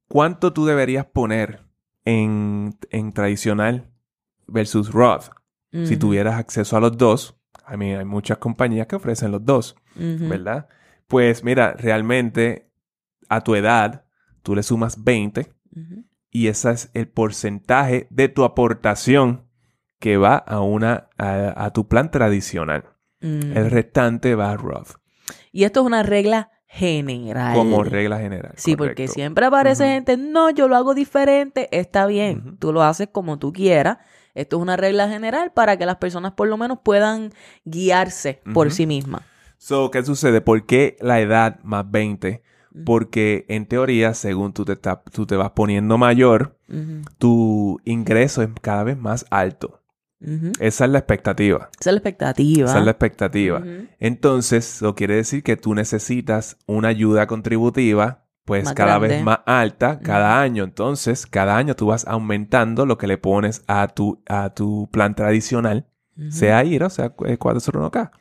¿cuánto 0.08 0.54
tú 0.54 0.66
deberías 0.66 1.06
poner 1.06 1.62
en, 2.06 2.78
en 2.90 3.14
tradicional 3.14 3.90
versus 4.48 4.92
Roth? 4.92 5.30
Si 5.86 5.96
tuvieras 5.96 6.36
acceso 6.36 6.76
a 6.76 6.82
los 6.82 6.98
dos, 6.98 7.38
a 7.66 7.78
mí 7.78 7.94
hay 7.94 8.04
muchas 8.04 8.40
compañías 8.40 8.88
que 8.88 8.98
ofrecen 8.98 9.32
los 9.32 9.46
dos. 9.46 9.78
¿verdad? 9.96 10.68
Pues 11.08 11.46
mira, 11.46 11.74
realmente 11.74 12.70
a 13.30 13.42
tu 13.42 13.56
edad 13.56 14.04
tú 14.42 14.56
le 14.56 14.64
sumas 14.64 15.02
20 15.02 15.54
Ujú. 15.74 16.04
Y 16.32 16.48
ese 16.48 16.72
es 16.72 16.90
el 16.94 17.08
porcentaje 17.08 18.08
de 18.10 18.30
tu 18.30 18.44
aportación 18.44 19.48
que 20.00 20.18
va 20.18 20.36
a 20.36 20.62
una 20.62 21.10
a, 21.18 21.66
a 21.66 21.72
tu 21.72 21.88
plan 21.88 22.10
tradicional. 22.10 22.86
Mm. 23.20 23.56
El 23.56 23.70
restante 23.70 24.34
va 24.34 24.52
a 24.52 24.58
Roth 24.58 24.96
Y 25.52 25.66
esto 25.66 25.82
es 25.82 25.86
una 25.86 26.02
regla 26.02 26.50
general. 26.66 27.54
como 27.54 27.84
regla 27.84 28.20
general. 28.20 28.54
Sí, 28.56 28.76
porque 28.76 29.08
siempre 29.08 29.46
aparece 29.46 29.86
gente, 29.86 30.16
no, 30.18 30.50
yo 30.50 30.68
lo 30.68 30.78
hago 30.78 30.94
diferente, 30.94 31.68
está 31.78 32.08
bien, 32.08 32.58
tú 32.58 32.72
lo 32.72 32.82
haces 32.82 33.10
como 33.12 33.38
tú 33.38 33.52
quieras. 33.52 33.98
Esto 34.34 34.56
es 34.56 34.62
una 34.62 34.78
regla 34.78 35.10
general 35.10 35.52
para 35.52 35.78
que 35.78 35.86
las 35.86 35.98
personas 35.98 36.32
por 36.32 36.48
lo 36.48 36.56
menos 36.56 36.80
puedan 36.84 37.34
guiarse 37.66 38.42
por 38.54 38.72
sí 38.72 38.88
mismas. 38.88 39.24
So, 39.58 39.92
¿qué 39.92 40.04
sucede? 40.04 40.40
¿Por 40.40 40.66
qué 40.66 40.96
la 41.02 41.20
edad 41.20 41.60
más 41.64 41.92
20? 41.92 42.42
Porque 42.86 43.46
en 43.50 43.66
teoría, 43.66 44.14
según 44.14 44.54
tú 44.54 44.64
te, 44.66 44.74
estás- 44.74 45.00
tú 45.12 45.26
te 45.26 45.36
vas 45.36 45.52
poniendo 45.52 45.98
mayor, 45.98 46.58
tu 47.18 47.80
ingreso 47.86 48.42
es 48.42 48.50
cada 48.62 48.84
vez 48.84 48.98
más 48.98 49.26
alto. 49.30 49.80
Esa 50.60 50.86
es 50.86 50.92
la 50.92 51.00
expectativa. 51.00 51.70
Esa 51.80 51.90
es 51.90 51.94
la 51.94 52.00
expectativa. 52.00 52.66
Esa 52.70 52.80
es 52.80 52.86
la 52.86 52.92
expectativa. 52.92 53.64
Entonces, 54.00 54.76
eso 54.76 54.94
quiere 54.96 55.16
decir 55.16 55.42
que 55.44 55.58
tú 55.58 55.74
necesitas 55.74 56.58
una 56.68 56.90
ayuda 56.90 57.26
contributiva, 57.28 58.26
pues 58.46 58.64
Más 58.66 58.74
cada 58.74 58.98
grande. 59.00 59.16
vez 59.16 59.24
más 59.24 59.40
alta 59.46 60.00
cada 60.00 60.40
año. 60.42 60.64
Entonces, 60.64 61.26
cada 61.26 61.58
año 61.58 61.76
tú 61.76 61.88
vas 61.88 62.06
aumentando 62.08 62.86
lo 62.86 62.98
que 63.00 63.08
le 63.08 63.18
pones 63.18 63.64
a 63.68 63.88
tu, 63.88 64.22
a 64.28 64.52
tu 64.54 64.90
plan 64.92 65.16
tradicional, 65.16 65.88
sea 66.30 66.64
IRA 66.64 66.86
o 66.88 66.90
sea 66.92 67.14
eh, 67.26 67.38
401k, 67.40 68.12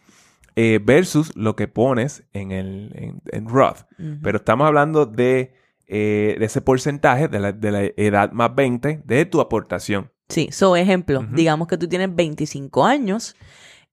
eh, 0.57 0.81
versus 0.83 1.35
lo 1.37 1.57
que 1.57 1.69
pones 1.69 2.25
en, 2.33 2.53
el, 2.53 2.93
en, 2.95 3.23
en 3.33 3.49
Roth. 3.49 3.87
Ujú. 3.99 4.19
Pero 4.23 4.39
estamos 4.39 4.67
hablando 4.67 5.07
de, 5.07 5.55
eh, 5.87 6.37
de 6.39 6.45
ese 6.45 6.61
porcentaje 6.61 7.29
de 7.29 7.41
la, 7.41 7.53
de 7.53 7.71
la 7.71 7.83
edad 7.97 8.33
más 8.33 8.55
20 8.55 9.03
de 9.05 9.27
tu 9.27 9.41
aportación. 9.41 10.13
Sí, 10.29 10.49
so 10.53 10.77
ejemplo, 10.77 11.21
Ujú. 11.21 11.35
digamos 11.35 11.69
que 11.69 11.77
tú 11.77 11.89
tienes 11.89 12.15
25 12.15 12.85
años, 12.85 13.37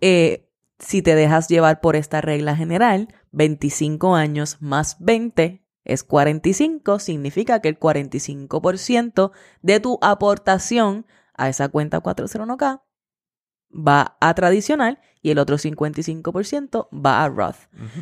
eh, 0.02 0.50
si 0.80 1.02
te 1.02 1.16
dejas 1.16 1.48
llevar 1.48 1.82
por 1.82 1.96
esta 1.96 2.22
regla 2.22 2.56
general, 2.56 3.08
25 3.32 4.16
años 4.16 4.58
más 4.62 4.98
20 5.00 5.64
es 5.84 6.04
45, 6.04 7.00
significa 7.00 7.62
que 7.62 7.70
el 7.70 7.80
45% 7.80 9.32
de 9.62 9.80
tu 9.80 9.98
aportación 10.02 11.06
a 11.34 11.50
esa 11.50 11.70
cuenta 11.70 12.02
401k 12.02 12.82
va 13.72 14.18
a 14.20 14.34
tradicional 14.34 15.00
y 15.28 15.32
el 15.32 15.40
otro 15.40 15.58
55% 15.58 16.88
va 16.94 17.22
a 17.22 17.28
Roth. 17.28 17.58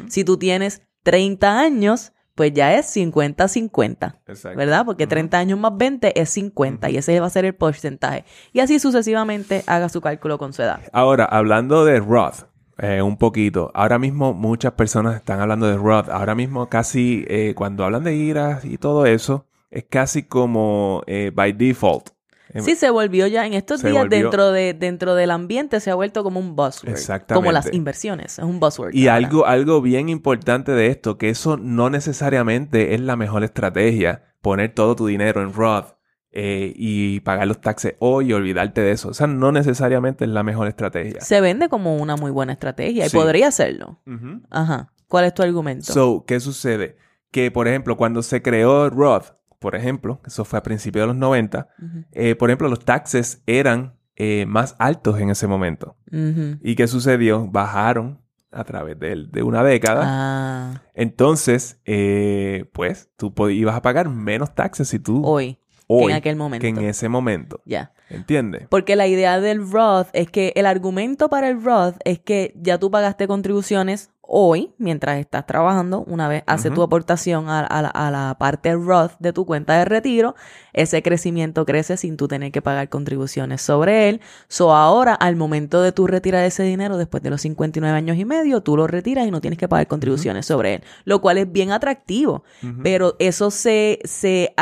Si 0.08 0.24
tú 0.24 0.38
tienes 0.38 0.84
30 1.02 1.60
años, 1.60 2.14
pues 2.36 2.54
ya 2.54 2.76
es 2.76 2.96
50-50. 2.96 4.20
Exacto. 4.28 4.56
¿verdad? 4.58 4.86
Porque 4.86 5.06
Ujú. 5.06 5.10
30 5.10 5.38
años 5.40 5.60
más 5.60 5.76
20 5.76 6.20
es 6.22 6.30
50 6.30 6.92
y 6.92 6.98
ese 6.98 7.20
va 7.20 7.26
a 7.26 7.32
ser 7.32 7.46
el 7.46 7.56
porcentaje. 7.56 8.26
Y 8.54 8.60
así 8.60 8.78
sucesivamente 8.78 9.64
haga 9.66 9.90
su 9.90 10.02
cálculo 10.02 10.38
con 10.38 10.54
su 10.54 10.62
edad. 10.62 10.82
Ahora, 10.94 11.26
hablando 11.26 11.84
de 11.84 12.00
Roth, 12.00 12.44
eh, 12.78 13.02
un 13.02 13.18
poquito. 13.18 13.72
Ahora 13.74 13.98
mismo 13.98 14.34
muchas 14.34 14.74
personas 14.74 15.16
están 15.16 15.40
hablando 15.40 15.66
de 15.66 15.78
Roth. 15.78 16.10
Ahora 16.10 16.36
mismo 16.36 16.70
casi 16.70 17.26
eh, 17.28 17.54
cuando 17.56 17.86
hablan 17.86 18.04
de 18.04 18.16
IRAs 18.16 18.66
y 18.66 18.78
todo 18.78 19.08
eso, 19.08 19.48
es 19.72 19.86
casi 19.90 20.24
como 20.24 21.02
eh, 21.08 21.32
by 21.34 21.54
default. 21.54 22.10
Eh, 22.56 22.62
Sí, 22.62 22.76
se 22.76 22.90
volvió 22.90 23.28
ya 23.28 23.46
en 23.46 23.54
estos 23.54 23.82
días 23.84 23.94
volvió- 23.94 24.10
dentro, 24.24 24.52
de, 24.52 24.74
dentro 24.74 25.14
del 25.14 25.30
ambiente 25.32 25.80
se 25.80 25.92
ha 25.92 25.96
vuelto 25.96 26.24
como 26.24 26.40
un 26.40 26.56
buzzword. 26.56 26.90
Exactamente. 26.94 27.34
Como 27.36 27.52
las 27.52 27.72
inversiones, 27.74 28.40
es 28.40 28.46
un 28.46 28.60
buzzword. 28.60 28.94
Y 28.96 29.08
ahora. 29.08 29.28
algo, 29.28 29.46
algo 29.46 29.82
bien 29.82 30.10
importante 30.10 30.72
de 30.72 30.88
esto, 30.88 31.18
que 31.18 31.30
eso 31.30 31.58
no 31.58 31.90
necesariamente 31.90 32.96
es 32.96 33.02
la 33.02 33.16
mejor 33.16 33.44
estrategia, 33.44 34.24
poner 34.42 34.74
todo 34.74 34.96
tu 34.96 35.06
dinero 35.08 35.42
en 35.42 35.54
Roth 35.54 35.96
eh, 36.32 36.74
y 36.76 37.20
pagar 37.22 37.48
los 37.48 37.62
taxes 37.62 37.96
hoy 38.00 38.30
y 38.30 38.34
olvidarte 38.34 38.82
de 38.82 38.92
eso. 38.92 39.10
O 39.10 39.14
sea, 39.14 39.28
no 39.28 39.52
necesariamente 39.52 40.26
es 40.26 40.30
la 40.30 40.44
mejor 40.44 40.68
estrategia. 40.68 41.22
Se 41.22 41.40
vende 41.42 41.70
como 41.70 41.96
una 41.98 42.16
muy 42.18 42.32
buena 42.32 42.54
estrategia 42.54 43.06
y 43.06 43.10
Sí. 43.10 43.16
podría 43.18 43.52
serlo. 43.52 44.02
Ujú. 44.06 44.42
Ajá. 44.50 44.92
¿Cuál 45.08 45.26
es 45.26 45.34
tu 45.34 45.44
argumento? 45.44 45.94
So, 45.94 46.26
¿qué 46.28 46.40
sucede? 46.40 46.98
Que, 47.32 47.52
por 47.52 47.68
ejemplo, 47.68 47.96
cuando 47.96 48.22
se 48.24 48.42
creó 48.42 48.90
Roth, 48.90 49.28
por 49.60 49.76
ejemplo, 49.76 50.20
eso 50.26 50.46
fue 50.46 50.60
a 50.60 50.64
principios 50.64 51.04
de 51.04 51.08
los 51.08 51.16
90, 51.16 51.68
Ujú. 51.82 52.04
eh, 52.12 52.36
por 52.36 52.50
ejemplo, 52.50 52.68
los 52.70 52.84
taxes 52.86 53.42
eran 53.46 53.96
eh, 54.16 54.46
más 54.48 54.76
altos 54.80 55.20
en 55.20 55.30
ese 55.30 55.48
momento. 55.48 55.96
¿Y 56.12 56.76
qué 56.76 56.88
sucedió? 56.88 57.48
Bajaron 57.48 58.20
a 58.52 58.64
través 58.64 58.98
de, 59.00 59.28
de 59.30 59.44
una 59.44 59.64
década. 59.64 60.04
Ah, 60.06 60.82
Entonces, 60.94 61.80
eh, 61.86 62.66
pues, 62.74 63.10
tú 63.18 63.34
ibas 63.50 63.76
a 63.76 63.82
pagar 63.82 64.08
menos 64.10 64.56
taxes 64.56 64.88
si 64.88 65.00
tú 65.00 65.22
hoy, 65.26 65.60
hoy 65.88 66.12
en 66.12 66.18
aquel 66.18 66.36
momento. 66.38 66.62
que 66.62 66.70
en 66.70 66.80
ese 66.80 67.10
momento. 67.10 67.62
Ya. 67.66 67.92
¿Entiendes? 68.10 68.68
Porque 68.70 68.96
la 68.96 69.08
idea 69.08 69.40
del 69.42 69.70
Roth 69.70 70.08
es 70.14 70.30
que 70.30 70.54
el 70.56 70.68
argumento 70.68 71.28
para 71.30 71.50
el 71.50 71.62
Roth 71.64 71.96
es 72.06 72.20
que 72.20 72.54
ya 72.56 72.78
tú 72.78 72.92
pagaste 72.92 73.28
contribuciones 73.28 74.12
hoy, 74.28 74.74
mientras 74.78 75.20
estás 75.20 75.46
trabajando, 75.46 76.04
una 76.08 76.28
vez 76.28 76.44
haces 76.48 76.68
Ujú. 76.68 76.76
tu 76.76 76.84
aportación 76.84 77.50
a, 77.50 77.60
a 77.62 77.82
la, 77.82 77.90
a 77.90 78.12
la 78.12 78.36
parte 78.38 78.74
Roth 78.74 79.14
de 79.20 79.34
tu 79.34 79.46
cuenta 79.46 79.78
de 79.78 79.86
retiro, 79.86 80.36
ese 80.74 81.02
crecimiento 81.02 81.66
crece 81.66 81.98
sin 81.98 82.18
tú 82.18 82.28
tener 82.28 82.52
que 82.52 82.62
pagar 82.62 82.90
contribuciones 82.90 83.62
sobre 83.62 84.10
él. 84.10 84.22
So 84.48 84.74
ahora, 84.76 85.14
al 85.14 85.36
momento 85.36 85.82
de 85.82 85.92
tú 85.92 86.08
retirar 86.08 86.44
ese 86.44 86.64
dinero, 86.64 86.98
después 86.98 87.24
de 87.24 87.30
los 87.30 87.42
59 87.42 87.96
años 87.96 88.18
y 88.18 88.26
medio, 88.26 88.62
tú 88.62 88.78
lo 88.78 88.88
retiras 88.88 89.28
y 89.28 89.32
no 89.32 89.42
tienes 89.42 89.60
que 89.60 89.68
pagar 89.68 89.88
contribuciones 89.88 90.46
sobre 90.46 90.76
él, 90.76 90.84
lo 91.04 91.22
cual 91.22 91.38
es 91.38 91.52
bien 91.52 91.72
atractivo. 91.72 92.44
Pero 92.84 93.16
eso 93.20 93.52
se, 93.52 94.00
se, 94.04 94.54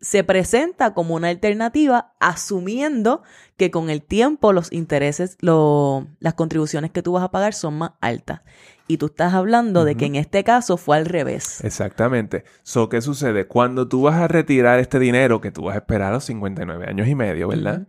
se 0.00 0.22
presenta 0.24 0.94
como 0.94 1.14
una 1.16 1.28
alternativa 1.28 2.12
asumiendo 2.20 3.22
que 3.56 3.70
con 3.70 3.90
el 3.90 4.02
tiempo 4.02 4.52
los 4.52 4.72
intereses, 4.72 5.36
lo- 5.40 6.06
las 6.20 6.34
contribuciones 6.34 6.90
que 6.92 7.02
tú 7.02 7.12
vas 7.12 7.24
a 7.24 7.30
pagar 7.30 7.52
son 7.54 7.78
más 7.78 7.92
altas. 8.00 8.42
Y 8.86 8.96
tú 8.98 9.06
estás 9.06 9.34
hablando 9.34 9.84
de 9.84 9.96
que 9.96 10.06
en 10.06 10.14
este 10.14 10.44
caso 10.44 10.76
fue 10.78 10.96
al 10.96 11.04
revés. 11.04 11.62
Exactamente. 11.62 12.44
So, 12.62 12.88
¿qué 12.88 13.02
sucede? 13.02 13.46
Cuando 13.46 13.86
tú 13.88 14.02
vas 14.02 14.14
a 14.16 14.28
retirar 14.28 14.78
este 14.78 14.98
dinero 14.98 15.40
que 15.40 15.50
tú 15.50 15.64
vas 15.64 15.74
a 15.74 15.78
esperar 15.80 16.10
a 16.10 16.14
los 16.14 16.24
59 16.24 16.86
años 16.88 17.06
y 17.08 17.14
medio, 17.14 17.48
¿verdad? 17.48 17.86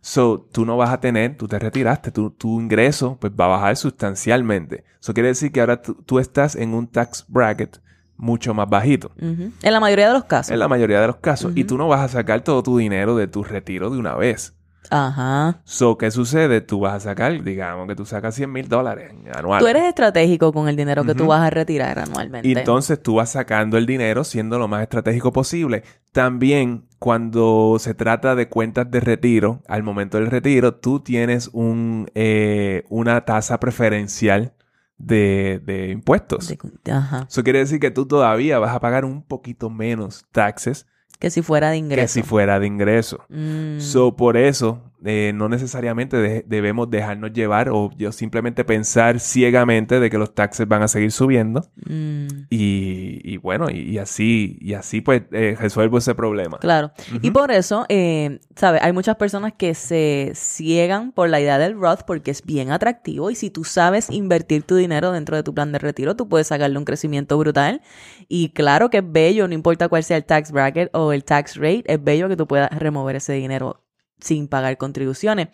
So, 0.00 0.48
tú 0.50 0.64
no 0.64 0.76
vas 0.78 0.90
a 0.90 0.98
tener, 1.00 1.36
tú 1.36 1.46
te 1.46 1.58
retiraste, 1.58 2.10
tu, 2.10 2.30
tu 2.30 2.58
ingreso 2.60 3.18
pues 3.20 3.32
va 3.38 3.44
a 3.44 3.48
bajar 3.48 3.76
sustancialmente. 3.76 4.82
Eso 5.00 5.12
quiere 5.14 5.28
decir 5.28 5.52
que 5.52 5.60
ahora 5.60 5.82
tú, 5.82 5.94
tú 6.04 6.18
estás 6.18 6.56
en 6.56 6.74
un 6.74 6.88
tax 6.88 7.26
bracket 7.28 7.78
mucho 8.20 8.54
más 8.54 8.68
bajito. 8.68 9.10
En 9.18 9.52
la 9.62 9.80
mayoría 9.80 10.08
de 10.08 10.14
los 10.14 10.24
casos. 10.24 10.52
En 10.52 10.58
la 10.58 10.68
mayoría 10.68 11.00
de 11.00 11.06
los 11.06 11.16
casos. 11.16 11.52
Y 11.54 11.64
tú 11.64 11.76
no 11.76 11.88
vas 11.88 12.00
a 12.00 12.08
sacar 12.08 12.42
todo 12.42 12.62
tu 12.62 12.78
dinero 12.78 13.16
de 13.16 13.26
tu 13.26 13.42
retiro 13.42 13.90
de 13.90 13.98
una 13.98 14.14
vez. 14.14 14.54
Ajá. 14.90 15.60
So, 15.64 15.96
¿qué 15.96 16.10
sucede? 16.10 16.60
Tú 16.60 16.80
vas 16.80 16.94
a 16.94 17.00
sacar, 17.00 17.44
digamos 17.44 17.86
que 17.86 17.94
tú 17.94 18.04
sacas 18.04 18.34
100 18.34 18.50
mil 18.50 18.68
dólares 18.68 19.12
anuales. 19.34 19.64
Tú 19.64 19.68
eres 19.68 19.84
estratégico 19.84 20.52
con 20.52 20.68
el 20.68 20.76
dinero 20.76 21.04
que 21.04 21.14
tú 21.14 21.26
vas 21.26 21.42
a 21.42 21.50
retirar 21.50 21.98
anualmente. 21.98 22.48
Y 22.48 22.52
entonces 22.52 23.00
tú 23.00 23.16
vas 23.16 23.30
sacando 23.30 23.78
el 23.78 23.86
dinero 23.86 24.24
siendo 24.24 24.58
lo 24.58 24.68
más 24.68 24.82
estratégico 24.82 25.32
posible. 25.32 25.84
También 26.12 26.86
cuando 26.98 27.76
se 27.78 27.94
trata 27.94 28.34
de 28.34 28.48
cuentas 28.48 28.90
de 28.90 29.00
retiro, 29.00 29.62
al 29.68 29.82
momento 29.82 30.18
del 30.18 30.26
retiro, 30.26 30.74
tú 30.74 31.00
tienes 31.00 31.50
un, 31.52 32.10
eh, 32.14 32.84
una 32.88 33.24
tasa 33.24 33.60
preferencial 33.60 34.54
de, 35.00 35.60
de 35.64 35.90
impuestos. 35.90 36.48
De- 36.48 36.92
Ajá. 36.92 37.26
Eso 37.28 37.42
quiere 37.42 37.60
decir 37.60 37.80
que 37.80 37.90
tú 37.90 38.06
todavía 38.06 38.58
vas 38.58 38.74
a 38.74 38.80
pagar 38.80 39.04
un 39.04 39.22
poquito 39.22 39.70
menos 39.70 40.24
taxes 40.32 40.86
Que 41.18 41.30
si 41.30 41.42
fuera 41.42 41.70
de 41.70 41.76
ingreso. 41.78 42.02
que 42.02 42.08
si 42.08 42.22
fuera 42.22 42.60
de 42.60 42.66
ingreso. 42.66 43.24
Mm. 43.28 43.80
So, 43.80 44.14
por 44.16 44.36
eso, 44.36 44.89
eh, 45.04 45.32
no 45.34 45.48
necesariamente 45.48 46.16
de- 46.16 46.44
debemos 46.46 46.90
dejarnos 46.90 47.32
llevar 47.32 47.68
o 47.70 47.90
yo 47.96 48.12
simplemente 48.12 48.64
pensar 48.64 49.20
ciegamente 49.20 50.00
de 50.00 50.10
que 50.10 50.18
los 50.18 50.34
taxes 50.34 50.66
van 50.68 50.82
a 50.82 50.88
seguir 50.88 51.12
subiendo. 51.12 51.62
Mm. 51.86 52.26
Y, 52.50 53.20
y 53.24 53.36
bueno, 53.38 53.70
y, 53.70 53.80
y 53.80 53.98
así, 53.98 54.58
y 54.60 54.74
así 54.74 55.00
pues 55.00 55.22
eh, 55.32 55.56
resuelvo 55.58 55.98
ese 55.98 56.14
problema. 56.14 56.58
Claro. 56.58 56.92
Y 57.22 57.30
por 57.30 57.50
eso, 57.50 57.86
eh, 57.88 58.40
¿sabes? 58.56 58.82
Hay 58.82 58.92
muchas 58.92 59.16
personas 59.16 59.52
que 59.56 59.74
se 59.74 60.32
ciegan 60.34 61.12
por 61.12 61.28
la 61.28 61.40
idea 61.40 61.58
del 61.58 61.74
Roth 61.78 62.02
porque 62.06 62.30
es 62.30 62.44
bien 62.44 62.70
atractivo 62.70 63.30
y 63.30 63.34
si 63.34 63.50
tú 63.50 63.64
sabes 63.64 64.10
invertir 64.10 64.62
tu 64.64 64.76
dinero 64.76 65.12
dentro 65.12 65.36
de 65.36 65.42
tu 65.42 65.54
plan 65.54 65.72
de 65.72 65.78
retiro, 65.78 66.16
tú 66.16 66.28
puedes 66.28 66.48
sacarle 66.48 66.78
un 66.78 66.84
crecimiento 66.84 67.38
brutal. 67.38 67.80
Y 68.28 68.50
claro 68.50 68.90
que 68.90 68.98
es 68.98 69.04
bello, 69.06 69.48
no 69.48 69.54
importa 69.54 69.88
cuál 69.88 70.04
sea 70.04 70.16
el 70.16 70.24
tax 70.24 70.52
bracket 70.52 70.90
o 70.94 71.12
el 71.12 71.24
tax 71.24 71.56
rate, 71.56 71.84
es 71.86 72.02
bello 72.02 72.28
que 72.28 72.36
tú 72.36 72.46
puedas 72.46 72.70
remover 72.78 73.16
ese 73.16 73.32
dinero 73.32 73.82
sin 74.22 74.48
pagar 74.48 74.76
contribuciones. 74.76 75.48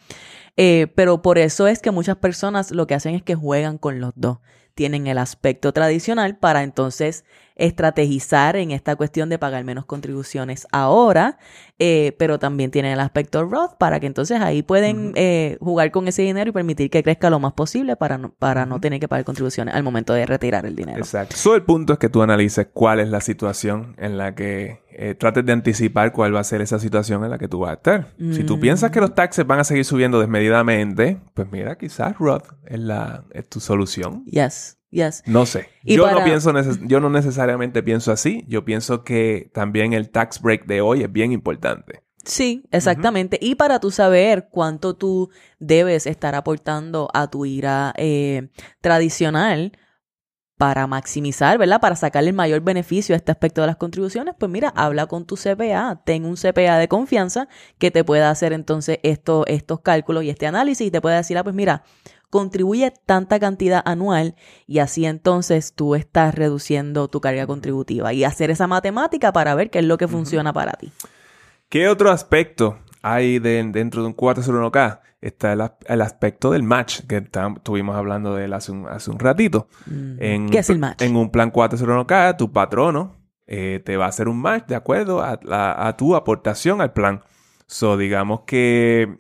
Eh, 0.57 0.87
pero 0.95 1.23
por 1.23 1.39
eso 1.39 1.67
es 1.67 1.81
que 1.81 1.91
muchas 1.91 2.17
personas 2.17 2.71
lo 2.71 2.87
que 2.87 2.95
hacen 2.95 3.15
es 3.15 3.23
que 3.23 3.35
juegan 3.35 3.79
con 3.79 4.01
los 4.01 4.13
dos. 4.17 4.39
tienen 4.75 5.07
el 5.07 5.17
aspecto 5.17 5.73
tradicional 5.73 6.37
para 6.37 6.63
entonces 6.63 7.25
estrategizar 7.57 8.57
en 8.57 8.71
esta 8.71 8.95
cuestión 8.97 9.31
de 9.31 9.39
pagar 9.39 9.65
menos 9.65 9.87
contribuciones 9.87 10.67
ahora, 10.71 11.39
eh, 11.79 12.15
pero 12.19 12.39
también 12.39 12.71
tienen 12.71 12.93
el 12.93 13.01
aspecto 13.01 13.45
Roth 13.45 13.77
para 13.79 13.99
que 13.99 14.07
entonces 14.07 14.41
ahí 14.43 14.63
pueden 14.63 15.13
eh, 15.17 15.57
jugar 15.61 15.91
con 15.91 16.07
ese 16.07 16.23
dinero 16.23 16.51
y 16.51 16.53
permitir 16.53 16.91
que 16.91 17.03
crezca 17.03 17.31
lo 17.31 17.41
más 17.41 17.55
posible 17.55 17.97
para 17.97 18.19
no, 18.19 18.35
para 18.35 18.67
no 18.67 18.79
tener 18.79 19.01
que 19.01 19.09
pagar 19.09 19.25
contribuciones 19.25 19.75
al 19.75 19.83
momento 19.83 20.13
de 20.13 20.27
retirar 20.27 20.67
el 20.67 20.77
dinero. 20.77 20.99
Exacto. 20.99 21.35
So, 21.35 21.55
el 21.55 21.63
punto 21.63 21.95
es 21.95 21.99
que 21.99 22.11
tú 22.11 22.23
analices 22.23 22.69
cuál 22.73 23.01
es 23.01 23.09
la 23.09 23.23
situación 23.23 23.97
en 23.99 24.19
la 24.19 24.35
que 24.35 24.83
eh, 24.99 25.15
trates 25.15 25.45
de 25.45 25.53
anticipar 25.53 26.11
cuál 26.11 26.35
va 26.35 26.41
a 26.41 26.45
ser 26.45 26.63
esa 26.63 26.79
situación 26.79 27.23
en 27.23 27.31
la 27.31 27.37
que 27.37 27.49
tú 27.49 27.59
vas 27.61 27.73
a 27.73 27.75
estar. 27.75 28.15
Si 28.33 28.45
tú 28.45 28.59
piensas 28.59 28.91
que 28.91 29.01
los 29.01 29.15
taxes 29.15 29.47
van 29.47 29.59
a 29.59 29.65
seguir 29.65 29.85
subiendo 29.85 30.19
desmedidamente, 30.19 31.21
pues 31.35 31.53
mira, 31.53 31.77
quizás 31.77 32.17
Roth 32.19 32.47
es, 32.65 32.81
la, 32.81 33.25
es 33.33 33.47
tu 33.47 33.61
solución. 33.61 34.25
Yes. 34.25 34.79
Yes. 34.91 35.23
No 35.27 35.45
sé. 35.45 35.69
yo, 35.85 36.11
no 36.11 36.25
pienso 36.25 36.51
yo 36.87 37.01
no 37.01 37.11
necesariamente 37.11 37.83
pienso 37.83 38.11
así. 38.11 38.47
Yo 38.49 38.65
pienso 38.65 39.05
que 39.05 39.51
también 39.53 39.93
el 39.93 40.09
tax 40.09 40.41
break 40.41 40.65
de 40.65 40.81
hoy 40.81 41.03
es 41.03 41.13
bien 41.13 41.31
importante. 41.33 42.03
Sí, 42.25 42.65
exactamente. 42.71 43.39
Y 43.41 43.57
para 43.57 43.79
tú 43.79 43.91
saber 43.91 44.49
cuánto 44.51 44.95
tú 44.95 45.31
debes 45.59 46.07
estar 46.07 46.35
aportando 46.35 47.11
a 47.13 47.29
tu 47.29 47.45
IRA 47.45 47.93
eh, 47.99 48.49
tradicional, 48.81 49.73
para 50.57 50.87
maximizar, 50.87 51.59
¿verdad? 51.59 51.81
Para 51.81 51.97
sacarle 51.97 52.31
el 52.31 52.37
mayor 52.37 52.61
beneficio 52.61 53.15
a 53.15 53.17
este 53.17 53.33
aspecto 53.33 53.61
de 53.61 53.67
las 53.67 53.77
contribuciones, 53.77 54.35
pues 54.39 54.51
mira, 54.51 54.73
habla 54.75 55.07
con 55.07 55.27
tu 55.27 55.37
CPA, 55.37 56.01
ten 56.05 56.25
un 56.25 56.37
CPA 56.37 56.79
de 56.79 56.89
confianza 56.89 57.49
que 57.79 57.91
te 57.91 58.05
pueda 58.05 58.31
hacer 58.31 58.53
entonces 58.53 58.99
esto, 59.03 59.45
estos 59.47 59.81
cálculos 59.81 60.25
y 60.25 60.31
este 60.31 60.47
análisis 60.47 60.87
y 60.87 60.91
te 60.91 61.01
pueda 61.01 61.17
decir, 61.17 61.37
ah, 61.37 61.45
pues 61.45 61.55
mira, 61.55 61.83
contribuye 62.31 62.93
tanta 63.05 63.39
cantidad 63.39 63.83
anual 63.85 64.35
y 64.67 64.79
así 64.79 65.05
entonces 65.05 65.75
tú 65.75 65.95
estás 65.95 66.35
reduciendo 66.35 67.09
tu 67.09 67.21
carga 67.21 67.47
contributiva 67.47 68.13
y 68.13 68.25
hacer 68.25 68.51
esa 68.51 68.67
matemática 68.67 69.33
para 69.33 69.55
ver 69.55 69.71
qué 69.71 69.81
es 69.81 69.85
lo 69.85 69.99
que 69.99 70.09
funciona 70.09 70.53
para 70.53 70.73
ti. 70.73 70.91
¿Qué 71.69 71.89
otro 71.89 72.11
aspecto 72.11 72.79
hay 73.13 73.39
dentro 73.39 74.03
de 74.03 74.09
un 74.09 74.17
401k? 74.17 75.01
está 75.21 75.53
el, 75.53 76.01
aspecto 76.03 76.51
del 76.53 76.63
match 76.63 77.01
que 77.09 77.17
estuvimos 77.17 77.97
hablando 77.97 78.35
de 78.35 78.45
él 78.45 78.53
hace 78.53 78.73
un, 78.73 78.87
hace 78.87 79.11
un 79.11 79.19
ratito. 79.19 79.69
En, 80.19 80.49
¿Qué 80.49 80.59
es 80.59 80.71
el 80.71 80.79
match? 80.79 81.03
En 81.03 81.17
un 81.17 81.31
plan 81.31 81.53
401k, 81.53 82.37
tu 82.37 82.53
patrono 82.53 83.17
eh, 83.47 83.83
te 83.85 83.97
va 83.97 84.07
a 84.07 84.09
hacer 84.09 84.29
un 84.29 84.39
match 84.41 84.67
de 84.67 84.77
acuerdo 84.77 85.23
a, 85.23 85.39
a 85.89 85.97
tu 85.97 86.15
aportación 86.15 86.81
al 86.81 86.93
plan. 86.93 87.23
So, 87.67 87.97
digamos 87.97 88.43
que 88.43 89.19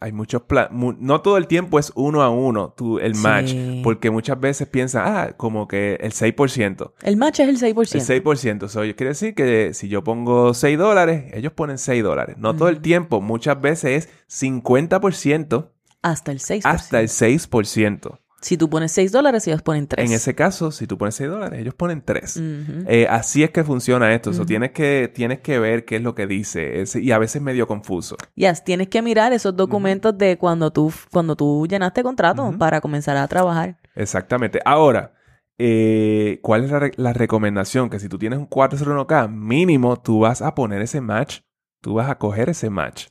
hay, 0.00 0.12
muchos 0.12 0.42
planes. 0.42 0.70
no 0.72 1.20
todo 1.22 1.38
el 1.38 1.46
tiempo 1.46 1.78
es 1.78 1.92
uno 1.94 2.22
a 2.22 2.30
uno 2.30 2.74
tu, 2.76 2.98
el 2.98 3.14
match. 3.14 3.54
Porque 3.82 4.10
muchas 4.10 4.38
veces 4.38 4.68
piensan, 4.68 5.02
ah, 5.06 5.34
como 5.36 5.66
que 5.66 5.94
el 6.00 6.12
6%. 6.12 6.92
El 7.02 7.16
match 7.16 7.40
es 7.40 7.48
el 7.48 7.58
6%. 7.74 7.94
El 7.94 8.22
6%. 8.22 8.68
So, 8.68 8.80
quiere 8.80 9.06
decir 9.06 9.34
que 9.34 9.74
si 9.74 9.88
yo 9.88 10.04
pongo 10.04 10.54
6 10.54 10.78
dólares, 10.78 11.32
ellos 11.34 11.52
ponen 11.52 11.78
6 11.78 12.02
dólares. 12.02 12.36
No 12.38 12.54
todo 12.54 12.68
el 12.68 12.80
tiempo. 12.80 13.20
Muchas 13.20 13.60
veces 13.60 14.06
es 14.06 14.40
50%. 14.42 15.70
Hasta 16.02 16.32
el 16.32 16.38
6%. 16.38 16.60
Hasta 16.64 17.00
el 17.00 17.08
6%. 17.08 18.18
Si 18.40 18.56
tú 18.56 18.68
pones 18.68 18.92
6 18.92 19.12
dólares, 19.12 19.46
ellos 19.48 19.62
ponen 19.62 19.86
3. 19.86 20.08
En 20.08 20.14
ese 20.14 20.34
caso, 20.34 20.70
si 20.70 20.86
tú 20.86 20.98
pones 20.98 21.14
6 21.16 21.30
dólares, 21.30 21.60
ellos 21.60 21.74
ponen 21.74 22.02
3. 22.02 22.42
Eh, 22.86 23.06
así 23.08 23.42
es 23.42 23.50
que 23.50 23.64
funciona 23.64 24.14
esto. 24.14 24.30
tienes, 24.44 24.72
que, 24.72 25.10
tienes 25.12 25.40
que 25.40 25.58
ver 25.58 25.84
qué 25.84 25.96
es 25.96 26.02
lo 26.02 26.14
que 26.14 26.26
dice. 26.26 26.84
y 26.94 27.10
a 27.12 27.18
veces 27.18 27.40
medio 27.40 27.66
confuso. 27.66 28.16
Yes, 28.34 28.62
tienes 28.62 28.88
que 28.88 29.02
mirar 29.02 29.32
esos 29.32 29.56
documentos 29.56 30.16
de 30.18 30.36
cuando 30.36 30.70
tú, 30.70 30.92
cuando 31.10 31.34
tú 31.34 31.66
llenaste 31.68 32.02
contrato 32.02 32.54
para 32.58 32.80
comenzar 32.80 33.16
a 33.16 33.26
trabajar. 33.26 33.78
Exactamente. 33.94 34.60
Ahora, 34.64 35.14
eh, 35.58 36.38
¿cuál 36.42 36.64
es 36.64 36.98
la, 36.98 37.12
recomendación? 37.14 37.88
Que 37.88 37.98
si 37.98 38.08
tú 38.08 38.18
tienes 38.18 38.38
un 38.38 38.48
401k, 38.48 39.30
mínimo 39.30 39.96
tú 39.96 40.20
vas 40.20 40.42
a 40.42 40.54
poner 40.54 40.82
ese 40.82 41.00
match. 41.00 41.40
Tú 41.80 41.94
vas 41.94 42.10
a 42.10 42.18
coger 42.18 42.50
ese 42.50 42.68
match. 42.68 43.06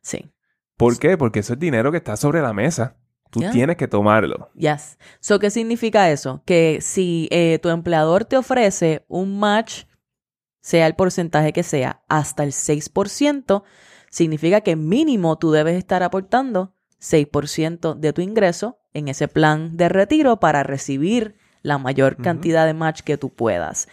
Sí. 0.00 0.32
¿Por 0.76 0.98
qué? 0.98 1.16
Porque 1.16 1.40
eso 1.40 1.54
es 1.54 1.58
dinero 1.58 1.90
que 1.90 1.96
está 1.96 2.16
sobre 2.16 2.40
la 2.40 2.52
mesa. 2.52 2.96
Tú 3.30 3.40
tienes 3.52 3.76
que 3.76 3.88
tomarlo. 3.88 4.50
Yes. 4.54 4.98
So, 5.20 5.38
¿qué 5.38 5.50
significa 5.50 6.10
eso? 6.10 6.42
Que 6.44 6.78
si 6.80 7.28
eh, 7.30 7.58
tu 7.62 7.68
empleador 7.68 8.24
te 8.24 8.36
ofrece 8.36 9.04
un 9.08 9.38
match, 9.38 9.84
sea 10.60 10.86
el 10.86 10.94
porcentaje 10.94 11.52
que 11.52 11.62
sea, 11.62 12.02
hasta 12.08 12.44
el 12.44 12.52
6%, 12.52 13.62
significa 14.10 14.62
que 14.62 14.76
mínimo 14.76 15.36
tú 15.38 15.50
debes 15.50 15.76
estar 15.76 16.02
aportando 16.02 16.74
6% 17.00 17.94
de 17.94 18.12
tu 18.12 18.22
ingreso 18.22 18.78
en 18.92 19.08
ese 19.08 19.28
plan 19.28 19.76
de 19.76 19.88
retiro 19.88 20.40
para 20.40 20.62
recibir 20.62 21.36
la 21.62 21.78
mayor 21.78 22.16
cantidad 22.16 22.66
de 22.66 22.74
match 22.74 23.02
que 23.02 23.18
tú 23.18 23.30
puedas. 23.30 23.88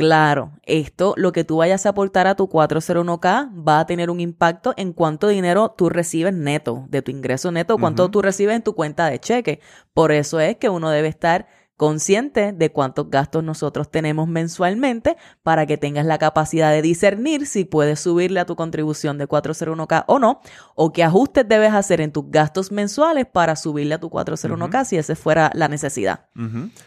Claro, 0.00 0.52
esto, 0.62 1.12
lo 1.18 1.30
que 1.30 1.44
tú 1.44 1.58
vayas 1.58 1.84
a 1.84 1.90
aportar 1.90 2.26
a 2.26 2.34
tu 2.34 2.48
401k 2.48 3.68
va 3.68 3.80
a 3.80 3.84
tener 3.84 4.08
un 4.08 4.18
impacto 4.18 4.72
en 4.78 4.94
cuánto 4.94 5.28
dinero 5.28 5.74
tú 5.76 5.90
recibes 5.90 6.32
neto, 6.32 6.86
de 6.88 7.02
tu 7.02 7.10
ingreso 7.10 7.52
neto, 7.52 7.76
cuánto 7.76 8.10
tú 8.10 8.22
recibes 8.22 8.56
en 8.56 8.62
tu 8.62 8.74
cuenta 8.74 9.10
de 9.10 9.18
cheque. 9.18 9.60
Por 9.92 10.10
eso 10.10 10.40
es 10.40 10.56
que 10.56 10.70
uno 10.70 10.88
debe 10.88 11.08
estar 11.08 11.48
consciente 11.76 12.54
de 12.54 12.72
cuántos 12.72 13.10
gastos 13.10 13.44
nosotros 13.44 13.90
tenemos 13.90 14.26
mensualmente 14.26 15.18
para 15.42 15.66
que 15.66 15.76
tengas 15.76 16.06
la 16.06 16.16
capacidad 16.16 16.70
de 16.70 16.80
discernir 16.80 17.46
si 17.46 17.66
puedes 17.66 18.00
subirle 18.00 18.40
a 18.40 18.46
tu 18.46 18.56
contribución 18.56 19.18
de 19.18 19.28
401k 19.28 20.04
o 20.06 20.18
no, 20.18 20.40
o 20.74 20.94
qué 20.94 21.04
ajustes 21.04 21.46
debes 21.46 21.74
hacer 21.74 22.00
en 22.00 22.10
tus 22.10 22.30
gastos 22.30 22.72
mensuales 22.72 23.26
para 23.26 23.54
subirle 23.54 23.96
a 23.96 24.00
tu 24.00 24.08
401k 24.08 24.84
si 24.86 24.96
esa 24.96 25.14
fuera 25.14 25.50
la 25.52 25.68
necesidad. 25.68 26.30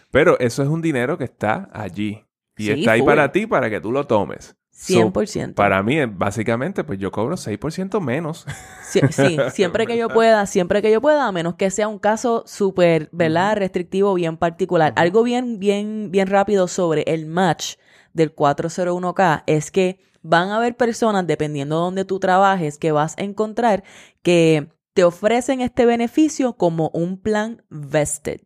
Pero 0.10 0.40
eso 0.40 0.64
es 0.64 0.70
un 0.70 0.82
dinero 0.82 1.20
que 1.20 1.26
está 1.26 1.70
allí. 1.72 2.26
Y 2.58 2.70
está 2.70 2.94
ahí 2.94 3.02
para 3.02 3.32
ti 3.32 3.48
para 3.48 3.70
que 3.70 3.80
tú 3.80 3.92
lo 3.92 4.06
tomes. 4.06 4.56
100%. 4.76 5.54
para 5.54 5.82
mí, 5.84 6.04
básicamente, 6.06 6.84
pues 6.84 7.00
yo 7.00 7.12
cobro 7.12 7.36
6% 7.36 8.02
menos. 8.02 8.46
Sí, 8.84 9.00
siempre 9.52 9.86
que 9.86 9.96
yo 9.98 10.10
pueda, 10.10 10.46
siempre 10.46 10.82
que 10.82 10.92
yo 10.92 11.00
pueda, 11.00 11.28
a 11.28 11.32
menos 11.32 11.56
que 11.56 11.70
sea 11.70 11.88
un 11.88 12.00
caso 12.00 12.44
súper, 12.48 13.08
¿verdad? 13.12 13.58
Restrictivo, 13.58 14.14
bien 14.16 14.36
particular. 14.36 14.92
Algo 14.96 15.24
bien, 15.24 15.60
bien, 15.60 16.10
bien 16.12 16.28
rápido 16.28 16.68
sobre 16.68 17.04
el 17.04 17.28
match 17.28 17.76
del 18.14 18.36
401k 18.36 19.44
es 19.48 19.72
que 19.72 20.00
van 20.22 20.50
a 20.50 20.58
haber 20.58 20.76
personas, 20.76 21.28
dependiendo 21.28 21.76
de 21.76 21.82
donde 21.82 22.06
tú 22.06 22.20
trabajes, 22.20 22.78
que 22.78 22.92
vas 22.92 23.16
a 23.18 23.24
encontrar 23.24 23.84
que 24.22 24.70
te 24.94 25.04
ofrecen 25.04 25.62
este 25.62 25.86
beneficio 25.86 26.54
como 26.54 26.90
un 26.94 27.18
plan 27.22 27.64
vested. 27.70 28.42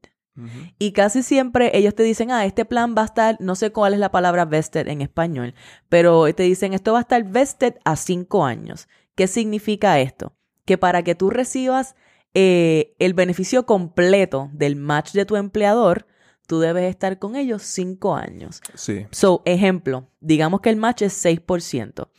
Y 0.77 0.91
casi 0.91 1.23
siempre 1.23 1.71
ellos 1.75 1.95
te 1.95 2.03
dicen, 2.03 2.31
ah, 2.31 2.45
este 2.45 2.65
plan 2.65 2.95
va 2.97 3.01
a 3.01 3.05
estar, 3.05 3.37
no 3.39 3.55
sé 3.55 3.71
cuál 3.71 3.93
es 3.93 3.99
la 3.99 4.11
palabra 4.11 4.45
vested 4.45 4.87
en 4.87 5.01
español, 5.01 5.55
pero 5.89 6.31
te 6.33 6.43
dicen, 6.43 6.73
esto 6.73 6.93
va 6.93 6.99
a 6.99 7.01
estar 7.01 7.23
vested 7.23 7.75
a 7.85 7.95
cinco 7.95 8.45
años. 8.45 8.87
¿Qué 9.15 9.27
significa 9.27 9.99
esto? 9.99 10.33
Que 10.65 10.77
para 10.77 11.03
que 11.03 11.15
tú 11.15 11.29
recibas 11.29 11.95
eh, 12.33 12.95
el 12.99 13.13
beneficio 13.13 13.65
completo 13.65 14.49
del 14.53 14.75
match 14.75 15.13
de 15.13 15.25
tu 15.25 15.35
empleador, 15.35 16.05
tú 16.45 16.59
debes 16.59 16.89
estar 16.89 17.17
con 17.19 17.35
ellos 17.35 17.63
cinco 17.63 18.15
años. 18.15 18.61
Sí. 18.75 19.07
So, 19.11 19.41
ejemplo, 19.45 20.09
digamos 20.19 20.61
que 20.61 20.69
el 20.69 20.77
match 20.77 21.01
es 21.01 21.25
6% 21.25 22.09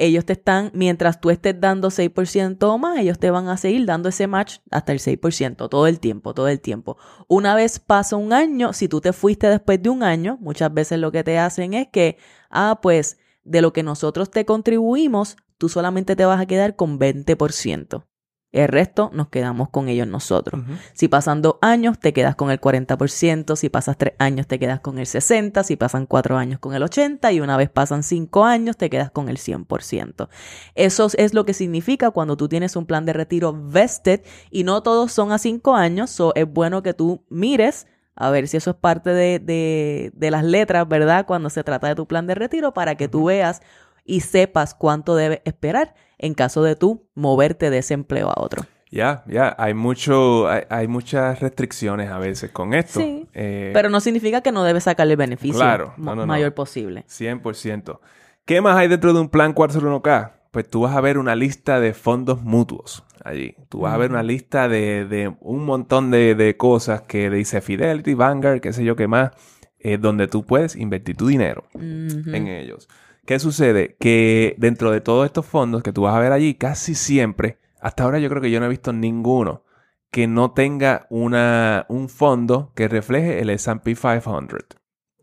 ellos 0.00 0.24
te 0.24 0.32
están, 0.32 0.70
mientras 0.74 1.20
tú 1.20 1.30
estés 1.30 1.60
dando 1.60 1.90
6% 1.90 2.62
o 2.62 2.78
más, 2.78 2.98
ellos 2.98 3.18
te 3.18 3.30
van 3.30 3.48
a 3.48 3.56
seguir 3.56 3.84
dando 3.86 4.08
ese 4.08 4.26
match 4.26 4.58
hasta 4.70 4.92
el 4.92 4.98
6%, 4.98 5.68
todo 5.68 5.86
el 5.86 6.00
tiempo, 6.00 6.34
todo 6.34 6.48
el 6.48 6.60
tiempo. 6.60 6.96
Una 7.28 7.54
vez 7.54 7.78
pasa 7.78 8.16
un 8.16 8.32
año, 8.32 8.72
si 8.72 8.88
tú 8.88 9.00
te 9.00 9.12
fuiste 9.12 9.48
después 9.48 9.82
de 9.82 9.90
un 9.90 10.02
año, 10.02 10.38
muchas 10.40 10.72
veces 10.72 10.98
lo 10.98 11.12
que 11.12 11.22
te 11.22 11.38
hacen 11.38 11.74
es 11.74 11.88
que, 11.88 12.16
ah, 12.50 12.80
pues 12.82 13.18
de 13.44 13.62
lo 13.62 13.72
que 13.72 13.82
nosotros 13.82 14.30
te 14.30 14.44
contribuimos, 14.44 15.36
tú 15.58 15.68
solamente 15.68 16.16
te 16.16 16.24
vas 16.24 16.40
a 16.40 16.46
quedar 16.46 16.76
con 16.76 16.98
20%. 16.98 18.09
El 18.52 18.66
resto 18.66 19.10
nos 19.12 19.28
quedamos 19.28 19.68
con 19.68 19.88
ellos 19.88 20.08
nosotros. 20.08 20.60
Si 20.92 21.06
pasan 21.06 21.40
dos 21.40 21.56
años, 21.60 22.00
te 22.00 22.12
quedas 22.12 22.34
con 22.34 22.50
el 22.50 22.60
40%. 22.60 23.54
Si 23.54 23.68
pasas 23.68 23.96
tres 23.96 24.14
años, 24.18 24.48
te 24.48 24.58
quedas 24.58 24.80
con 24.80 24.98
el 24.98 25.06
60%. 25.06 25.62
Si 25.62 25.76
pasan 25.76 26.06
cuatro 26.06 26.36
años, 26.36 26.58
con 26.58 26.74
el 26.74 26.82
80%. 26.82 27.32
Y 27.32 27.40
una 27.40 27.56
vez 27.56 27.70
pasan 27.70 28.02
cinco 28.02 28.44
años, 28.44 28.76
te 28.76 28.90
quedas 28.90 29.12
con 29.12 29.28
el 29.28 29.36
100%. 29.36 30.28
Eso 30.74 31.08
es 31.16 31.32
lo 31.32 31.44
que 31.44 31.54
significa 31.54 32.10
cuando 32.10 32.36
tú 32.36 32.48
tienes 32.48 32.74
un 32.74 32.86
plan 32.86 33.06
de 33.06 33.12
retiro 33.12 33.56
vested 33.56 34.22
y 34.50 34.64
no 34.64 34.82
todos 34.82 35.12
son 35.12 35.30
a 35.30 35.38
cinco 35.38 35.76
años. 35.76 36.10
So 36.10 36.32
es 36.34 36.52
bueno 36.52 36.82
que 36.82 36.92
tú 36.92 37.24
mires 37.28 37.86
a 38.16 38.30
ver 38.30 38.48
si 38.48 38.56
eso 38.56 38.70
es 38.70 38.76
parte 38.76 39.10
de, 39.10 40.10
de 40.12 40.30
las 40.30 40.44
letras, 40.44 40.88
¿verdad? 40.88 41.24
Cuando 41.24 41.50
se 41.50 41.62
trata 41.62 41.86
de 41.86 41.94
tu 41.94 42.06
plan 42.08 42.26
de 42.26 42.34
retiro 42.34 42.74
para 42.74 42.96
que 42.96 43.06
tú 43.06 43.26
veas 43.26 43.62
y 44.04 44.22
sepas 44.22 44.74
cuánto 44.74 45.14
debes 45.14 45.40
esperar 45.44 45.94
en 46.20 46.34
caso 46.34 46.62
de 46.62 46.76
tú 46.76 47.08
moverte 47.14 47.70
de 47.70 47.78
ese 47.78 47.94
empleo 47.94 48.28
a 48.28 48.40
otro. 48.40 48.64
Ya, 48.92 49.24
ya, 49.28 49.54
hay 49.58 49.72
mucho, 49.74 50.48
hay, 50.48 50.88
muchas 50.88 51.40
restricciones 51.40 52.10
a 52.10 52.18
veces 52.18 52.50
con 52.50 52.74
esto. 52.74 53.00
Sí, 53.00 53.28
eh, 53.34 53.70
pero 53.72 53.88
no 53.88 54.00
significa 54.00 54.40
que 54.40 54.50
no 54.50 54.64
debes 54.64 54.84
sacarle 54.84 55.12
el 55.12 55.16
beneficio 55.16 55.60
claro, 55.60 55.94
mayor 55.96 56.54
posible. 56.54 57.04
100%. 57.08 58.00
¿Qué 58.44 58.60
más 58.60 58.76
hay 58.76 58.88
dentro 58.88 59.12
de 59.12 59.20
un 59.20 59.28
plan 59.28 59.54
401k? 59.54 60.32
pues 60.50 60.68
tú 60.68 60.80
vas 60.80 60.96
a 60.96 61.00
ver 61.00 61.18
una 61.18 61.36
lista 61.36 61.80
de 61.80 61.94
fondos 61.94 62.42
mutuos 62.42 63.04
allí. 63.24 63.54
Tú 63.68 63.80
vas 63.80 63.94
a 63.94 63.98
ver 63.98 64.10
una 64.10 64.22
lista 64.22 64.68
de, 64.68 65.04
de 65.04 65.34
un 65.40 65.64
montón 65.64 66.10
de, 66.10 66.34
de, 66.34 66.56
cosas 66.56 67.02
que 67.02 67.30
dice 67.30 67.60
Fidelity, 67.60 68.14
Vanguard, 68.14 68.60
qué 68.60 68.72
sé 68.72 68.84
yo 68.84 68.96
qué 68.96 69.06
más, 69.06 69.30
eh, 69.78 69.98
donde 69.98 70.26
tú 70.26 70.44
puedes 70.44 70.76
invertir 70.76 71.16
tu 71.16 71.26
dinero 71.26 71.64
en 71.74 72.48
ellos. 72.48 72.88
¿Qué 73.30 73.38
sucede? 73.38 73.94
Que 74.00 74.56
dentro 74.58 74.90
de 74.90 75.00
todos 75.00 75.24
estos 75.24 75.46
fondos 75.46 75.84
que 75.84 75.92
tú 75.92 76.02
vas 76.02 76.16
a 76.16 76.18
ver 76.18 76.32
allí, 76.32 76.54
casi 76.54 76.96
siempre, 76.96 77.60
hasta 77.80 78.02
ahora 78.02 78.18
yo 78.18 78.28
creo 78.28 78.42
que 78.42 78.50
yo 78.50 78.58
no 78.58 78.66
he 78.66 78.70
visto 78.70 78.92
ninguno 78.92 79.62
que 80.10 80.26
no 80.26 80.50
tenga 80.50 81.06
una, 81.10 81.86
un 81.88 82.08
fondo 82.08 82.72
que 82.74 82.88
refleje 82.88 83.38
el 83.38 83.50
S&P 83.50 83.94
500. 83.94 84.64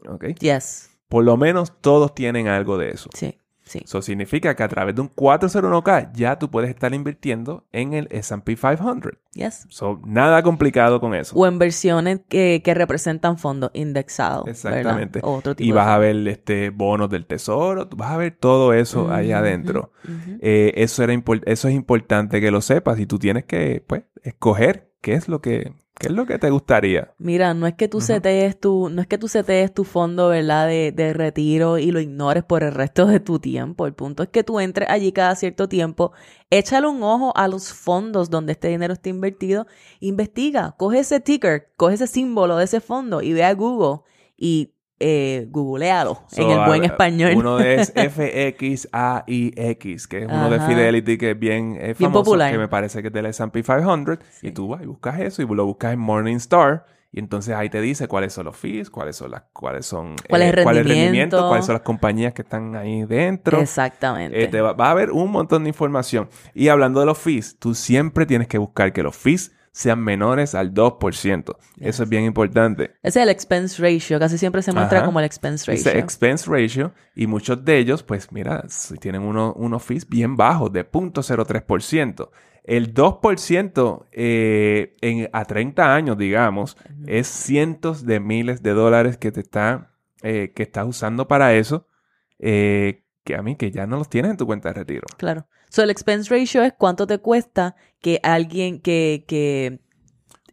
¿Ok? 0.07 0.23
Yes. 0.39 0.89
Por 1.09 1.25
lo 1.25 1.35
menos 1.35 1.81
todos 1.81 2.15
tienen 2.15 2.47
algo 2.47 2.77
de 2.77 2.91
eso. 2.91 3.09
Sí. 3.13 3.41
Sí. 3.67 3.81
Eso 3.83 4.01
significa 4.01 4.55
que 4.55 4.63
a 4.63 4.67
través 4.67 4.95
de 4.95 5.01
un 5.01 5.13
401k 5.13 6.11
ya 6.13 6.39
tú 6.39 6.49
puedes 6.49 6.69
estar 6.69 6.93
invirtiendo 6.93 7.65
en 7.71 7.93
el 7.93 8.07
S&P 8.11 8.55
500. 8.55 9.13
Yes. 9.33 9.67
So, 9.69 10.01
nada 10.05 10.41
complicado 10.41 10.99
con 10.99 11.13
eso. 11.13 11.35
O 11.35 11.45
en 11.45 11.59
versiones 11.59 12.21
que, 12.27 12.61
que 12.63 12.73
representan 12.73 13.37
fondos 13.37 13.71
indexados. 13.73 14.47
Exactamente. 14.47 15.19
Otro 15.21 15.55
tipo 15.55 15.65
y 15.65 15.71
de 15.71 15.75
vas 15.75 15.87
a 15.87 15.97
ver 15.97 16.27
este 16.27 16.69
bonos 16.69 17.09
del 17.09 17.25
tesoro, 17.25 17.87
tú 17.87 17.97
vas 17.97 18.11
a 18.11 18.17
ver 18.17 18.35
todo 18.39 18.73
eso 18.73 19.11
ahí 19.11 19.29
Ujú, 19.29 19.37
adentro. 19.37 19.91
Eh, 20.41 20.73
eso, 20.77 21.03
era 21.03 21.13
eso 21.45 21.67
es 21.67 21.73
importante 21.73 22.41
que 22.41 22.51
lo 22.51 22.61
sepas 22.61 22.99
y 22.99 23.05
tú 23.05 23.19
tienes 23.19 23.43
que 23.45 23.83
pues, 23.85 24.03
escoger 24.23 24.86
qué 25.07 25.13
es 25.13 25.29
lo 25.29 25.39
que 25.39 25.71
qué 25.97 26.07
es 26.07 26.13
lo 26.13 26.25
que 26.25 26.37
te 26.37 26.49
gustaría. 26.49 27.13
Mira, 27.17 27.53
no 27.53 27.65
es 27.65 27.75
que 27.75 27.87
tú 27.87 28.01
setees 28.01 28.59
tu, 28.59 28.89
no 28.89 29.01
es 29.01 29.07
que 29.07 29.17
tú 29.17 29.29
setees 29.29 29.73
tu 29.73 29.85
fondo, 29.85 30.27
¿verdad? 30.27 30.67
De, 30.67 30.91
de 30.91 31.13
retiro 31.13 31.77
y 31.77 31.91
lo 31.91 32.01
ignores 32.01 32.43
por 32.43 32.61
el 32.61 32.73
resto 32.73 33.05
de 33.05 33.21
tu 33.21 33.39
tiempo. 33.39 33.87
El 33.87 33.93
punto 33.93 34.21
es 34.21 34.29
que 34.29 34.43
tú 34.43 34.59
entres 34.59 34.89
allí 34.89 35.13
cada 35.13 35.33
cierto 35.35 35.69
tiempo, 35.69 36.11
échale 36.49 36.87
un 36.87 37.01
ojo 37.03 37.31
a 37.37 37.47
los 37.47 37.71
fondos 37.71 38.29
donde 38.29 38.51
este 38.51 38.67
dinero 38.67 38.93
está 38.93 39.07
invertido, 39.07 39.65
investiga, 40.01 40.75
coge 40.77 40.99
ese 40.99 41.21
ticker, 41.21 41.69
coge 41.77 41.95
ese 41.95 42.07
símbolo 42.07 42.57
de 42.57 42.65
ese 42.65 42.81
fondo 42.81 43.21
y 43.21 43.31
ve 43.31 43.45
a 43.45 43.53
Google 43.53 44.01
y 44.35 44.73
eh, 44.99 45.47
googlealo 45.49 46.23
en 46.35 46.49
el 46.49 46.65
buen 46.65 46.83
español. 46.83 47.33
Uno 47.35 47.59
es 47.59 47.93
FXAIX, 47.95 48.87
que 50.07 50.19
es 50.19 50.25
uno 50.25 50.49
de. 50.49 50.59
Fidelity 50.59 51.17
que 51.17 51.31
es 51.31 51.39
bien, 51.39 51.75
eh, 51.75 51.95
Bien 51.97 52.11
famoso, 52.11 52.23
popular. 52.23 52.51
que 52.51 52.57
me 52.57 52.67
parece 52.67 53.01
que 53.01 53.07
es 53.07 53.13
del 53.13 53.27
S&P 53.27 53.63
500. 53.63 54.19
Sí. 54.29 54.47
Y 54.47 54.51
tú 54.51 54.69
vas 54.69 54.81
y 54.81 54.85
buscas 54.85 55.19
eso 55.19 55.41
y 55.41 55.47
lo 55.47 55.65
buscas 55.65 55.93
en 55.93 55.99
Morningstar. 55.99 56.85
Y 57.11 57.19
entonces 57.19 57.55
ahí 57.55 57.69
te 57.69 57.79
dice 57.79 58.07
cuáles 58.07 58.33
son 58.33 58.45
los 58.45 58.57
fees, 58.57 58.89
cuáles 58.89 59.15
son 59.15 59.31
las, 59.31 59.43
cuáles 59.53 59.85
son, 59.85 60.11
eh, 60.11 60.15
¿Cuál 60.29 60.41
es 60.41 60.53
el 60.53 60.63
cuál 60.63 60.75
rendimiento? 60.75 61.47
cuáles 61.47 61.65
son 61.65 61.73
las 61.73 61.81
compañías 61.81 62.33
que 62.33 62.41
están 62.41 62.75
ahí 62.75 63.05
dentro. 63.05 63.61
Exactamente. 63.61 64.43
Eh, 64.43 64.47
te 64.49 64.59
va, 64.59 64.73
va 64.73 64.87
a 64.87 64.91
haber 64.91 65.11
un 65.11 65.31
montón 65.31 65.63
de 65.63 65.69
información. 65.69 66.29
Y 66.53 66.67
hablando 66.67 66.99
de 66.99 67.05
los 67.05 67.17
fees, 67.17 67.57
tú 67.59 67.75
siempre 67.75 68.25
tienes 68.25 68.47
que 68.47 68.57
buscar 68.57 68.91
que 68.91 69.03
los 69.03 69.15
fees 69.15 69.53
sean 69.77 69.99
menores 70.03 70.55
al 70.55 70.73
2%. 70.73 71.55
Eso 71.79 72.03
es 72.03 72.09
bien 72.09 72.23
importante. 72.23 72.95
Ese 73.03 73.19
es 73.19 73.23
el 73.23 73.29
expense 73.29 73.79
ratio, 73.79 74.17
casi 74.17 74.39
siempre 74.39 74.63
se 74.63 74.71
muestra 74.73 74.97
Ajá. 74.99 75.05
como 75.05 75.19
el 75.19 75.25
expense 75.25 75.71
Ese 75.71 75.89
ratio. 75.89 76.03
expense 76.03 76.49
ratio 76.49 76.93
y 77.15 77.27
muchos 77.27 77.63
de 77.63 77.77
ellos, 77.77 78.01
pues 78.01 78.31
mira, 78.31 78.63
si 78.69 78.95
tienen 78.97 79.21
uno- 79.21 79.53
unos 79.53 79.83
fees 79.83 80.07
bien 80.09 80.35
bajos 80.35 80.71
de 80.73 80.83
0.03%. 80.83 82.31
El 82.63 82.93
2% 82.93 84.05
eh, 84.11 84.95
en, 85.01 85.29
a 85.31 85.45
30 85.45 85.93
años, 85.93 86.17
digamos, 86.17 86.75
es 87.05 87.27
cientos 87.27 88.03
de 88.05 88.19
miles 88.19 88.63
de 88.63 88.71
dólares 88.71 89.17
que 89.17 89.31
te 89.31 89.41
está, 89.41 89.91
eh, 90.23 90.51
que 90.55 90.63
estás 90.63 90.87
usando 90.87 91.27
para 91.27 91.53
eso, 91.53 91.87
eh, 92.39 93.03
que 93.23 93.35
a 93.35 93.41
mí 93.43 93.55
que 93.55 93.69
ya 93.71 93.85
no 93.85 93.97
los 93.97 94.09
tienes 94.09 94.31
en 94.31 94.37
tu 94.37 94.45
cuenta 94.47 94.69
de 94.69 94.73
retiro. 94.73 95.05
Claro. 95.17 95.45
So, 95.69 95.83
el 95.83 95.89
expense 95.89 96.33
ratio 96.33 96.63
es 96.63 96.73
cuánto 96.77 97.07
te 97.07 97.19
cuesta 97.19 97.75
que 98.01 98.19
alguien 98.23 98.79
que, 98.79 99.25
que 99.27 99.79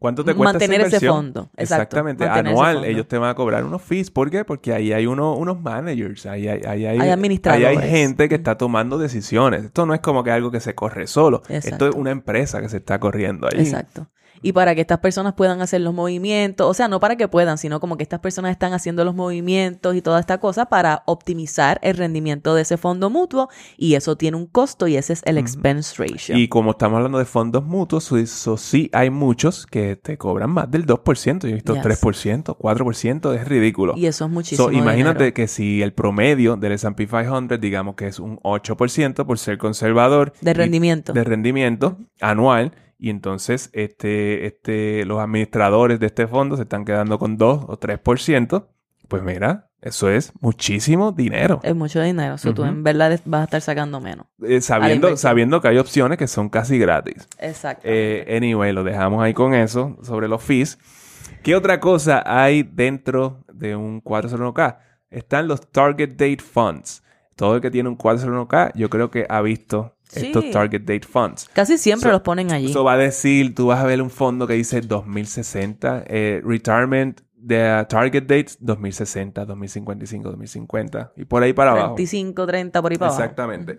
¿Cuánto 0.05 0.23
te 0.23 0.35
cuesta 0.35 0.59
esa 0.59 0.67
mantener 0.67 0.87
ese 0.87 1.09
fondo. 1.09 1.51
Exacto, 1.57 1.97
Exactamente. 1.97 2.25
Anual, 2.27 2.85
ellos 2.85 3.09
te 3.09 3.17
van 3.17 3.31
a 3.31 3.35
cobrar 3.35 3.65
unos 3.65 3.81
fees. 3.81 4.11
¿Por 4.11 4.31
qué? 4.31 4.45
Porque 4.45 4.75
ahí 4.75 4.93
hay 4.93 5.07
uno, 5.07 5.35
unos 5.35 5.63
managers, 5.63 6.27
ahí 6.27 6.47
hay, 6.47 6.61
ahí 6.67 6.85
hay, 6.85 7.01
Hay 7.01 7.09
administradores. 7.09 7.67
ahí 7.67 7.77
hay 7.79 7.91
gente 7.91 8.29
que 8.29 8.35
está 8.35 8.59
tomando 8.59 8.99
decisiones. 8.99 9.65
Esto 9.65 9.87
no 9.87 9.95
es 9.95 10.01
como 10.01 10.23
que 10.23 10.31
algo 10.31 10.51
que 10.51 10.61
se 10.61 10.75
corre 10.75 11.07
solo. 11.07 11.43
Esto 11.49 11.89
es 11.89 11.95
una 11.95 12.11
empresa 12.11 12.61
que 12.61 12.69
se 12.69 12.77
está 12.77 13.01
corriendo 13.01 13.49
ahí. 13.51 13.61
Exacto. 13.61 14.09
Y 14.43 14.53
para 14.53 14.75
que 14.75 14.81
estas 14.81 14.99
personas 14.99 15.35
puedan 15.35 15.61
hacer 15.61 15.81
los 15.81 15.95
movimientos, 15.95 16.69
o 16.69 16.75
sea, 16.75 16.89
no 16.89 17.01
para 17.01 17.17
que 17.17 17.29
puedan, 17.29 17.59
sino 17.59 17.81
como 17.81 17.97
que 17.97 18.03
estas 18.03 18.21
personas 18.21 18.51
están 18.51 18.73
haciendo 18.73 19.05
los 19.05 19.15
movimientos 19.15 19.97
y 19.97 20.03
toda 20.03 20.21
esta 20.21 20.39
cosa 20.39 20.67
para 20.67 21.03
optimizar 21.07 21.79
el 21.83 21.97
rendimiento 21.97 22.55
de 22.55 22.63
ese 22.63 22.77
fondo 22.77 23.11
mutuo 23.11 23.49
y 23.77 23.95
eso 23.95 24.17
tiene 24.17 24.37
un 24.37 24.47
costo 24.47 24.87
y 24.87 24.97
ese 24.97 25.15
es 25.15 25.23
el 25.25 25.39
expense 25.39 25.95
ratio. 25.97 26.37
Y 26.37 26.49
como 26.49 26.73
estamos 26.73 26.97
hablando 26.97 27.19
de 27.19 27.25
fondos 27.25 27.65
mutuos, 27.65 28.11
eso 28.13 28.57
sí 28.57 28.91
hay 28.93 29.11
muchos 29.11 29.67
que 29.67 29.97
te 29.97 30.19
cobran 30.19 30.51
más 30.51 30.71
del 30.71 30.87
2%. 30.87 31.41
Yo 31.43 31.49
he 31.49 31.55
visto 31.55 31.75
Yes. 31.75 31.83
3%, 31.83 32.57
4%, 32.57 33.35
es 33.35 33.49
ridículo. 33.49 33.95
Y 33.97 34.07
eso 34.07 34.25
es 34.27 34.31
muchísimo. 34.31 34.69
So, 34.69 34.73
imagínate 34.73 35.25
dinero. 35.25 35.35
que 35.35 35.49
si 35.49 35.83
el 35.83 35.93
promedio 35.93 36.57
del 36.57 36.73
S&P 36.73 37.07
500, 37.07 37.61
digamos 37.61 37.95
que 37.95 38.07
es 38.07 38.19
un 38.19 38.39
8% 38.41 39.27
por 39.27 39.39
ser 39.39 39.59
conservador. 39.59 40.33
De 40.41 40.55
rendimiento. 40.55 41.13
de 41.13 41.25
rendimiento 41.25 41.99
anual. 42.21 42.73
Y 43.05 43.11
entonces 43.11 43.69
este, 43.75 44.47
este, 44.47 45.05
los 45.05 45.19
administradores 45.21 46.01
de 46.01 46.07
este 46.07 46.27
fondo 46.27 46.57
se 46.57 46.63
están 46.63 46.87
quedando 46.87 47.19
con 47.19 47.37
2 47.37 47.65
o 47.69 47.79
3%. 47.79 48.67
Pues 49.09 49.23
mira, 49.23 49.69
eso 49.83 50.09
es 50.09 50.33
muchísimo 50.41 51.13
dinero. 51.13 51.61
Es 51.65 51.77
mucho 51.77 52.01
dinero. 52.01 52.39
So, 52.39 52.55
tú 52.55 52.63
Ujú. 52.63 52.71
en 52.71 52.83
verdad 52.83 53.21
vas 53.27 53.43
a 53.43 53.45
estar 53.45 53.61
sacando 53.61 54.01
menos. 54.01 54.25
Eh, 54.43 54.63
sabiendo, 54.63 55.19
sabiendo 55.19 55.61
que 55.61 55.69
hay 55.69 55.77
opciones 55.77 56.17
que 56.17 56.27
son 56.27 56.49
casi 56.49 56.79
gratis. 56.79 57.29
Exacto. 57.39 57.83
Eh, 57.85 58.35
anyway, 58.35 58.73
lo 58.73 58.85
dejamos 58.85 59.23
ahí 59.23 59.35
con 59.35 59.53
eso, 59.53 59.99
sobre 60.03 60.27
los 60.27 60.43
fees. 60.43 60.79
¿Qué 61.43 61.55
otra 61.55 61.81
cosa 61.81 62.23
hay 62.25 62.63
dentro 62.63 63.45
de 63.53 63.77
un 63.77 64.03
401k? 64.03 64.79
Están 65.11 65.47
los 65.47 65.71
Target 65.71 66.13
Date 66.13 66.39
Funds. 66.43 67.03
Todo 67.37 67.57
el 67.57 67.61
que 67.61 67.71
tiene 67.71 67.91
un 67.91 67.99
401k, 67.99 68.73
yo 68.75 68.89
creo 68.89 69.11
que 69.11 69.27
ha 69.29 69.43
visto 69.43 69.95
Sí. 70.21 70.27
estos 70.27 70.51
Target 70.51 70.81
Date 70.83 71.07
Funds. 71.07 71.49
Casi 71.53 71.79
siempre 71.79 72.09
so- 72.09 72.13
los 72.13 72.23
ponen 72.23 72.53
allí. 72.53 72.71
Eso 72.71 72.85
va 72.85 72.95
a 72.95 72.99
decir, 72.99 73.55
tú 73.55 73.67
vas 73.67 73.81
a 73.81 73.85
ver 73.87 74.01
un 74.03 74.11
fondo 74.11 74.47
que 74.47 74.55
dice 74.55 74.81
2060, 74.81 76.05
eh, 76.07 76.41
Retirement 76.45 77.21
de 77.37 77.85
Target 77.89 78.23
Dates 78.23 78.59
2060, 78.61 79.45
2055, 79.45 80.29
2050 80.31 81.13
y 81.17 81.25
por 81.25 81.43
ahí 81.43 81.53
para 81.53 81.73
abajo. 81.73 81.89
25, 81.97 82.47
30 82.47 82.81
por 82.83 82.93
ahí 82.93 82.99
para 82.99 83.09
abajo. 83.11 83.23
Exactamente. 83.23 83.79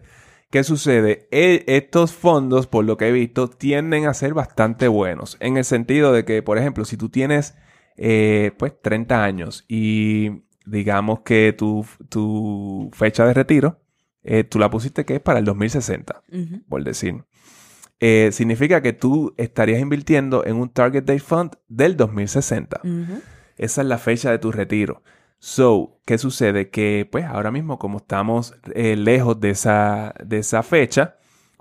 ¿Qué 0.52 0.64
sucede? 0.64 1.28
E- 1.32 1.64
estos 1.68 2.14
fondos, 2.14 2.68
por 2.68 2.86
lo 2.86 2.98
que 2.98 3.08
he 3.08 3.12
visto, 3.12 3.50
tienden 3.50 4.06
a 4.08 4.14
ser 4.14 4.34
bastante 4.36 4.88
buenos. 4.88 5.38
En 5.40 5.58
el 5.58 5.66
sentido 5.66 6.14
de 6.14 6.24
que, 6.24 6.44
por 6.44 6.58
ejemplo, 6.60 6.86
si 6.86 6.96
tú 6.98 7.10
tienes 7.10 7.56
eh, 7.98 8.52
pues 8.60 8.74
30 8.82 9.24
años 9.24 9.66
y 9.68 10.44
digamos 10.66 11.22
que 11.22 11.54
tu, 11.58 11.86
tu 12.10 12.90
fecha 12.94 13.26
de 13.26 13.34
retiro, 13.34 13.80
eh, 14.26 14.44
tú 14.44 14.60
la 14.60 14.70
pusiste 14.70 15.06
que 15.06 15.16
es 15.16 15.22
para 15.22 15.40
el 15.40 15.46
2060 15.46 16.24
Ujú. 16.32 16.62
por 16.68 16.84
decir. 16.84 17.24
Eh, 18.02 18.30
significa 18.34 18.82
que 18.82 18.92
tú 18.92 19.34
estarías 19.38 19.80
invirtiendo 19.80 20.46
en 20.46 20.58
un 20.58 20.70
Target 20.70 21.04
Date 21.04 21.20
Fund 21.20 21.52
del 21.70 21.96
2060. 21.96 22.82
Ujú. 22.84 23.22
Esa 23.58 23.82
es 23.82 23.88
la 23.88 23.98
fecha 23.98 24.32
de 24.32 24.40
tu 24.40 24.52
retiro. 24.52 25.02
So, 25.40 26.02
¿qué 26.06 26.18
sucede? 26.18 26.70
Que 26.70 27.08
pues 27.10 27.24
ahora 27.26 27.52
mismo 27.52 27.80
como 27.80 28.00
estamos 28.00 28.54
eh, 28.74 28.96
lejos 28.98 29.40
de 29.40 29.52
esa, 29.52 30.14
de 30.26 30.40
esa 30.40 30.62
fecha, 30.64 31.16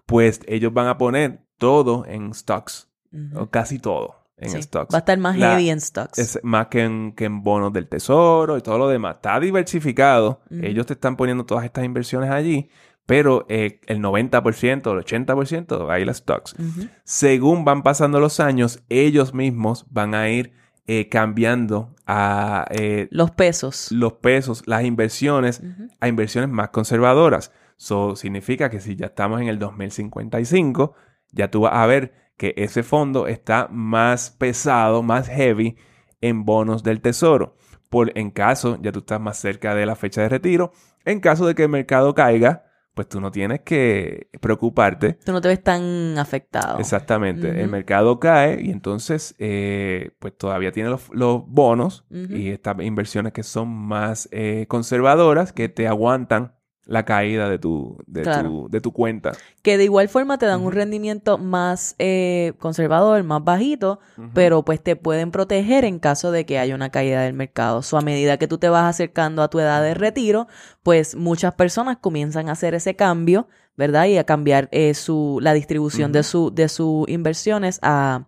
pues 0.07 0.41
ellos 0.47 0.73
van 0.73 0.89
a 0.89 0.99
poner 0.99 1.41
todo 1.59 2.05
en 2.07 2.35
stocks, 2.35 2.91
Ujú. 3.13 3.39
o 3.39 3.51
casi 3.51 3.79
todo 3.79 4.24
en 4.37 4.51
Sí. 4.51 4.63
stocks. 4.63 4.93
Va 4.93 4.99
a 4.99 5.01
estar 5.01 5.19
más 5.19 5.37
La- 5.37 5.51
heavy 5.53 5.71
en 5.71 5.81
stocks. 5.81 6.19
Es 6.19 6.41
más 6.43 6.67
que 6.69 6.83
en, 6.85 7.13
que 7.13 7.25
en 7.27 7.43
bonos 7.43 7.73
del 7.73 7.89
tesoro 7.89 8.57
y 8.59 8.61
todo 8.63 8.79
lo 8.79 8.89
demás. 8.89 9.17
Está 9.17 9.39
diversificado. 9.41 10.41
Ellos 10.51 10.87
te 10.87 10.95
están 10.95 11.17
poniendo 11.17 11.45
todas 11.47 11.65
estas 11.65 11.85
inversiones 11.85 12.31
allí, 12.31 12.69
pero 13.07 13.47
eh, 13.49 13.81
el 13.87 14.01
90%, 14.01 14.91
el 14.93 14.99
80% 14.99 15.87
va 15.87 15.95
a 15.95 16.01
ir 16.01 16.09
a 16.11 16.15
stocks. 16.15 16.57
Según 17.05 17.65
van 17.65 17.83
pasando 17.83 18.19
los 18.21 18.41
años, 18.41 18.83
ellos 18.89 19.35
mismos 19.35 19.87
van 19.91 20.15
a 20.15 20.29
ir 20.31 20.53
eh, 20.87 21.09
cambiando 21.09 21.95
a 22.07 22.67
eh, 22.71 23.09
Los 23.11 23.31
pesos. 23.31 23.91
los 23.91 24.15
pesos, 24.15 24.65
las 24.67 24.85
inversiones, 24.85 25.63
a 26.01 26.09
inversiones 26.09 26.51
más 26.51 26.69
conservadoras. 26.71 27.53
Eso 27.79 28.17
significa 28.17 28.69
que 28.69 28.81
si 28.81 28.95
ya 28.97 29.07
estamos 29.07 29.41
en 29.41 29.49
el 29.49 29.59
2055, 29.59 30.95
ya 31.33 31.51
tú 31.51 31.63
vas 31.63 31.75
a 31.75 31.87
ver 31.87 32.13
que 32.37 32.55
ese 32.57 32.83
fondo 32.83 33.27
está 33.27 33.69
más 33.71 34.31
pesado, 34.31 35.03
más 35.03 35.29
heavy 35.29 35.77
en 36.21 36.45
bonos 36.45 36.83
del 36.83 37.01
tesoro. 37.01 37.57
Por, 37.91 38.17
en 38.19 38.31
caso, 38.31 38.79
ya 38.81 38.93
tú 38.93 39.01
estás 39.01 39.21
más 39.21 39.39
cerca 39.39 39.75
de 39.75 39.87
la 39.87 39.95
fecha 39.95 40.23
de 40.23 40.29
retiro, 40.29 40.73
en 41.05 41.21
caso 41.21 41.47
de 41.47 41.55
que 41.55 41.65
el 41.65 41.69
mercado 41.69 42.15
caiga, 42.15 42.65
pues 42.95 43.09
tú 43.09 43.21
no 43.21 43.31
tienes 43.31 43.61
que 43.61 44.29
preocuparte. 44.41 45.15
Tú 45.25 45.33
no 45.33 45.41
te 45.41 45.49
ves 45.49 45.63
tan 45.63 46.17
afectado. 46.19 46.79
Exactamente, 46.79 47.61
el 47.61 47.69
mercado 47.69 48.21
cae 48.21 48.63
y 48.63 48.71
entonces 48.71 49.35
eh, 49.39 50.13
pues 50.21 50.37
todavía 50.37 50.73
tiene 50.73 50.91
los, 50.91 51.09
los 51.13 51.45
bonos 51.47 52.07
y 52.11 52.51
estas 52.51 52.81
inversiones 52.81 53.33
que 53.33 53.43
son 53.43 53.69
más 53.69 54.29
eh, 54.33 54.67
conservadoras, 54.69 55.53
que 55.53 55.69
te 55.69 55.89
aguantan 55.89 56.55
la 56.87 57.05
caída 57.05 57.49
de 57.49 57.59
tu, 57.59 57.97
de, 58.07 58.23
Claro. 58.23 58.49
tu, 58.49 58.69
de 58.69 58.81
tu 58.81 58.93
cuenta. 58.93 59.33
Que 59.63 59.79
de 59.79 59.85
igual 59.85 60.09
forma 60.09 60.37
te 60.39 60.47
dan 60.47 60.61
un 60.63 60.73
rendimiento 60.73 61.39
más 61.39 61.95
eh, 61.99 62.53
conservador, 62.59 63.23
más 63.25 63.43
bajito, 63.43 64.01
pero 64.35 64.65
pues 64.65 64.83
te 64.83 64.95
pueden 64.95 65.31
proteger 65.31 65.85
en 65.85 65.99
caso 65.99 66.31
de 66.31 66.45
que 66.45 66.59
haya 66.59 66.75
una 66.75 66.91
caída 66.91 67.23
del 67.23 67.33
mercado. 67.33 67.81
So, 67.83 67.97
a 67.97 68.03
medida 68.03 68.37
que 68.37 68.49
tú 68.49 68.59
te 68.59 68.69
vas 68.69 68.85
acercando 68.85 69.43
a 69.43 69.49
tu 69.49 69.61
edad 69.61 69.83
de 69.83 69.95
retiro, 69.95 70.47
pues 70.83 71.15
muchas 71.17 71.55
personas 71.55 71.97
comienzan 71.99 72.49
a 72.49 72.53
hacer 72.53 72.75
ese 72.75 72.95
cambio, 72.97 73.49
¿verdad? 73.77 74.05
Y 74.05 74.19
a 74.19 74.25
cambiar 74.25 74.69
eh, 74.71 74.93
su, 74.95 75.39
la 75.41 75.55
distribución 75.55 76.13
de, 76.13 76.23
su, 76.23 76.51
de 76.55 76.69
sus 76.69 77.09
inversiones 77.09 77.79
a, 77.83 78.27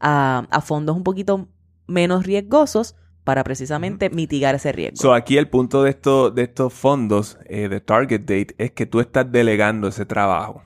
a, 0.00 0.46
a 0.50 0.60
fondos 0.60 0.96
un 0.96 1.02
poquito 1.02 1.48
menos 1.86 2.26
riesgosos 2.26 2.94
para 3.26 3.42
precisamente 3.42 4.08
mitigar 4.08 4.54
ese 4.54 4.70
riesgo. 4.70 4.96
So, 5.02 5.12
aquí 5.12 5.36
el 5.36 5.48
punto 5.48 5.82
de, 5.82 5.90
esto, 5.90 6.30
de 6.30 6.44
estos 6.44 6.72
fondos 6.72 7.38
eh, 7.46 7.68
de 7.68 7.80
Target 7.80 8.20
Date 8.20 8.54
es 8.56 8.70
que 8.70 8.86
tú 8.86 9.00
estás 9.00 9.30
delegando 9.32 9.88
ese 9.88 10.06
trabajo. 10.06 10.62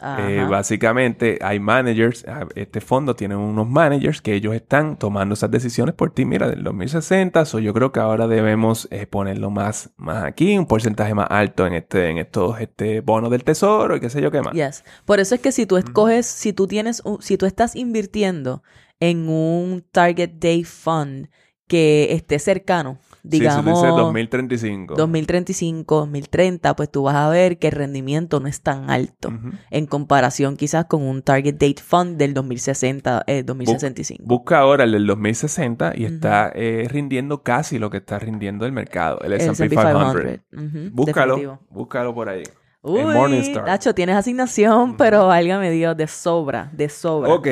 Eh, 0.00 0.46
básicamente 0.48 1.40
hay 1.42 1.58
managers, 1.58 2.24
ah, 2.28 2.46
este 2.54 2.80
fondo 2.80 3.16
tiene 3.16 3.34
unos 3.34 3.68
managers 3.68 4.22
que 4.22 4.32
ellos 4.32 4.54
están 4.54 4.96
tomando 4.96 5.34
esas 5.34 5.50
decisiones 5.50 5.92
por 5.96 6.12
ti. 6.12 6.24
Mira, 6.24 6.48
del 6.48 6.62
2060, 6.62 7.44
so 7.44 7.58
yo 7.58 7.74
creo 7.74 7.90
que 7.90 7.98
ahora 7.98 8.28
debemos 8.28 8.86
eh, 8.92 9.08
ponerlo 9.08 9.50
más, 9.50 9.90
más 9.96 10.22
aquí, 10.22 10.56
un 10.56 10.66
porcentaje 10.66 11.14
más 11.14 11.26
alto 11.30 11.66
en 11.66 11.72
este, 11.72 12.10
en 12.10 12.18
estos 12.18 12.60
este 12.60 13.00
bonos 13.00 13.32
del 13.32 13.42
tesoro 13.42 13.96
y 13.96 14.00
qué 14.00 14.08
sé 14.08 14.22
yo 14.22 14.30
qué 14.30 14.40
más. 14.40 14.52
Yes. 14.54 14.84
Por 15.04 15.18
eso 15.18 15.34
es 15.34 15.40
que 15.40 15.50
si 15.50 15.66
tú 15.66 15.76
escoges, 15.76 16.26
si 16.26 16.52
tú 16.52 16.68
tienes, 16.68 17.02
un- 17.04 17.20
si 17.20 17.36
tú 17.36 17.46
estás 17.46 17.74
invirtiendo 17.74 18.62
en 19.00 19.28
un 19.28 19.84
Target 19.90 20.30
Day 20.38 20.62
Fund 20.62 21.28
que 21.68 22.08
esté 22.12 22.38
cercano, 22.38 22.98
Sí, 23.22 23.40
digamos 23.40 23.82
dices 23.82 23.94
2035. 23.94 24.94
2035, 24.96 25.96
2030, 26.00 26.74
pues 26.76 26.90
tú 26.90 27.02
vas 27.02 27.16
a 27.16 27.28
ver 27.28 27.58
que 27.58 27.68
el 27.68 27.74
rendimiento 27.74 28.40
no 28.40 28.48
es 28.48 28.62
tan 28.62 28.90
alto 28.90 29.30
en 29.70 29.86
comparación 29.86 30.56
quizás 30.56 30.86
con 30.86 31.02
un 31.02 31.22
Target 31.22 31.54
Date 31.54 31.82
Fund 31.82 32.16
del 32.16 32.32
2060, 32.32 33.24
eh, 33.26 33.42
2065. 33.42 34.24
Busca 34.26 34.58
ahora 34.60 34.84
el 34.84 34.92
del 34.92 35.06
2060 35.06 35.92
y 35.96 36.04
está 36.06 36.50
eh, 36.54 36.86
rindiendo 36.88 37.42
casi 37.42 37.78
lo 37.78 37.90
que 37.90 37.98
está 37.98 38.18
rindiendo 38.18 38.64
el 38.64 38.72
mercado, 38.72 39.20
el 39.20 39.32
El 39.34 39.40
S&P 39.42 39.52
S&P 39.52 39.76
500. 39.76 40.22
500. 40.22 40.40
Ujú, 40.52 40.90
Búscalo, 40.94 41.34
definitivo. 41.34 41.60
búscalo 41.70 42.14
por 42.14 42.28
ahí. 42.30 42.42
Uy, 42.80 43.02
Morningstar. 43.02 43.64
Nacho, 43.64 43.94
tienes 43.94 44.16
asignación, 44.16 44.96
pero 44.96 45.26
válgame 45.26 45.70
Dios, 45.70 45.96
de 45.96 46.06
sobra, 46.06 46.70
de 46.72 46.88
sobra. 46.88 47.34
Ok, 47.34 47.46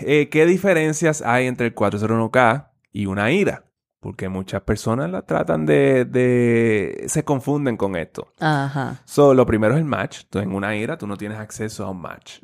eh, 0.00 0.28
¿qué 0.30 0.44
diferencias 0.44 1.22
hay 1.22 1.46
entre 1.46 1.68
el 1.68 1.74
401k 1.74 2.71
y 2.92 3.06
una 3.06 3.30
IRA? 3.30 3.64
Porque 4.00 4.28
muchas 4.28 4.62
personas 4.62 5.10
la 5.10 5.22
tratan 5.22 5.64
de, 5.64 6.04
de... 6.04 7.04
se 7.06 7.24
confunden 7.24 7.76
con 7.76 7.94
esto. 7.94 8.32
Ajá. 8.40 9.00
So, 9.04 9.32
lo 9.32 9.46
primero 9.46 9.74
es 9.74 9.78
el 9.78 9.84
match. 9.84 10.22
Tú 10.28 10.40
en 10.40 10.52
una 10.52 10.74
IRA 10.74 10.98
tú 10.98 11.06
no 11.06 11.16
tienes 11.16 11.38
acceso 11.38 11.84
a 11.84 11.90
un 11.90 12.00
match. 12.00 12.40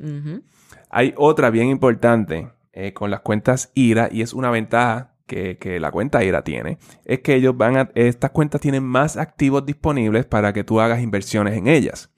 Hay 0.89 1.13
otra 1.17 1.49
bien 1.49 1.67
importante 1.67 2.49
eh, 2.71 2.93
con 2.93 3.11
las 3.11 3.19
cuentas 3.19 3.71
IRA 3.73 4.07
y 4.09 4.21
es 4.21 4.33
una 4.33 4.49
ventaja 4.51 5.15
que, 5.27 5.57
que 5.57 5.81
la 5.81 5.91
cuenta 5.91 6.23
IRA 6.23 6.43
tiene. 6.43 6.77
Es 7.03 7.19
que 7.19 7.35
ellos 7.35 7.57
van 7.57 7.77
a... 7.77 7.89
Estas 7.93 8.31
cuentas 8.31 8.61
tienen 8.61 8.83
más 8.83 9.17
activos 9.17 9.65
disponibles 9.65 10.25
para 10.25 10.53
que 10.53 10.63
tú 10.63 10.79
hagas 10.79 11.01
inversiones 11.01 11.57
en 11.57 11.67
ellas. 11.67 12.09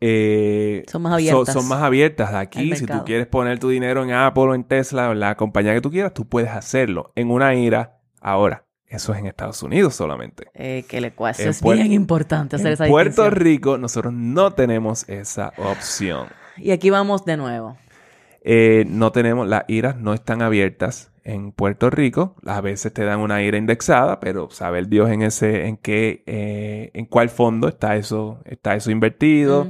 Eh, 0.00 0.84
Son 0.88 1.02
más 1.02 1.12
abiertas. 1.14 1.54
Son, 1.54 1.68
más 1.68 1.82
abiertas. 1.82 2.34
Aquí, 2.34 2.74
si 2.76 2.86
tú 2.86 3.04
quieres 3.04 3.26
poner 3.26 3.58
tu 3.58 3.68
dinero 3.68 4.02
en 4.02 4.12
Apple 4.12 4.42
o 4.44 4.54
en 4.54 4.64
Tesla 4.64 5.10
o 5.10 5.14
la 5.14 5.36
compañía 5.36 5.74
que 5.74 5.80
tú 5.80 5.90
quieras, 5.90 6.14
tú 6.14 6.28
puedes 6.28 6.50
hacerlo. 6.50 7.12
En 7.14 7.30
una 7.30 7.54
IRA, 7.54 7.98
ahora, 8.20 8.64
eso 8.86 9.12
es 9.12 9.18
en 9.18 9.26
Estados 9.26 9.62
Unidos 9.62 9.94
solamente. 9.94 10.46
Eh, 10.54 10.84
que 10.88 11.00
le 11.00 11.12
cuesta. 11.12 11.42
Es 11.42 11.62
bien 11.62 11.92
importante 11.92 12.56
hacer 12.56 12.68
En 12.68 12.72
esa 12.74 12.86
Puerto 12.86 13.22
distinción. 13.22 13.34
Rico, 13.34 13.78
nosotros 13.78 14.12
no 14.12 14.52
tenemos 14.52 15.08
esa 15.08 15.52
opción. 15.58 16.28
Y 16.56 16.70
aquí 16.70 16.90
vamos 16.90 17.24
de 17.24 17.36
nuevo. 17.36 17.76
Eh, 18.50 18.86
no 18.88 19.12
tenemos, 19.12 19.46
las 19.46 19.64
IRAs 19.68 19.98
no 19.98 20.14
están 20.14 20.40
abiertas 20.40 21.12
en 21.22 21.52
Puerto 21.52 21.90
Rico. 21.90 22.34
A 22.46 22.62
veces 22.62 22.94
te 22.94 23.04
dan 23.04 23.20
una 23.20 23.42
IRA 23.42 23.58
indexada, 23.58 24.20
pero 24.20 24.48
sabe 24.50 24.78
el 24.78 24.88
Dios 24.88 25.10
en 25.10 25.20
ese, 25.20 25.66
en 25.66 25.76
qué, 25.76 26.22
eh, 26.26 26.90
en 26.94 27.04
cuál 27.04 27.28
fondo 27.28 27.68
está 27.68 27.96
eso, 27.96 28.40
está 28.46 28.74
eso 28.74 28.90
invertido 28.90 29.68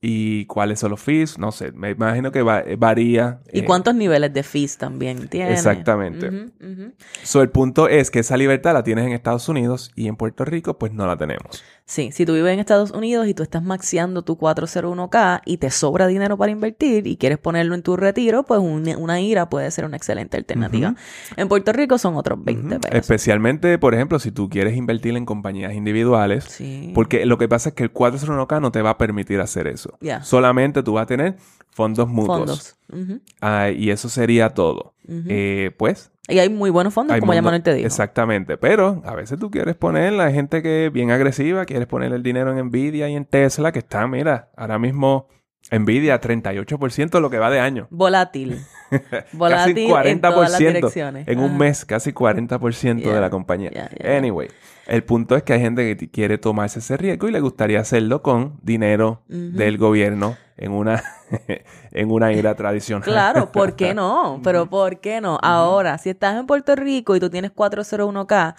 y 0.00 0.46
cuáles 0.46 0.80
son 0.80 0.92
los 0.92 1.00
fees. 1.02 1.38
No 1.38 1.52
sé, 1.52 1.72
me 1.72 1.90
imagino 1.90 2.32
que 2.32 2.40
va- 2.42 2.64
varía. 2.78 3.40
¿Y 3.52 3.60
eh, 3.60 3.64
cuántos 3.66 3.94
niveles 3.94 4.32
de 4.32 4.42
fees 4.42 4.78
también 4.78 5.28
tiene? 5.28 5.52
Exactamente. 5.52 6.28
Ujú. 6.28 6.92
So, 7.22 7.42
el 7.42 7.50
punto 7.50 7.88
es 7.88 8.10
que 8.10 8.20
esa 8.20 8.38
libertad 8.38 8.72
la 8.72 8.82
tienes 8.82 9.06
en 9.06 9.12
Estados 9.12 9.46
Unidos 9.50 9.90
y 9.96 10.08
en 10.08 10.16
Puerto 10.16 10.46
Rico, 10.46 10.78
pues 10.78 10.92
no 10.92 11.06
la 11.06 11.18
tenemos. 11.18 11.62
Sí, 11.86 12.12
si 12.12 12.24
tú 12.24 12.32
vives 12.32 12.54
en 12.54 12.60
Estados 12.60 12.92
Unidos 12.92 13.26
y 13.28 13.34
tú 13.34 13.42
estás 13.42 13.62
maxeando 13.62 14.22
tu 14.22 14.36
401k 14.38 15.42
y 15.44 15.58
te 15.58 15.70
sobra 15.70 16.06
dinero 16.06 16.38
para 16.38 16.50
invertir 16.50 17.06
y 17.06 17.18
quieres 17.18 17.36
ponerlo 17.38 17.74
en 17.74 17.82
tu 17.82 17.94
retiro, 17.96 18.42
pues 18.44 18.58
un- 18.60 18.88
una 18.96 19.20
IRA 19.20 19.50
puede 19.50 19.70
ser 19.70 19.84
una 19.84 19.98
excelente 19.98 20.38
alternativa. 20.38 20.94
En 21.36 21.46
Puerto 21.48 21.74
Rico 21.74 21.98
son 21.98 22.16
otros 22.16 22.42
20 22.42 22.76
Ujú. 22.76 22.80
pesos. 22.80 22.96
Especialmente, 22.98 23.78
por 23.78 23.92
ejemplo, 23.94 24.18
si 24.18 24.32
tú 24.32 24.48
quieres 24.48 24.76
invertir 24.78 25.14
en 25.14 25.26
compañías 25.26 25.74
individuales. 25.74 26.44
Sí. 26.44 26.90
Porque 26.94 27.26
lo 27.26 27.36
que 27.36 27.48
pasa 27.48 27.68
es 27.68 27.74
que 27.74 27.82
el 27.82 27.92
401k 27.92 28.60
no 28.60 28.72
te 28.72 28.80
va 28.80 28.90
a 28.90 28.98
permitir 28.98 29.40
hacer 29.40 29.66
eso. 29.66 29.98
Solamente 30.22 30.82
tú 30.82 30.94
vas 30.94 31.02
a 31.02 31.06
tener 31.06 31.36
fondos 31.70 32.08
mutuos. 32.08 32.76
fondos. 32.88 33.20
Ah, 33.42 33.68
y 33.70 33.90
eso 33.90 34.08
sería 34.08 34.50
todo. 34.50 34.94
Eh, 35.06 35.70
pues. 35.76 36.10
Y 36.28 36.38
hay 36.38 36.48
muy 36.48 36.70
buenos 36.70 36.94
fondos, 36.94 37.14
hay 37.14 37.20
como 37.20 37.32
ya 37.32 37.38
mundo- 37.40 37.46
Manuel 37.48 37.62
te 37.62 37.74
dijo. 37.74 37.86
Exactamente. 37.86 38.56
Pero 38.56 39.02
a 39.04 39.14
veces 39.14 39.38
tú 39.38 39.50
quieres 39.50 39.74
poner 39.76 40.12
la 40.14 40.30
gente 40.30 40.62
que 40.62 40.86
es 40.86 40.92
bien 40.92 41.10
agresiva, 41.10 41.64
quieres 41.66 41.86
poner 41.86 42.12
el 42.12 42.22
dinero 42.22 42.56
en 42.56 42.66
Nvidia 42.66 43.08
y 43.08 43.14
en 43.16 43.24
Tesla, 43.26 43.72
que 43.72 43.80
está, 43.80 44.06
mira, 44.06 44.50
ahora 44.56 44.78
mismo 44.78 45.28
Nvidia 45.70 46.20
38% 46.20 47.20
lo 47.20 47.30
que 47.30 47.38
va 47.38 47.50
de 47.50 47.60
año. 47.60 47.86
Volátil. 47.90 48.58
Volátil 49.32 49.88
casi 49.90 50.08
en 50.10 50.20
40% 50.20 50.20
todas 50.20 50.50
las 50.50 50.58
direcciones. 50.58 51.28
en 51.28 51.38
un 51.40 51.56
mes, 51.58 51.84
casi 51.84 52.12
40% 52.12 53.02
Yeah, 53.02 53.14
de 53.14 53.20
la 53.20 53.30
compañía. 53.30 53.70
yeah, 53.70 53.88
yeah, 53.90 53.98
yeah. 54.08 54.18
Anyway, 54.18 54.48
el 54.86 55.04
punto 55.04 55.36
es 55.36 55.42
que 55.42 55.54
hay 55.54 55.60
gente 55.60 55.96
que 55.96 56.10
quiere 56.10 56.38
tomarse 56.38 56.80
ese 56.80 56.96
riesgo 56.96 57.28
y 57.28 57.32
le 57.32 57.40
gustaría 57.40 57.80
hacerlo 57.80 58.22
con 58.22 58.58
dinero 58.62 59.22
del 59.28 59.78
gobierno 59.78 60.36
en 60.56 60.72
una 60.72 61.02
en 61.92 62.10
una 62.10 62.32
ira 62.32 62.54
tradicional. 62.54 63.04
Claro, 63.04 63.50
¿por 63.50 63.76
qué 63.76 63.94
no? 63.94 64.40
Pero 64.44 64.68
¿por 64.68 65.00
qué 65.00 65.20
no? 65.20 65.38
Ahora, 65.42 65.98
si 65.98 66.10
estás 66.10 66.38
en 66.38 66.46
Puerto 66.46 66.76
Rico 66.76 67.16
y 67.16 67.20
tú 67.20 67.30
tienes 67.30 67.52
401k, 67.52 68.54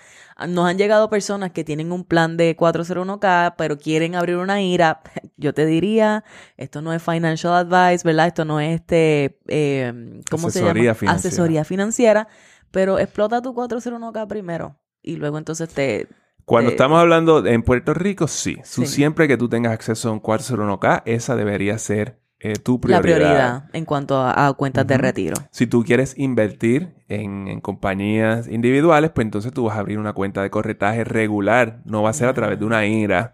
nos 0.48 0.68
han 0.68 0.78
llegado 0.78 1.10
personas 1.10 1.52
que 1.52 1.64
tienen 1.64 1.92
un 1.92 2.04
plan 2.04 2.38
de 2.38 2.58
401k, 2.58 3.56
pero 3.58 3.78
quieren 3.78 4.16
abrir 4.16 4.38
una 4.38 4.62
IRA. 4.62 5.02
Yo 5.38 5.54
te 5.54 5.66
diría, 5.66 6.24
esto 6.58 6.82
no 6.82 6.92
es 6.94 7.02
financial 7.02 7.54
advice, 7.54 8.06
¿verdad? 8.06 8.28
Esto 8.28 8.46
no 8.46 8.60
es 8.60 8.82
este, 8.82 9.38
eh, 9.48 10.22
¿cómo 10.30 10.50
se 10.50 10.60
llama? 10.60 10.74
financiera. 10.74 11.14
Asesoría 11.14 11.64
financiera, 11.64 12.28
pero 12.72 13.00
explota 13.00 13.42
tu 13.42 13.54
401k 13.54 14.28
primero 14.28 14.76
y 15.06 15.16
luego 15.18 15.38
entonces 15.38 15.70
te... 15.70 16.08
Cuando 16.46 16.70
estamos 16.72 17.00
hablando 17.00 17.42
de- 17.42 17.54
en 17.54 17.64
Puerto 17.64 17.94
Rico, 17.94 18.28
sí. 18.28 18.58
Sí. 18.64 18.86
siempre 18.86 19.28
que 19.28 19.38
tú 19.38 19.50
tengas 19.50 19.74
acceso 19.74 20.10
a 20.10 20.12
un 20.12 20.22
401k, 20.22 21.02
esa 21.06 21.36
debería 21.36 21.78
ser 21.80 22.20
eh, 22.40 22.54
tu 22.54 22.80
La 22.84 23.02
prioridad. 23.02 23.16
prioridad 23.30 23.64
en 23.74 23.86
cuanto 23.86 24.18
a, 24.18 24.46
a 24.48 24.54
cuentas 24.54 24.86
de 24.86 24.98
retiro. 24.98 25.36
Si 25.52 25.66
tú 25.66 25.84
quieres 25.84 26.14
invertir 26.20 26.94
en, 27.08 27.48
en 27.48 27.62
compañías 27.62 28.48
individuales, 28.48 29.10
pues 29.16 29.26
entonces 29.26 29.54
tú 29.54 29.64
vas 29.64 29.76
a 29.78 29.80
abrir 29.80 29.98
una 29.98 30.14
cuenta 30.14 30.44
de 30.44 30.52
corretaje 30.52 31.04
regular. 31.04 31.82
No 31.86 32.04
va 32.04 32.12
a 32.12 32.14
ser 32.14 32.28
a 32.28 32.34
través 32.36 32.60
de 32.60 32.66
una 32.66 32.86
IRA. 32.86 33.34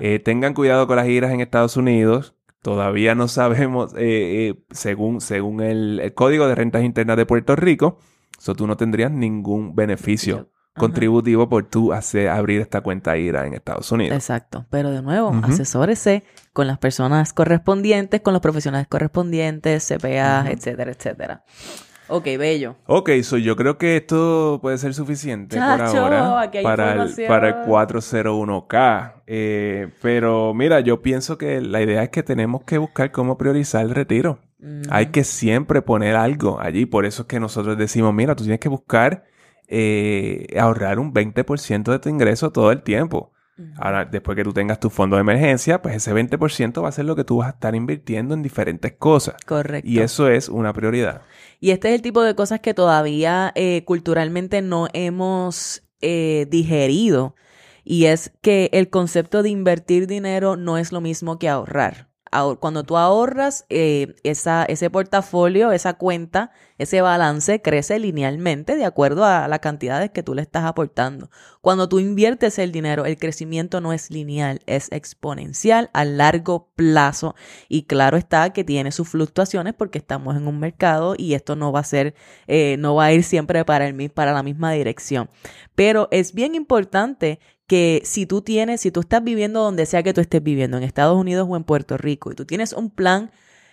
Eh, 0.00 0.18
tengan 0.22 0.52
cuidado 0.52 0.86
con 0.86 0.96
las 0.96 1.08
IRAs 1.08 1.32
en 1.32 1.40
Estados 1.40 1.78
Unidos. 1.78 2.34
Todavía 2.60 3.14
no 3.14 3.28
sabemos, 3.28 3.94
eh, 3.96 4.54
según, 4.70 5.20
según 5.22 5.62
el, 5.62 6.00
el 6.00 6.12
Código 6.12 6.46
de 6.46 6.54
Rentas 6.54 6.82
Internas 6.82 7.16
de 7.16 7.24
Puerto 7.26 7.56
Rico, 7.56 7.98
so 8.38 8.54
tú 8.54 8.66
no 8.66 8.76
tendrías 8.76 9.10
ningún 9.10 9.74
beneficio. 9.74 10.50
Contributivo 10.76 11.48
por 11.48 11.64
tú 11.64 11.92
hacer, 11.92 12.28
abrir 12.28 12.60
esta 12.60 12.80
cuenta 12.80 13.16
IRA 13.16 13.46
en 13.46 13.54
Estados 13.54 13.90
Unidos. 13.92 14.16
Exacto, 14.16 14.66
pero 14.70 14.90
de 14.90 15.02
nuevo, 15.02 15.28
Ujú. 15.28 15.40
asesórese 15.44 16.22
con 16.52 16.66
las 16.66 16.78
personas 16.78 17.32
correspondientes, 17.32 18.20
con 18.20 18.32
los 18.32 18.42
profesionales 18.42 18.86
correspondientes, 18.88 19.86
CPA, 19.86 20.50
etcétera, 20.50 20.92
etcétera. 20.92 21.44
Ok, 22.08 22.24
bello. 22.38 22.76
Ok, 22.86 23.10
so 23.22 23.38
yo 23.38 23.56
creo 23.56 23.78
que 23.78 23.96
esto 23.96 24.58
puede 24.60 24.76
ser 24.76 24.92
suficiente 24.92 25.56
por 25.56 25.80
ahora 25.80 26.50
para 26.62 26.94
el, 26.94 27.26
para 27.26 27.48
el 27.48 27.54
401k. 27.66 29.22
Eh, 29.26 29.88
pero 30.02 30.52
mira, 30.52 30.80
yo 30.80 31.00
pienso 31.00 31.38
que 31.38 31.62
la 31.62 31.80
idea 31.80 32.02
es 32.02 32.10
que 32.10 32.22
tenemos 32.22 32.64
que 32.64 32.76
buscar 32.76 33.12
cómo 33.12 33.38
priorizar 33.38 33.82
el 33.82 33.90
retiro. 33.94 34.40
Hay 34.90 35.06
que 35.06 35.24
siempre 35.24 35.82
poner 35.82 36.14
algo 36.14 36.60
allí. 36.60 36.86
Por 36.86 37.06
eso 37.06 37.22
es 37.22 37.28
que 37.28 37.40
nosotros 37.40 37.78
decimos, 37.78 38.12
mira, 38.14 38.36
tú 38.36 38.44
tienes 38.44 38.60
que 38.60 38.68
buscar 38.68 39.24
eh, 39.68 40.46
ahorrar 40.58 40.98
un 40.98 41.12
20% 41.12 41.90
de 41.90 41.98
tu 41.98 42.08
ingreso 42.08 42.50
todo 42.52 42.72
el 42.72 42.82
tiempo. 42.82 43.32
Ahora, 43.76 44.04
después 44.04 44.34
que 44.34 44.44
tú 44.44 44.52
tengas 44.52 44.80
tu 44.80 44.90
fondo 44.90 45.16
de 45.16 45.20
emergencia, 45.20 45.82
pues 45.82 45.94
ese 45.94 46.12
20% 46.12 46.82
va 46.82 46.88
a 46.88 46.92
ser 46.92 47.04
lo 47.04 47.14
que 47.14 47.22
tú 47.22 47.38
vas 47.38 47.48
a 47.48 47.50
estar 47.50 47.74
invirtiendo 47.74 48.34
en 48.34 48.42
diferentes 48.42 48.94
cosas. 48.94 49.36
Correcto. 49.46 49.88
Y 49.88 50.00
eso 50.00 50.28
es 50.28 50.48
una 50.48 50.72
prioridad. 50.72 51.22
Y 51.60 51.70
este 51.70 51.90
es 51.90 51.94
el 51.94 52.02
tipo 52.02 52.22
de 52.22 52.34
cosas 52.34 52.60
que 52.60 52.74
todavía 52.74 53.52
eh, 53.54 53.84
culturalmente 53.84 54.62
no 54.62 54.88
hemos 54.94 55.84
eh, 56.00 56.46
digerido. 56.50 57.36
Y 57.84 58.06
es 58.06 58.32
que 58.40 58.70
el 58.72 58.90
concepto 58.90 59.42
de 59.42 59.50
invertir 59.50 60.06
dinero 60.06 60.56
no 60.56 60.78
es 60.78 60.90
lo 60.90 61.00
mismo 61.00 61.38
que 61.38 61.48
ahorrar 61.48 62.11
cuando 62.60 62.82
tú 62.84 62.96
ahorras, 62.96 63.66
eh, 63.68 64.14
ese 64.22 64.90
portafolio, 64.90 65.70
esa 65.70 65.94
cuenta, 65.94 66.50
ese 66.78 67.02
balance 67.02 67.60
crece 67.60 67.98
linealmente 67.98 68.74
de 68.74 68.86
acuerdo 68.86 69.24
a 69.24 69.46
las 69.48 69.58
cantidades 69.60 70.10
que 70.10 70.22
tú 70.22 70.34
le 70.34 70.42
estás 70.42 70.64
aportando. 70.64 71.30
Cuando 71.60 71.88
tú 71.88 72.00
inviertes 72.00 72.58
el 72.58 72.72
dinero, 72.72 73.04
el 73.04 73.18
crecimiento 73.18 73.80
no 73.80 73.92
es 73.92 74.10
lineal, 74.10 74.62
es 74.66 74.90
exponencial 74.92 75.90
a 75.92 76.04
largo 76.04 76.70
plazo. 76.74 77.34
Y 77.68 77.82
claro 77.84 78.16
está 78.16 78.50
que 78.52 78.64
tiene 78.64 78.92
sus 78.92 79.08
fluctuaciones 79.08 79.74
porque 79.74 79.98
estamos 79.98 80.34
en 80.34 80.48
un 80.48 80.58
mercado 80.58 81.14
y 81.16 81.34
esto 81.34 81.54
no 81.54 81.70
va 81.70 81.80
a 81.80 81.84
ser, 81.84 82.14
eh, 82.46 82.76
no 82.78 82.94
va 82.94 83.04
a 83.04 83.12
ir 83.12 83.24
siempre 83.24 83.64
para, 83.64 83.86
el, 83.86 84.10
para 84.10 84.32
la 84.32 84.42
misma 84.42 84.72
dirección. 84.72 85.28
Pero 85.74 86.08
es 86.10 86.32
bien 86.32 86.54
importante 86.54 87.40
que 87.66 88.02
si 88.04 88.26
tú 88.26 88.42
tienes, 88.42 88.80
si 88.80 88.90
tú 88.90 89.00
estás 89.00 89.22
viviendo 89.22 89.62
donde 89.62 89.86
sea 89.86 90.02
que 90.02 90.12
tú 90.12 90.20
estés 90.20 90.42
viviendo, 90.42 90.76
en 90.76 90.82
Estados 90.82 91.16
Unidos 91.16 91.46
o 91.48 91.56
en 91.56 91.64
Puerto 91.64 91.96
Rico, 91.96 92.32
y 92.32 92.34
tú 92.34 92.44
tienes 92.44 92.72
un 92.72 92.90
plan, 92.90 93.30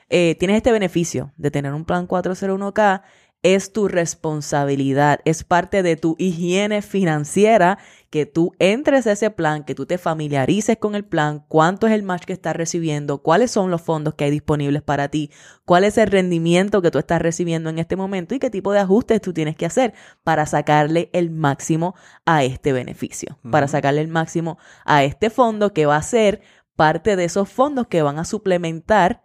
eh, 0.09 0.35
tienes 0.39 0.57
este 0.57 0.71
beneficio 0.71 1.33
de 1.37 1.51
tener 1.51 1.73
un 1.73 1.85
plan 1.85 2.07
401k, 2.07 3.01
es 3.41 3.71
tu 3.71 3.87
responsabilidad, 3.87 5.21
es 5.25 5.43
parte 5.43 5.81
de 5.83 5.95
tu 5.95 6.15
higiene 6.19 6.81
financiera 6.81 7.79
que 8.09 8.25
tú 8.25 8.53
entres 8.59 9.05
a 9.07 9.11
ese 9.11 9.29
plan, 9.29 9.63
que 9.63 9.75
tú 9.75 9.85
te 9.85 9.97
familiarices 9.97 10.77
con 10.77 10.95
el 10.95 11.05
plan, 11.05 11.45
cuánto 11.47 11.87
es 11.87 11.93
el 11.93 12.03
match 12.03 12.23
que 12.23 12.33
estás 12.33 12.55
recibiendo, 12.55 13.21
cuáles 13.21 13.51
son 13.51 13.69
los 13.69 13.81
fondos 13.81 14.15
que 14.15 14.25
hay 14.25 14.31
disponibles 14.31 14.81
para 14.81 15.09
ti, 15.09 15.31
cuál 15.65 15.83
es 15.83 15.97
el 15.97 16.07
rendimiento 16.07 16.81
que 16.81 16.91
tú 16.91 16.97
estás 16.97 17.21
recibiendo 17.21 17.69
en 17.69 17.79
este 17.79 17.95
momento 17.95 18.33
y 18.33 18.39
qué 18.39 18.49
tipo 18.49 18.71
de 18.71 18.79
ajustes 18.79 19.21
tú 19.21 19.33
tienes 19.33 19.55
que 19.55 19.65
hacer 19.65 19.93
para 20.23 20.45
sacarle 20.45 21.09
el 21.13 21.29
máximo 21.29 21.95
a 22.25 22.43
este 22.43 22.73
beneficio, 22.73 23.37
para 23.51 23.67
sacarle 23.67 24.01
el 24.01 24.07
máximo 24.07 24.57
a 24.85 25.03
este 25.03 25.29
fondo 25.29 25.73
que 25.73 25.85
va 25.85 25.97
a 25.97 26.01
ser 26.01 26.41
parte 26.75 27.15
de 27.15 27.25
esos 27.25 27.49
fondos 27.49 27.87
que 27.87 28.01
van 28.01 28.19
a 28.19 28.25
suplementar 28.25 29.21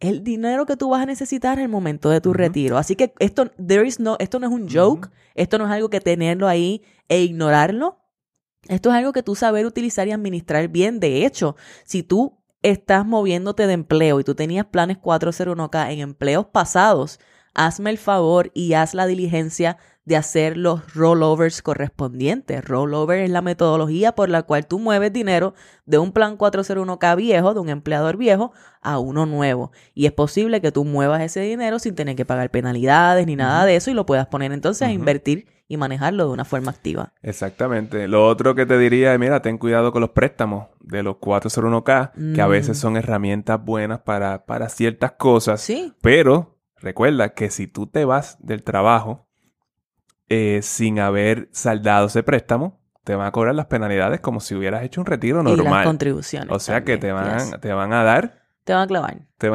el 0.00 0.24
dinero 0.24 0.66
que 0.66 0.76
tú 0.76 0.90
vas 0.90 1.02
a 1.02 1.06
necesitar 1.06 1.58
en 1.58 1.64
el 1.64 1.70
momento 1.70 2.10
de 2.10 2.20
tu 2.20 2.32
retiro. 2.32 2.78
Así 2.78 2.96
que 2.96 3.14
esto, 3.18 3.50
there 3.50 3.86
is 3.86 4.00
no, 4.00 4.16
esto 4.18 4.38
no 4.38 4.46
es 4.46 4.52
un 4.52 4.68
joke, 4.68 5.10
esto 5.34 5.58
no 5.58 5.66
es 5.66 5.70
algo 5.70 5.88
que 5.88 6.00
tenerlo 6.00 6.48
ahí 6.48 6.82
e 7.08 7.22
ignorarlo. 7.22 8.03
Esto 8.68 8.90
es 8.90 8.96
algo 8.96 9.12
que 9.12 9.22
tú 9.22 9.34
saber 9.34 9.66
utilizar 9.66 10.08
y 10.08 10.12
administrar 10.12 10.68
bien. 10.68 11.00
De 11.00 11.26
hecho, 11.26 11.56
si 11.84 12.02
tú 12.02 12.38
estás 12.62 13.04
moviéndote 13.04 13.66
de 13.66 13.74
empleo 13.74 14.20
y 14.20 14.24
tú 14.24 14.34
tenías 14.34 14.66
planes 14.66 14.98
401k 14.98 15.92
en 15.92 16.00
empleos 16.00 16.46
pasados, 16.46 17.20
hazme 17.54 17.90
el 17.90 17.98
favor 17.98 18.50
y 18.54 18.72
haz 18.72 18.94
la 18.94 19.06
diligencia 19.06 19.76
de 20.06 20.16
hacer 20.16 20.56
los 20.56 20.94
rollovers 20.94 21.62
correspondientes. 21.62 22.64
Rollover 22.64 23.20
es 23.20 23.30
la 23.30 23.40
metodología 23.40 24.14
por 24.14 24.28
la 24.28 24.42
cual 24.42 24.66
tú 24.66 24.78
mueves 24.78 25.12
dinero 25.12 25.54
de 25.86 25.98
un 25.98 26.12
plan 26.12 26.36
401k 26.36 27.16
viejo, 27.16 27.54
de 27.54 27.60
un 27.60 27.68
empleador 27.70 28.16
viejo, 28.16 28.52
a 28.82 28.98
uno 28.98 29.24
nuevo. 29.24 29.72
Y 29.94 30.06
es 30.06 30.12
posible 30.12 30.60
que 30.60 30.72
tú 30.72 30.84
muevas 30.84 31.22
ese 31.22 31.40
dinero 31.40 31.78
sin 31.78 31.94
tener 31.94 32.16
que 32.16 32.26
pagar 32.26 32.50
penalidades 32.50 33.26
ni 33.26 33.36
nada 33.36 33.64
de 33.64 33.76
eso 33.76 33.90
y 33.90 33.94
lo 33.94 34.04
puedas 34.04 34.26
poner 34.26 34.52
entonces 34.52 34.88
a 34.88 34.92
invertir 34.92 35.46
y 35.66 35.76
manejarlo 35.76 36.26
de 36.26 36.32
una 36.32 36.44
forma 36.44 36.70
activa. 36.70 37.12
Exactamente. 37.22 38.06
Lo 38.08 38.26
otro 38.26 38.54
que 38.54 38.66
te 38.66 38.78
diría 38.78 39.14
es, 39.14 39.20
mira, 39.20 39.40
ten 39.40 39.58
cuidado 39.58 39.92
con 39.92 40.00
los 40.02 40.10
préstamos 40.10 40.68
de 40.80 41.02
los 41.02 41.16
401k, 41.16 42.34
que 42.34 42.40
a 42.40 42.46
veces 42.46 42.76
mm. 42.76 42.80
son 42.80 42.96
herramientas 42.96 43.64
buenas 43.64 44.00
para, 44.00 44.44
para 44.44 44.68
ciertas 44.68 45.12
cosas. 45.12 45.60
Sí. 45.60 45.94
Pero 46.02 46.58
recuerda 46.76 47.30
que 47.30 47.50
si 47.50 47.66
tú 47.66 47.86
te 47.86 48.04
vas 48.04 48.36
del 48.40 48.62
trabajo 48.62 49.26
eh, 50.28 50.60
sin 50.62 51.00
haber 51.00 51.48
saldado 51.52 52.06
ese 52.06 52.22
préstamo, 52.22 52.80
te 53.04 53.14
van 53.14 53.26
a 53.26 53.32
cobrar 53.32 53.54
las 53.54 53.66
penalidades 53.66 54.20
como 54.20 54.40
si 54.40 54.54
hubieras 54.54 54.82
hecho 54.82 55.00
un 55.00 55.06
retiro 55.06 55.42
normal. 55.42 55.66
Y 55.66 55.70
las 55.70 55.86
contribuciones. 55.86 56.50
O 56.50 56.58
sea 56.58 56.84
que 56.84 56.96
te 56.96 57.12
van, 57.12 57.60
te 57.60 57.72
van 57.72 57.92
a 57.92 58.02
dar. 58.02 58.43
Te 58.64 58.72
van 58.72 58.82
a 58.82 58.86
clavar. 58.86 59.18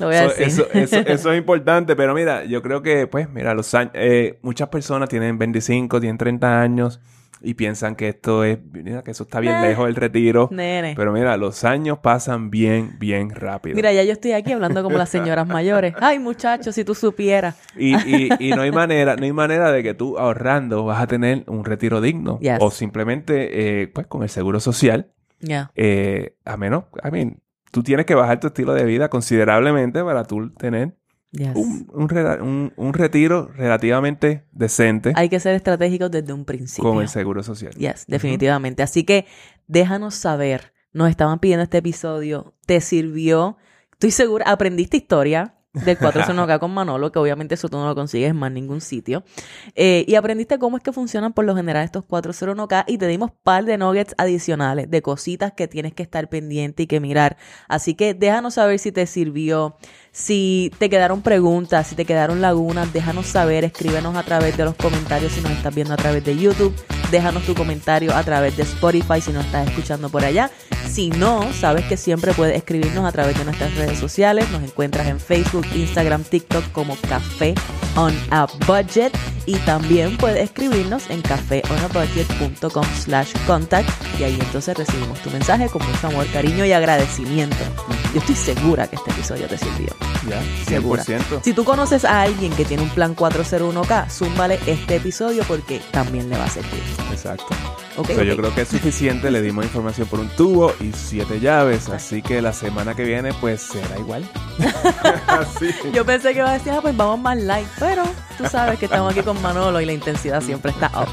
Lo 0.00 0.06
voy 0.06 0.16
a 0.16 0.22
decir. 0.28 0.46
Eso, 0.46 0.66
eso, 0.72 1.32
es 1.32 1.38
importante, 1.38 1.94
pero 1.94 2.12
mira, 2.12 2.44
yo 2.44 2.60
creo 2.60 2.82
que, 2.82 3.06
pues, 3.06 3.30
mira, 3.30 3.54
los 3.54 3.72
años, 3.74 3.92
eh, 3.94 4.38
muchas 4.42 4.68
personas 4.68 5.08
tienen 5.08 5.38
25, 5.38 6.00
tienen 6.00 6.18
30 6.18 6.60
años 6.60 7.00
y 7.40 7.54
piensan 7.54 7.94
que 7.94 8.08
esto 8.08 8.42
es, 8.42 8.58
mira, 8.72 9.02
que 9.04 9.12
eso 9.12 9.24
está 9.24 9.38
bien 9.38 9.60
lejos 9.62 9.86
del 9.86 9.94
retiro. 9.94 10.48
Nene. 10.50 10.94
Pero 10.96 11.12
mira, 11.12 11.36
los 11.36 11.62
años 11.62 11.98
pasan 11.98 12.50
bien, 12.50 12.96
bien 12.98 13.30
rápido. 13.30 13.76
Mira, 13.76 13.92
ya 13.92 14.02
yo 14.02 14.12
estoy 14.12 14.32
aquí 14.32 14.52
hablando 14.52 14.82
como 14.82 14.96
las 14.96 15.10
señoras 15.10 15.46
mayores. 15.46 15.94
Ay, 16.00 16.18
muchachos, 16.18 16.74
si 16.74 16.84
tú 16.84 16.94
supieras. 16.94 17.56
Y, 17.76 17.94
y, 18.40 18.50
no 18.50 18.62
hay 18.62 18.72
manera, 18.72 19.14
no 19.14 19.24
hay 19.24 19.32
manera 19.32 19.70
de 19.70 19.82
que 19.84 19.94
tú 19.94 20.18
ahorrando 20.18 20.84
vas 20.84 21.00
a 21.00 21.06
tener 21.06 21.44
un 21.46 21.64
retiro 21.64 22.00
digno. 22.00 22.40
O 22.58 22.70
simplemente, 22.72 23.82
eh, 23.82 23.88
pues, 23.88 24.08
con 24.08 24.24
el 24.24 24.28
seguro 24.30 24.58
social. 24.58 25.12
Ya. 25.40 25.70
Eh, 25.74 26.36
a 26.44 26.56
menos, 26.56 26.84
I 27.04 27.10
mean, 27.10 27.43
tú 27.74 27.82
tienes 27.82 28.06
que 28.06 28.14
bajar 28.14 28.38
tu 28.38 28.46
estilo 28.46 28.72
de 28.72 28.84
vida 28.84 29.08
considerablemente 29.08 30.04
para 30.04 30.22
tú 30.22 30.48
tener 30.50 30.96
un, 31.56 32.72
un, 32.76 32.94
retiro 32.94 33.50
relativamente 33.56 34.46
decente. 34.52 35.12
Hay 35.16 35.28
que 35.28 35.40
ser 35.40 35.56
estratégicos 35.56 36.08
desde 36.08 36.32
un 36.32 36.44
principio. 36.44 36.88
Con 36.88 37.02
el 37.02 37.08
seguro 37.08 37.42
social. 37.42 37.74
Yes, 37.74 38.04
definitivamente. 38.06 38.84
Así 38.84 39.02
que 39.02 39.26
déjanos 39.66 40.14
saber. 40.14 40.72
Nos 40.92 41.10
estaban 41.10 41.40
pidiendo 41.40 41.64
este 41.64 41.78
episodio. 41.78 42.54
¿Te 42.64 42.80
sirvió? 42.80 43.56
Estoy 43.90 44.12
segura. 44.12 44.44
¿Aprendiste 44.48 44.96
historia? 44.96 45.56
Del 45.74 45.98
401k 45.98 46.58
con 46.60 46.72
Manolo, 46.72 47.12
que 47.12 47.18
obviamente 47.18 47.54
eso 47.54 47.68
tú 47.68 47.76
no 47.76 47.86
lo 47.86 47.94
consigues 47.94 48.30
en 48.30 48.36
más 48.36 48.52
ningún 48.52 48.80
sitio. 48.80 49.24
Eh, 49.74 50.04
y 50.08 50.14
aprendiste 50.14 50.58
cómo 50.58 50.76
es 50.76 50.82
que 50.82 50.92
funcionan 50.92 51.32
por 51.32 51.44
lo 51.44 51.54
general 51.54 51.84
estos 51.84 52.04
401k 52.04 52.84
y 52.86 52.98
te 52.98 53.06
dimos 53.06 53.32
par 53.42 53.64
de 53.64 53.76
nuggets 53.76 54.14
adicionales 54.16 54.90
de 54.90 55.02
cositas 55.02 55.52
que 55.52 55.68
tienes 55.68 55.92
que 55.92 56.02
estar 56.02 56.28
pendiente 56.28 56.84
y 56.84 56.86
que 56.86 57.00
mirar. 57.00 57.36
Así 57.68 57.94
que 57.94 58.14
déjanos 58.14 58.54
saber 58.54 58.78
si 58.78 58.92
te 58.92 59.06
sirvió, 59.06 59.76
si 60.12 60.70
te 60.78 60.88
quedaron 60.88 61.22
preguntas, 61.22 61.88
si 61.88 61.96
te 61.96 62.04
quedaron 62.04 62.40
lagunas, 62.40 62.92
déjanos 62.92 63.26
saber, 63.26 63.64
escríbenos 63.64 64.16
a 64.16 64.22
través 64.22 64.56
de 64.56 64.64
los 64.64 64.74
comentarios 64.76 65.32
si 65.32 65.40
nos 65.40 65.52
estás 65.52 65.74
viendo 65.74 65.94
a 65.94 65.96
través 65.96 66.24
de 66.24 66.36
YouTube, 66.36 66.74
déjanos 67.10 67.44
tu 67.44 67.54
comentario 67.54 68.14
a 68.14 68.22
través 68.22 68.56
de 68.56 68.62
Spotify 68.62 69.20
si 69.20 69.32
nos 69.32 69.44
estás 69.44 69.68
escuchando 69.68 70.08
por 70.08 70.24
allá. 70.24 70.50
Si 70.90 71.10
no, 71.10 71.52
sabes 71.52 71.84
que 71.86 71.96
siempre 71.96 72.32
puedes 72.32 72.56
escribirnos 72.56 73.04
a 73.04 73.12
través 73.12 73.36
de 73.38 73.44
nuestras 73.44 73.74
redes 73.74 73.98
sociales, 73.98 74.48
nos 74.50 74.62
encuentras 74.62 75.08
en 75.08 75.18
Facebook, 75.18 75.66
Instagram, 75.74 76.22
TikTok 76.24 76.70
como 76.72 76.96
Café 77.08 77.54
on 77.96 78.14
a 78.30 78.46
Budget 78.66 79.12
y 79.46 79.56
también 79.58 80.16
puedes 80.16 80.42
escribirnos 80.42 81.10
en 81.10 81.20
cafeonabudget.com 81.22 82.84
slash 82.96 83.32
contact 83.46 83.88
y 84.18 84.24
ahí 84.24 84.38
entonces 84.40 84.76
recibimos 84.76 85.20
tu 85.20 85.30
mensaje 85.30 85.68
con 85.68 85.86
mucho 85.86 86.06
amor, 86.06 86.26
cariño 86.32 86.64
y 86.64 86.72
agradecimiento. 86.72 87.56
Yo 88.12 88.20
estoy 88.20 88.36
segura 88.36 88.86
que 88.86 88.96
este 88.96 89.10
episodio 89.10 89.46
te 89.46 89.58
sirvió. 89.58 89.88
Ya, 90.28 90.40
100%. 90.66 91.42
Si 91.42 91.52
tú 91.52 91.64
conoces 91.64 92.04
a 92.04 92.22
alguien 92.22 92.52
que 92.52 92.64
tiene 92.64 92.82
un 92.82 92.90
plan 92.90 93.14
401k, 93.14 94.08
zúmbale 94.10 94.58
este 94.66 94.96
episodio 94.96 95.44
porque 95.46 95.80
también 95.90 96.30
le 96.30 96.38
va 96.38 96.44
a 96.44 96.50
servir. 96.50 96.82
Exacto. 97.10 97.54
Okay, 97.96 98.26
Yo 98.26 98.36
creo 98.36 98.52
que 98.54 98.62
es 98.62 98.68
suficiente, 98.68 99.30
le 99.30 99.40
dimos 99.40 99.64
información 99.64 100.08
por 100.08 100.18
un 100.18 100.28
tubo 100.30 100.72
y 100.80 100.90
siete 100.92 101.38
llaves, 101.38 101.88
así 101.88 102.22
que 102.22 102.42
la 102.42 102.52
semana 102.52 102.94
que 102.94 103.04
viene 103.04 103.32
pues 103.40 103.62
será 103.62 103.98
igual. 103.98 104.28
Yo 105.92 106.04
pensé 106.04 106.32
que 106.32 106.38
iba 106.38 106.50
a 106.50 106.54
decir, 106.54 106.72
ah, 106.72 106.80
pues 106.82 106.96
vamos 106.96 107.20
más 107.20 107.38
light, 107.40 107.68
pero 107.78 108.02
tú 108.36 108.46
sabes 108.46 108.78
que 108.78 108.86
estamos 108.86 109.12
aquí 109.12 109.22
con 109.22 109.40
Manolo 109.40 109.80
y 109.80 109.84
la 109.84 109.92
intensidad 109.92 110.40
siempre 110.42 110.72
está 110.72 110.90
up. 111.00 111.08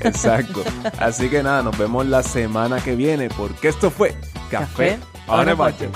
Exacto. 0.00 0.62
Así 0.98 1.28
que 1.30 1.42
nada, 1.42 1.62
nos 1.62 1.76
vemos 1.78 2.04
la 2.06 2.22
semana 2.22 2.80
que 2.82 2.96
viene 2.96 3.28
porque 3.30 3.68
esto 3.68 3.90
fue 3.90 4.14
Café, 4.50 4.98
on 5.26 5.48
a 5.48 5.54
budget. 5.54 5.90